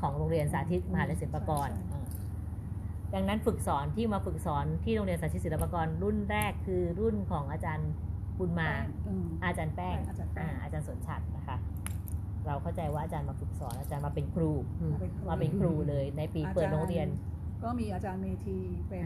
[0.00, 1.70] ของโรงเรียนสาธิตมหาวิทยาลัยศิลปากร
[3.14, 7.90] ดังนั้นฝึกสอนที่มาฝึกสอนที่โรงเรียนสาธิตศิลปากรรุ่นแรกคือรุ่นของอาจารย์
[8.38, 8.70] บุญมา
[9.44, 11.56] อาจารย์แป้งอาจารย์สนชัดนะคะ
[12.46, 14.52] เราเข้าใจว่าอาจารย์มาฝึกสอนอาจารย์มาเป็นครู
[15.28, 17.08] มาเป็นครูเลยในปีเปิดโรงเรียน
[17.62, 18.58] ก็มีอาจารย์เมธี
[18.88, 19.04] เป็น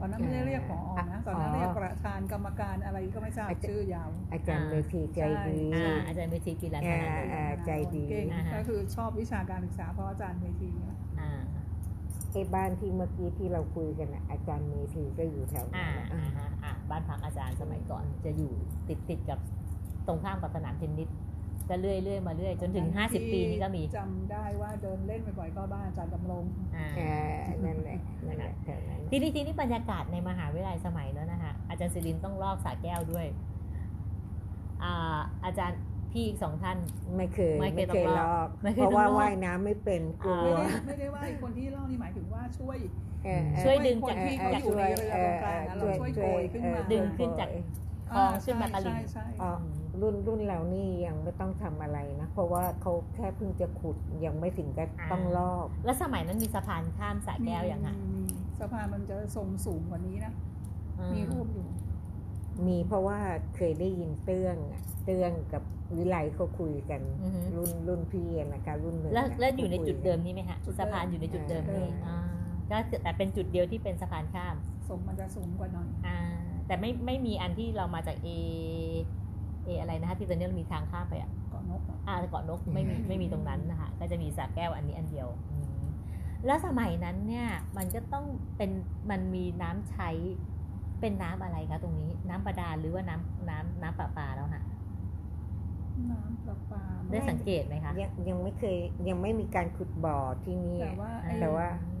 [0.00, 0.80] ตอนนั้นไม่ได้เรียกผอ
[1.12, 5.58] นะตอนนั้นเรียกประธานกรรมการอะไรก็ไม่ทราบชื่อยาว อาจารย์เมธีใจดี
[6.06, 6.80] อาจารย์เมธีกีฬา
[7.66, 8.04] ใจดี
[8.54, 10.70] ก็คือชอบวิชาการศึกษาเพราะอาจารย์เมธี
[12.32, 15.90] ไอ้บ้านที่เมื่อกี้ที่เราคุยกันอาจารย์เมธีก็อยู่แถวนั้น
[16.94, 18.52] บ้านพักอาจารย์สมัยก่อนจะอยู่
[18.88, 19.38] ติดติดกับ
[20.06, 21.08] ตรงข้ามกับสนามเทนนิส
[21.68, 26.44] ก็เรื่อยเรื่อยมาเรื่อยจนถึงห้าสิบปีนี้ก็มีจำได้ว่าเดินเล่นบ่อยๆก็บ้านอาจารย์ดำรง
[26.76, 26.88] อ่า
[27.64, 28.52] นั่นแหละนั่นแหละ
[29.10, 33.26] ทีนี้ทีนี้บรรยากาศในมหาวิทยาลัยสมัยนั้นนะคะออาจารย์ศิรินต้องลอกสาแก้วด้วย
[34.82, 35.78] อาอาจารย์
[36.12, 36.76] พี่อีกสองท่าน
[37.16, 43.13] ไม่เคย ไม่เคยเคยต้องลลออกกไม่เคยเพราะว่าต้องลอกว่ายน้ำไม่เป็นกลัวไม่ได้ไม่ได้ว่าไอ้คนที่เล่านี่หมายถึงว่าช่วยเออเออ
[43.62, 47.48] ช่วยดึงคนจากที่เขาอยู่ในเรือตรงกลางนะเราช่วยโกยขึ้นมาดึงขึ้นจาก
[48.10, 49.52] คลองขึ้นมาตลิ่งใช่ใช่อ๋อ
[50.00, 58.24] รุ่นรุ่นเรานี่ยังไม่ต้องทำอะไรนะเพราะว่าเขาแค่เพิ่งจะขุดยังไม่ถึงกับต้องลอก แล้วสมัยนั้นมีสะพานข้ามสาแก้วอย่างไงมีมี
[58.60, 60.32] สะพานมันจะทรงสูงกว่านี้นะ
[60.98, 61.66] อืมีรูปอยู่
[62.66, 63.18] มีเพราะว่า
[63.56, 65.62] เคยได้ยินเตื้องอะเตื้องกับ
[65.96, 72.18] วิไลเขาคุยกันอือฮึรุ่นรุ่นพี่อะนะคะรุ่นหนึ่งแล้วะแล้วอยู่ในขาคุจุดเดิมนี้ไหมฮะจุดเดิมสะพานอยู่ในจุดเดิมนี้เอออ่า
[72.70, 74.54] ก็แต่เป็นจุดเดียวที่เป็นสะพานข้าม
[74.88, 76.18] สมมันจะสูงกว่าหน่อยอ่า
[76.66, 78.28] แต่ไม่ไม่มีอันที่เรามาจากเอ
[79.64, 85.82] เออะไรนะคะที่ตอนนี้เรามีทางข้ามไปอะเกาะนกอะอ่าเกาะนกไม่มีไม่มีตรงนั้นนะคะก็จะมีสระแก้วอันนี้อันเดียวอืม
[86.46, 87.46] แล้วสมัยนั้นเนี่ย
[87.76, 88.24] มันก็ต้อง
[88.56, 88.70] เป็น
[89.10, 90.10] มันมีน้ำใช้
[91.00, 94.64] เป็นน้ำอะไรคะตรงนี้ น้ำประดาลหรือว่าน้ำน้ำน้ำประปาแล้วฮะ
[96.10, 98.76] น้ำประปาได้สังเกตไหมคะยังยังไม่เคย
[99.08, 101.93] ยังไม่มีการขุดบ่อที่นี่แต่ว่าไอ้แต่ว่าไอ้ไอ้หอ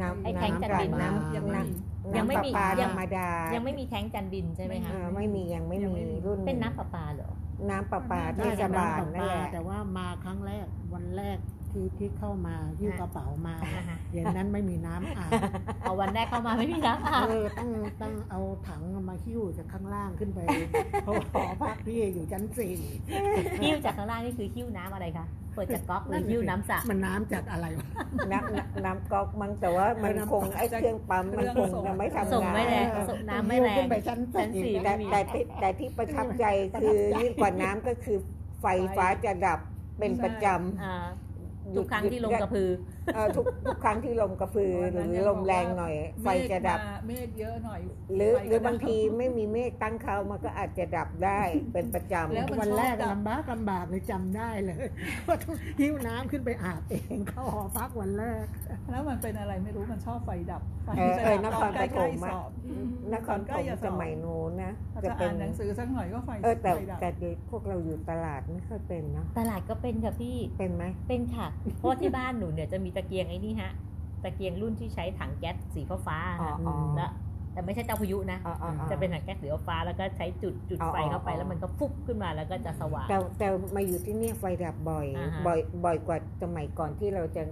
[0.00, 1.72] น้ำไอ้แท้งจัดบินน้ำยังไม่มี
[2.16, 7.30] ยังไม่น้ำมีประปายัธงรรมดายังไม่มีแท้งจันบินใช่ไหมคะอ่าไม่มียังไม่ยังไม่มีมีรุ่นเป็นน้ำประปาเหรอ
[7.70, 11.38] น้ำประปาเทได้ศจากบาลน้ำประนั่นปาแหละแต่ว่ามาครั้งแรกวันแรก
[11.74, 15.30] ที่ที่เข้ามาหิ้วกระเป๋ามาอ่าฮะเดี๋ยวนั้นไม่มีน้ำอาบ
[15.82, 17.68] เอาวันแรกเข้ามาไม่มีน้ำอาบเออต้อง
[18.02, 20.38] ต้องเอาถังมาหิ้วจากข้างล่างขึ้นไป
[21.02, 22.74] เพราะว่าหอพักพี่อยู่ชั้นสี่
[23.62, 27.88] หิ้วจากข้างล่างนี่คือหิ้วน้ำอะไรคะเปิดจากก๊อกหรือหิ้วน้ำสระมันน้ำจากอะไรวะ
[28.32, 36.44] น้ำน้ำน้ำก๊อกมั้งแต่ว่ามันเออน้ำคงไอ้เครื่องปั๊มมันคงยังไม่ทำส่งงานไม่แรงเออส่งน้ำไม่แรงหิ้วขึ้นไปชั้นชั้นสี่สี่แต่ไม่มีแต่ที่แต่ที่ประทับใจ
[36.80, 38.18] คือยิ่งกว่าน้ำก็คือ
[38.60, 39.58] ไฟฟ้าจะดับ
[39.98, 41.06] เป็นประจำ อ่า
[41.76, 42.70] ทุกครั้งที่ลงกระพือ
[43.14, 47.80] เอ่อทุกทุกครั้งที่ลมกระพือหรือลมแรงหน่อย ไฟจะดับ เมฆเยอะหน่อย
[48.16, 51.40] หรือไฟหรือก็บางทีไม่มีเมฆตั้งเขามันก็อาจจะดับได้
[51.72, 54.76] เป็นประจแล้วำวันแรกลำบากลำบากเลยจำได้เลย
[55.26, 58.44] ว่าต้องหิ้วน้ำขึ้นไปอาบเองเข้าหอพักวันแรก
[58.90, 62.50] แล้วมันเป็นอะไรไม่รู้มันชอบไฟดับไฟ เออจะเออดับนคตรอนปใกฐล้มๆสอะอบ
[63.14, 71.46] นครปฐมสมัยนู้นนะถ้าจะจะเป็อ่านนหนังสือสักหน่อยก็ไฟเออแต่ไฟดับแต่เด็กพวกเราอยู่ตลาดไม่ค่อยเป็นเนาะตลาดก็เป็นค่ะพี่เป็นไหมเป็นค่ะ
[71.76, 73.72] เพราะว่าที่บ้านหนูเนี่ยจะมีตะเกียงไอ้นี่ฮะ
[74.24, 77.10] ตะเกียงรุ่นที่ใช้ถังแก๊สสีฟ้าๆอ๋อฮะอ๋อแล้ว
[77.52, 87.42] แต่ไม่ใช่เจ้าพายุนะอ๋ออ๋ออ๋อจะเป็นถังแก๊สสีฟ้าแล้วก็ใช้จุดจุดอ๋อไฟเข้าไปอ๋อแล้วมันก็ฟุบขึ้นมาแล้วก็จะสว่างแต่แต่มาอยู่ที่เนี่ยไฟดับบ่อยอ่าฮะบ่อยบ่อยกว่าสมัยก่อนที่เราจะ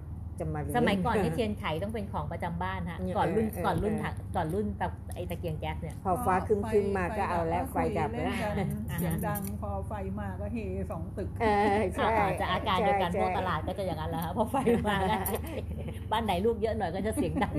[0.42, 10.58] จะมาเรีนสมัยก่อนที่เทียนไขต้องเป็นของประจำบ้านฮะเออก่อนรุ่นเออก่อนรุ่นเออถังก่อนรุ่นแบบไอ้ตะเกียงแก๊สเนี่ยพอฟ้าขึ้นขึ้นมาก็เอาแล้วไฟดับคุยแล้วเล่นกันอ่าฮะเสียงดังพอไฟมาก็เฮ
[10.90, 11.46] สองตึกเอ
[11.76, 14.56] อใช่อาจจะอาการเดียวกันใช่พวกตลาดก็จะอย่างนั้นแหละฮะพอไฟ
[14.88, 15.20] มาแล้ว
[16.10, 17.54] บ้านไหนลูกเยอะหน่อยก็จะเสียงดัง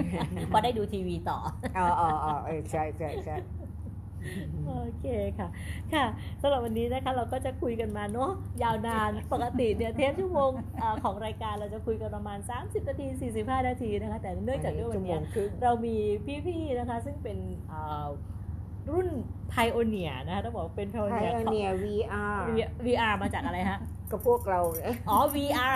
[0.52, 1.38] พอได้ดูทีวีต่อ
[1.78, 3.36] อ๋ออ๋ออ๋อเออใช่ใช่ใช่
[4.68, 5.06] โอเค
[5.38, 5.48] ค่ะ
[5.94, 6.06] ค่ะ
[6.42, 8.32] สำหรับวันนี้นะคะเราก็จะคุยกันมาเนาะ
[8.64, 13.08] ยาวนานปกติเนี่ยเทปชั่วโมงเอ่อของรายการเราจะคุยกันประมาณ 30 นาที
[13.42, 15.96] 45 นาทีนะคะ แต่เนื่องจากด้วยวันเนี้ยชั่โมงครึ่งเรามี
[16.46, 17.38] พี่ๆนะคะ ซึ่งเป็น
[17.70, 18.08] เอ่อ
[18.90, 19.08] รุ่น
[19.56, 22.38] ไพโอเนียนะคะต้องบอกว่าเป็นไพโอไพเนียโอเนีย VR
[22.86, 23.80] VR มาจากอะไรฮะ
[24.12, 25.76] ก็พวกเราเนี่ยอ๋อ VR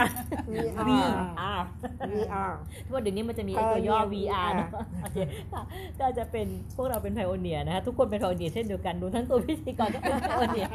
[0.53, 1.59] VR VR
[2.11, 2.51] VR
[2.83, 4.69] เพราะว่าเดี๋ยวนี้มันจะมีไอ้ตัวย่อ Pioneer VR เนอะ
[5.01, 5.17] โอเค
[5.53, 5.63] ค่ะ
[5.99, 10.67] ก็จะเป็นพวกเราเป็นไพโอเนียนะคะทุกคนเป็นไพโอเนียเช่นเดียวกันรวมทั้งตัวพิธีกรก็เป็นไพโอเนีย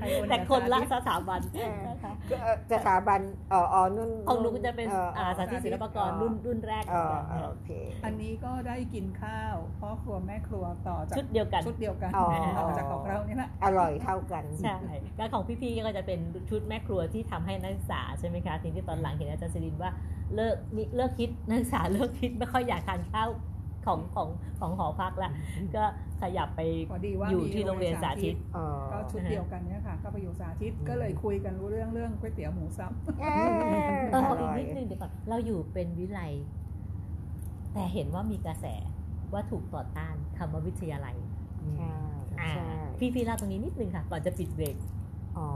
[0.00, 2.36] Pioneer แต่คนละสถาบันเออนะคะก็
[2.72, 3.20] สถาบัน
[3.52, 7.70] อ๋ออ๋อนุ่นของหนูก็จะเป็นอ่ออ่าสาธิตศิลปากรรุ่นรุ่นแรกอ๋ออ๋อโอเค
[8.04, 12.25] อันนี้ก็ได้กินข้าวพ่อครัวแม่ครัวต่อจากชุดเดียวกันชุดเดียวกันอ๋อ
[12.58, 14.76] ต่อจากของเรานี่แหละอร่อยเท่ากันใช่
[15.18, 16.20] ก็ของพี่ๆก็จะเป็น
[16.50, 19.90] ชุดแม่ครัวที่ทำให้นักศึกษาใช่ไหมคะทีนี้ตอนหลังเห็นอาจารย์ศิรินว่า
[20.34, 23.28] เลิกนี่เลิกคิดนักศึกษาเลิกคิดไม่ค่อยอยากทานข้าว
[23.86, 24.28] ของของ
[24.60, 25.30] ของหอพักละ
[25.76, 25.84] ก็
[26.22, 33.50] ขยับไปพอดีว่าอยู่มีที่โรงเรียนสาธิตอ๋อก็ชุดเดียวกันเนี่ยค่ะก็ไปอยู่สาธิตก็เลยคุยกันรู้เรื่องเรื่องก๋วยเตี๋ยวหมูสับเอ้ย
[34.12, 36.20] เออออีกร่อยนิดนึงเดี๋ยวก่อนเราอยู่เป็นวิไล
[37.72, 38.66] แต่เห็นว่ามีกระแส
[39.32, 41.16] ว่าถูกต่อต้านคำว่าวิทยาลัย
[41.78, 42.15] ใช่อ่าใช่
[42.98, 44.76] พี่พี่เล่าตรงนี้นิดนึงค่ะ ก่อนจะปิดเบรก
[45.38, 45.50] อ๋อ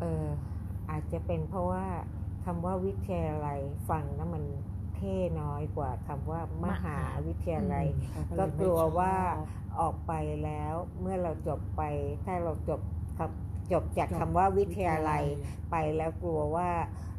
[0.00, 0.26] เออ
[0.90, 1.84] อาจจะเป็นเพราะว่า
[2.44, 3.58] คำว่าวิทยาลัย
[3.90, 4.44] ฟังแล้วมัน
[4.96, 7.86] เท่น้อยกว่าคำว่ามหาวิทยาลัย
[8.38, 9.14] ก็กลัวว่า
[9.80, 10.12] ออกไป
[10.44, 11.82] แล้วเมื่อเราจบไป
[12.24, 12.80] ถ้าเราจบ
[13.18, 15.22] คำจบจากคำว่าวิทยาลัย
[15.70, 16.70] ไปแล้วกลัวว่า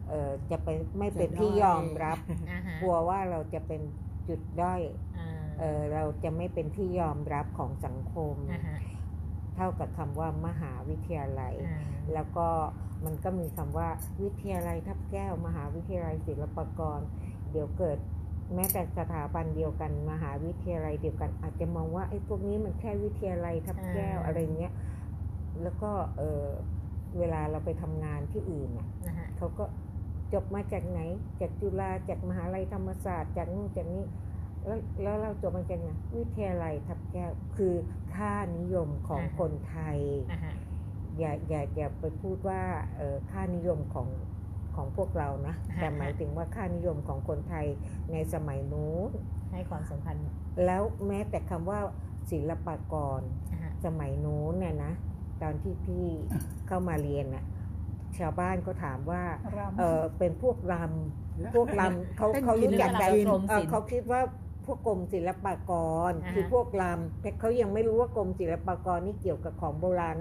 [0.10, 2.18] เออจะเป็นไม่เป็นที่ยอมรับ
[2.50, 3.82] อ่าฮะกลัวว่าเราจะเป็น
[4.28, 4.82] จุดด้อย
[5.13, 5.13] อ่า
[5.60, 8.80] เออเราจะไม่เป็นที่ยอมรับของสังคมอ่าฮะ
[9.56, 11.82] เท่ากับคำว่ามหาวิทยาลัยอ่า
[12.14, 12.48] แล้วก็
[13.06, 13.90] มันก็มีคำว่า
[14.24, 17.00] วิทยาลัยทับแก้ว มหาวิทยาลัยศิลปากร
[17.52, 17.98] เดี๋ยวเกิด
[18.56, 24.74] แม้แต่สถาบันเดียวกัน มหาวิทยาลัยเดียวกัน อาจจะมองว่าไอ้พวกนี้มันแค่วิทยาลัยทับแก้วอะไรเงี้ย
[25.62, 26.44] แล้วก็เออ
[27.20, 28.88] เวลาเราไปทำงานที่อื่นอะ
[29.38, 29.66] เขาก็
[30.34, 31.00] จบมาจากไหน
[31.42, 34.04] จากจุฬาจากมหาลัยธรรมศาสตร์จากนู่นจากนี้
[34.66, 37.74] แล้วแล้วเราจบมาจากไหนวิทยาลัยทับแก้วคือ
[38.16, 40.00] ค่านิยมของคนไทย
[41.20, 42.62] อย่าอย่าอย่าไปพูดว่า
[42.98, 44.08] เออค่านิยมของ
[44.76, 47.66] ของพวกเรานะ แต่หมายถึงว่าค่านิยมของคนไทย
[48.12, 49.10] ในสมัยนู้น
[49.52, 50.16] ให้ความสำคัญ
[50.66, 51.80] แล้วแม้แต่คำว่า
[52.32, 53.22] ศิลปากร
[53.86, 54.94] สมัยนู้นเนี่ยนะ
[55.42, 56.06] ตอนที่พี่
[56.68, 57.44] เข้ามาเรียนน่ะ
[58.18, 59.24] ชาวบ้านก็ถามว่า
[59.80, 63.10] เออเป็นพวกรำพวกรำเขาเขารู้จักกัน
[63.72, 64.22] เขาคิดว่า
[64.66, 65.72] พวกกรมศิลปาก
[66.10, 70.18] รคือพวกรำแต่เขายังไม่รู้ว่ากรมศิลปากรนี่เกี่ยวกับของโบราณ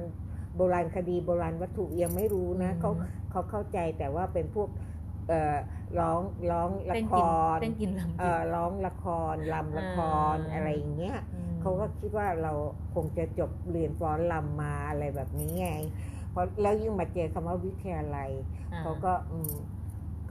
[0.56, 2.90] โบราณคดีโบราณวัตถุยังไม่รู้นะเขา
[3.30, 4.68] เขาเข้าใจแต่ว่าเป็นพวก
[5.98, 6.20] ร้อง
[6.50, 7.14] ร้องละค
[7.54, 7.56] ร
[8.54, 9.98] ร้องละครลำละค
[10.34, 11.18] รอะไรอย่างเงี้ย
[11.60, 12.52] เขาก็คิดว่าเรา
[12.94, 15.70] คงจะจบเรียนฟ้อนลำมาอะไรแบบนี้ไง
[16.30, 18.30] เพราะแล้วยิ่งมาเจอคำว่าวิทยาลัย
[18.80, 19.12] เขาก็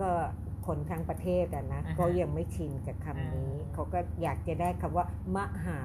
[0.01, 0.11] ก็
[0.67, 5.05] คนทั้งประเทศอะนะก็ยังไม่ชินกับคำนี้ เขาก็อยากจะได้คำว่า
[5.35, 5.81] มหา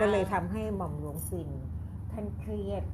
[0.00, 1.50] ก็เลยทำให้หม่อมหลวงปิ่น
[2.12, 2.84] ท่านเครียด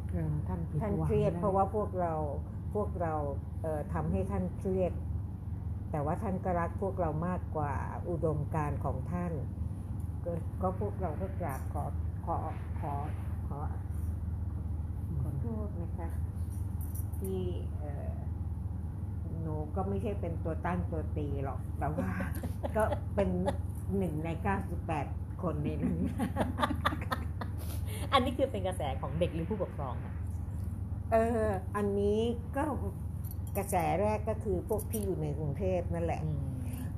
[0.48, 2.14] ท่านท่านเครียด เพราะว่าพวกเรา
[2.74, 3.14] พวกเรา
[3.62, 4.92] เอ่อทำให้ท่านเครียด
[5.90, 7.74] แต่ว่าท่านก็รักพวกเรามากกว่า
[8.08, 9.32] อุดมการของท่าน
[10.24, 10.32] ก็
[10.62, 11.84] ก็พวกเราก็กราบขอ
[12.26, 12.36] ขอ
[12.80, 12.92] ขอ
[13.48, 13.58] ขอ
[15.22, 16.08] ขอโทษนะคะ
[17.18, 17.40] ที่
[19.42, 22.08] หนูก็ไม่ใช่เป็นตัวตั้งตัวตีหรอก แต่ว่า
[22.76, 22.82] ก็
[23.14, 23.28] เป็น
[23.98, 25.06] หนึ่งในเก้าสิบแปด
[25.42, 25.98] คนในนั้น
[28.12, 30.14] อันนี้คือเป็นกระแสของเด็กหรือผู้ปกครองค่ะ
[31.12, 31.46] เออ
[31.76, 32.18] อันนี้
[32.56, 32.64] ก็
[33.56, 36.20] กระแสแรกก็คือพวกที่อยู่ในกรุงเทพนั่นแหละ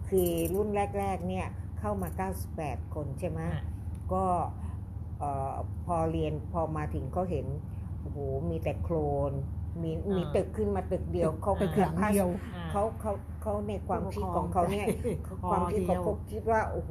[0.08, 0.68] คือรุ่น
[0.98, 1.46] แรก ๆ เนี่ย
[1.78, 2.08] เข้ามา
[2.52, 3.40] 98 คนใช่ไหม
[4.12, 4.24] ก็
[5.86, 7.46] พอเรียนพอมาถึงเขาเห็น
[8.00, 8.18] โอ้โห
[8.50, 8.96] มีแต่โคล
[9.30, 9.32] น
[9.82, 12.28] มีมีตึกขึ้นมาตึกเดียวเขาไปหลังเดียว
[12.70, 14.86] เขาเขาเขาในความคิดของเขาเนี่ย
[15.50, 16.90] ความคิดของเขาคิดว่าโอ้โห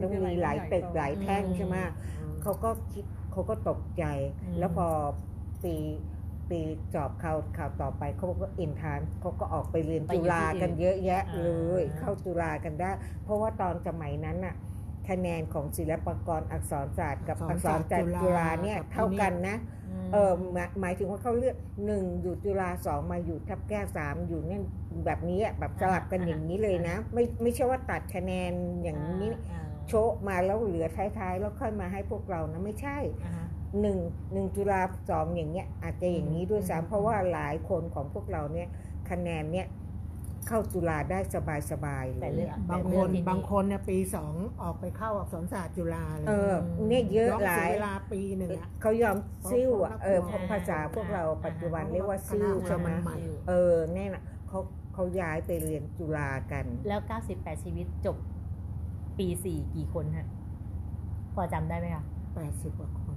[0.00, 1.76] ต้องมีหลายตึกหลายแท่งใช่ไหม
[2.42, 4.04] เขาก็คิดเขาก็ตกใจ
[4.58, 4.88] แล้วพอ
[5.64, 5.74] ปี
[6.50, 6.60] ปี
[6.94, 11.50] จอบข่าวข่าวต่อไปเขาก็อินทานเขาก็ออกไปเรียนจุฬากันเยอะแยะเล
[11.80, 12.90] ย เข้าจุฬากันได้
[13.24, 14.54] เพราะว่าตอนสมัยนั้นน่ะ
[15.08, 19.56] คะแนนของศิลปากรอักษรศาสตร์กับอักษรศาสตร์จุฬาเนี่ยเท่ากันนะ
[20.12, 20.32] เออ
[20.80, 21.56] หมายถึงว่าเขาเลือก
[21.86, 24.60] หนึ่งอยู่จุฬาสองมาอยู่ทับแก้วสามอยู่เนี่ย
[25.04, 28.52] แบบนี้แบบสลับกันอย่างนี้เลยนะ ไม่ไม่ใช่ว่าตัดคะแนน
[28.82, 29.28] อย่างนี้
[29.88, 32.98] โชะมาแล้วเหลือท้ายๆ แล้วค่อยมาให้พวกเรานะไม่ใช่
[33.80, 33.98] หนึ่ง
[34.32, 38.68] หนึ่งจุฬาสองอย่างเงี้ยอาจจะอย่างนี้ด้วยซ้ำเพราะว่าหลายคนของพวกเราเนี่ย
[39.10, 39.66] คะแนนเนี่ย
[40.48, 46.54] เข้าจุฬาได้สบายสบายเลยบางคนบางคนเนี่ยปีสองออกไปเข้าอักษรศาสตร์จุฬาเลยเออ
[46.88, 48.50] เนี่ยเยอะหลายเวลาปีหนึ่ง
[48.80, 49.16] เขายอม
[49.50, 49.70] ซิ่ว
[50.04, 50.18] เออ
[50.50, 52.88] ภาษาพวกเราปัจจุบันเรียกว่าซิ่วใช่ไหม
[53.48, 54.60] เออแน่น่ะเขา
[54.94, 57.00] เขาย้ายไปเรียนจุฬากัน แล้ว
[57.32, 58.16] 98 ชีวิตจบ
[59.18, 60.28] ปีสี่กี่คนฮะ
[61.34, 62.04] พอจำได้ไหมคะ
[62.34, 63.16] แปดสิบกว่าคน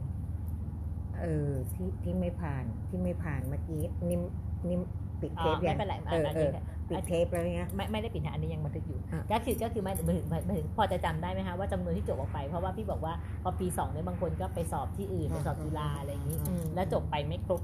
[1.22, 4.22] เออที่ที่ไม่ผ่านที่ไม่ผ่านเมื่อกี้นิ่ม
[4.70, 4.82] นิ่ม
[5.22, 6.52] ปิดเทปไม่เป็นไรเออเออ
[6.92, 9.00] ปิดเทปแล้วเนี้ยไม่ไม่ได้ปิดนะอันนี้ยังบันทึกอยู่
[9.32, 13.14] ก็คือก็คือไม่ถึงไม่ถึงพอจะจำได้ไหมคะว่าจำนวนที่จบออกไปเพราะว่าพี่บอกว่า
[13.44, 16.38] พอปีสองเนี่ยบางคนก็ไปสอบที่อื่นไปสอบจุฬาอะไรอย่างนี้
[16.76, 17.62] แล้วจบไปไม่ครบ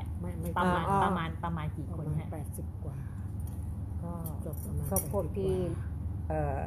[0.00, 2.96] 98ประมาณประมาณประมาณกี่คนฮะแปดสิบกว่า
[4.02, 4.12] ก็
[4.46, 5.54] จบประมาณก็พวกที่
[6.28, 6.58] เอ่อ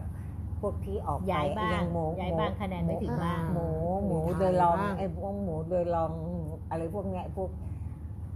[0.62, 3.68] พวกที่ออกย้ายบ้างหมูย้ายบ้างคะแนนไม่ถึงบ้างหมู
[4.06, 6.12] หมูโดยลองไอ้พวกหมูโดยลอง
[6.70, 7.50] อะไรพวกเนี้ยพวก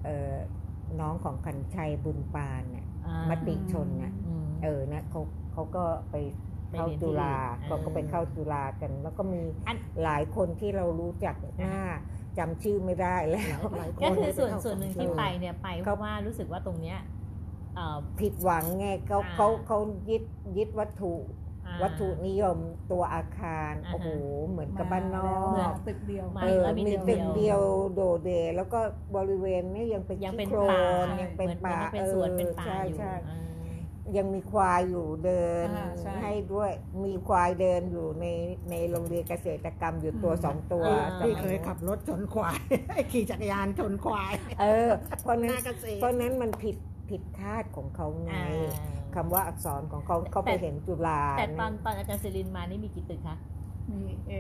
[0.04, 0.36] เอ่อ
[1.02, 2.86] น้องของขันชัยบุญปานเนี่ย
[3.30, 4.14] มติชนเนี่ย
[4.64, 5.22] เออเนี่ยเขา
[5.54, 6.16] เขาก็ไป
[6.78, 9.42] เข้าจุฬาเขาก็ไปเข้าจุฬากัน แล้วก็มี
[10.04, 11.78] หลายคนที่เรารู้จักหน้า
[12.38, 13.60] จำชื่อไม่ได้แล้ว
[14.04, 17.00] ก็คือส่วนส่วนหนึ่งที่ไปเนี่ยไปเพราะว่ารู้สึกว่าตรงเนี้ย
[18.20, 19.78] ผิดหวังไงเขาเขาเขา
[20.10, 20.24] ยึด
[20.58, 21.14] ยึดวัตถุ
[21.82, 22.58] วัตถุนิยม
[22.92, 24.10] ตัวอาคารโอ้โห
[24.50, 25.34] เหมือนกับบ้านนอ
[25.72, 27.62] กตึกเดียวเออมีตึกเดียว
[27.94, 28.80] โดดเดแล้วก็
[29.16, 30.82] บริเวณนี้ยังเป็นยังเป็นป่า
[31.22, 33.00] ยังเป็นป่าเป็นสวนเป็นป่าอยู่
[34.18, 35.68] ยังมีควายอยู่เดิน
[36.24, 36.72] ให้ด้วย
[37.06, 38.26] มีควายเดินอยู่ใน
[38.70, 40.86] ในโรงเรียนเกษตรกรรมอยู่ตัวสองตัว
[41.20, 42.60] ที่เคยขับรถชนควาย
[43.12, 44.90] ขี่จักรยานชนควาย เออ
[45.22, 45.54] เพราะนั้น
[46.00, 46.76] เพราะนั้นมันผิด
[47.10, 48.34] ผิดคาดของเขาไง
[49.16, 53.38] คำว่าอักษรของเขาเขาไปเห็นจุฬาแต่ตอนตอนอาจารย์เซรินมานี่มีกี่ตึกคะ
[53.92, 54.34] มีเอ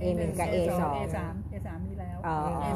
[0.00, 2.16] เอหนึ่งกับเอสองเอสามเอสามมีแล้ว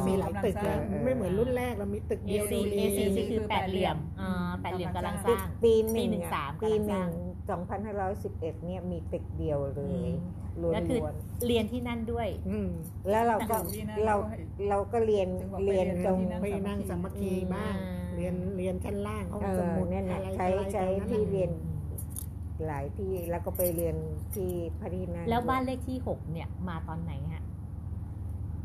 [0.08, 2.44] มีหลายตึกแล้วไม่เหมือนรุ่นแรกเรามีตึกเดียว
[2.76, 5.72] เอซีคือแปดเหลี่ยมอ่าแปดเหลี่ยมกำลังสร้างปี
[6.10, 7.10] หนึ่งสามปีหนึ่ง
[7.86, 10.10] 2511เนี่ยมีตึกเดียวเลย
[10.62, 11.14] ล้ก็คือวน
[11.46, 14.36] เรียนที่นั่นด้วย อืมๆแล้วเราก็ที่นั่นเราก็ให้
[14.68, 21.50] เราก็เรียนถึงบอกเรียนไปเรียนตรงที่นั่ไปนั่งสามัคคีบ้างอืม เรียนเรียนชั้นล่างห้องเอสอมุดเนี่ยอะไรใช้อะไรใช้ตรงนั้นที่น่ะเรียน
[22.66, 23.96] หลายที่แล้วก็ไปเรียน
[24.34, 27.42] ที่พระที่นั่งแล้วบ้านเลขที่หกเนี่ยมาตอนไหนฮะ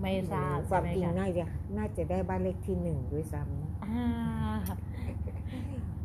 [0.02, 1.46] ไม่ทราบความใช่จริงไหมคะน่าจะ
[1.78, 4.06] น่าจะได้บ้านเลขที่หนึ่งด้วยซ้ำนะอ่า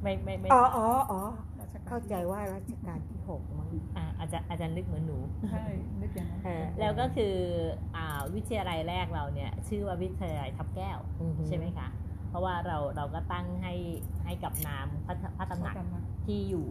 [0.03, 1.21] ไม่ไม่ไม่อ๋ออ๋ออ๋อ
[1.59, 5.19] ราชกรเข้าใจว่ารัชกาลที่หกมั้ง อ่าอาจารย์อาจารย์นึกเหมือนหนู
[5.51, 5.65] ใช่
[6.01, 7.35] นึกอย่างนั้นเออ แล้วก็คือ
[7.97, 11.89] อ่าวิทยาลัยแรกเราเนี่ย ชื่อว่าวิทยาลัยทับแก้ว อือฮึ ใช่ไหมคะ
[12.33, 13.75] เพราะว่าเราเราก็ตั้งให้
[14.25, 16.67] ให้กับนามพระพระตำหนักจำมาที่อยู่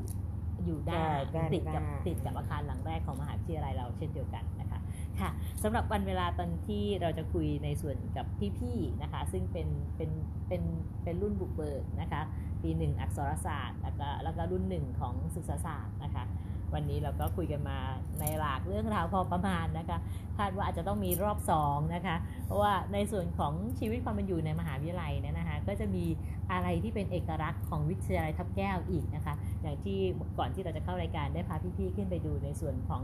[0.66, 4.80] อยู่ด้านใช่ด้านติดกับหน้าติดกับอาคารหลังแรกของมหาวิทยาลัยเราเช่นเดียวกันนะคะ
[5.20, 5.30] ค่ะ
[5.64, 8.26] สำหรับวันเวลาตอนที่เราจะคุยในส่วนกับ
[8.60, 9.68] พี่ๆนะคะ ซึ่งเป็น
[9.98, 10.12] เป็น
[10.48, 10.64] เป็น
[11.04, 12.22] เป็นรุ่นบุกเบิกนะคะ
[12.62, 16.24] ปีหนึ่งอักษรศาสตร์ แล้วก็แล้วก็รุ่นหนึ่งของศึกษาศาสตร์นะคะ
[16.74, 17.78] วันนี้เราก็คุยกันมา
[18.20, 19.98] ในหลากเรื่องราวพอประมาณนะคะ
[20.38, 22.16] คาดว่าอาจจะต้องมีรอบสองนะคะ
[22.46, 26.06] เพราะว่าในส่วนของชีวิตความเป็นอยู่ในมหาวิทยาลัยเนี่ยนะคะ ก็จะมี
[26.52, 29.98] อะไรที่เป็นเอกลักษณ์ของวิทยาลัยทับแก้วอีกนะคะ อย่างที่
[30.38, 33.04] ก่อนที่เราจะเข้ารายการได้พาพี่ๆขึ้นไปดูในส่วนของ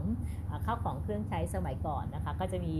[0.64, 2.74] ข้าวของเครื่องใช้สมัยก่อนนะคะ ก็จะมี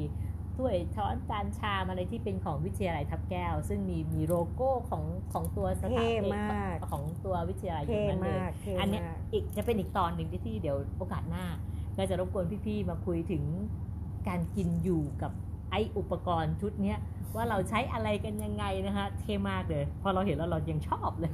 [0.59, 11.47] ถ้วยช้อนจานชามอะไรที่เป็นของวิทยาลัยทับแก้ว ซึ่งมีมีโลโก้ของของตัวสถาเท่นมากของตัววิทยาลัยอเท่ยู่นั่นเลยมากเท่อันเนี้ยมากอีกจะเป็นอีกตอนหนึ่งที่ที่เดี๋ยวโอกาสหน้า
[11.97, 13.43] ก็จะรบกวนพี่ๆมาคุยถึง
[14.29, 15.33] การกินอยู่กับ
[15.71, 16.99] ไออุปกรณ์ชุดเนี้ย
[17.37, 21.33] ว่าเราใช้อะไรกันยังไงนะคะเท่มากเลย พอเราเห็นแล้วเรายังชอบเลย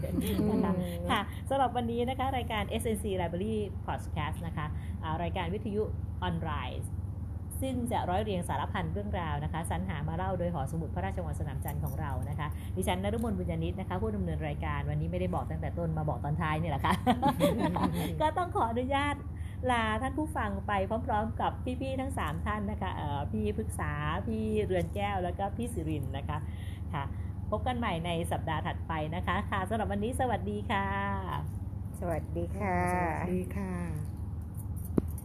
[0.50, 3.56] นะคะอืมค่ะสำหรับวันนี้นะคะ รายการ SNC Library
[3.86, 4.66] Podcast นะคะ
[5.02, 5.82] อ่ารายการวิทยุ
[6.22, 6.82] ออนไลน์
[7.60, 16.94] ซึ่งจะร้อยเรียงสารพันเรื่องราวนะคะสรรหามาเล่าโดยหอสมุดพระราชวังสนามจันทร์ของเรานะคะดิฉันนฤมลบุญญานิตนะคะผู้ดำเนินรายการวันนี้ไม่ได้บอกตั้งแต่ต้นมาบอกตอนท้ายนี่แหละค่ะ
[18.20, 19.14] ก็ต้องขออนุญาต
[19.70, 20.72] ลาท่านผู้ฟังไป
[21.06, 23.92] พร้อมๆ กับพี่ๆทั้ง 3 ท่านนะคะเอ่อพี่พฤกษา
[24.26, 26.38] พี่เรือนแก้วแล้วก็พี่สิรินนะคะ
[26.92, 27.04] ค่ะ
[27.50, 30.86] พบกันใหม่ในสัปดาห์ถัดไปนะคะ ค่ะสำหรับวันนี้สวัสดีค่ะ
[32.00, 34.03] สวัสดีค่ะ สวัสดีค่ะ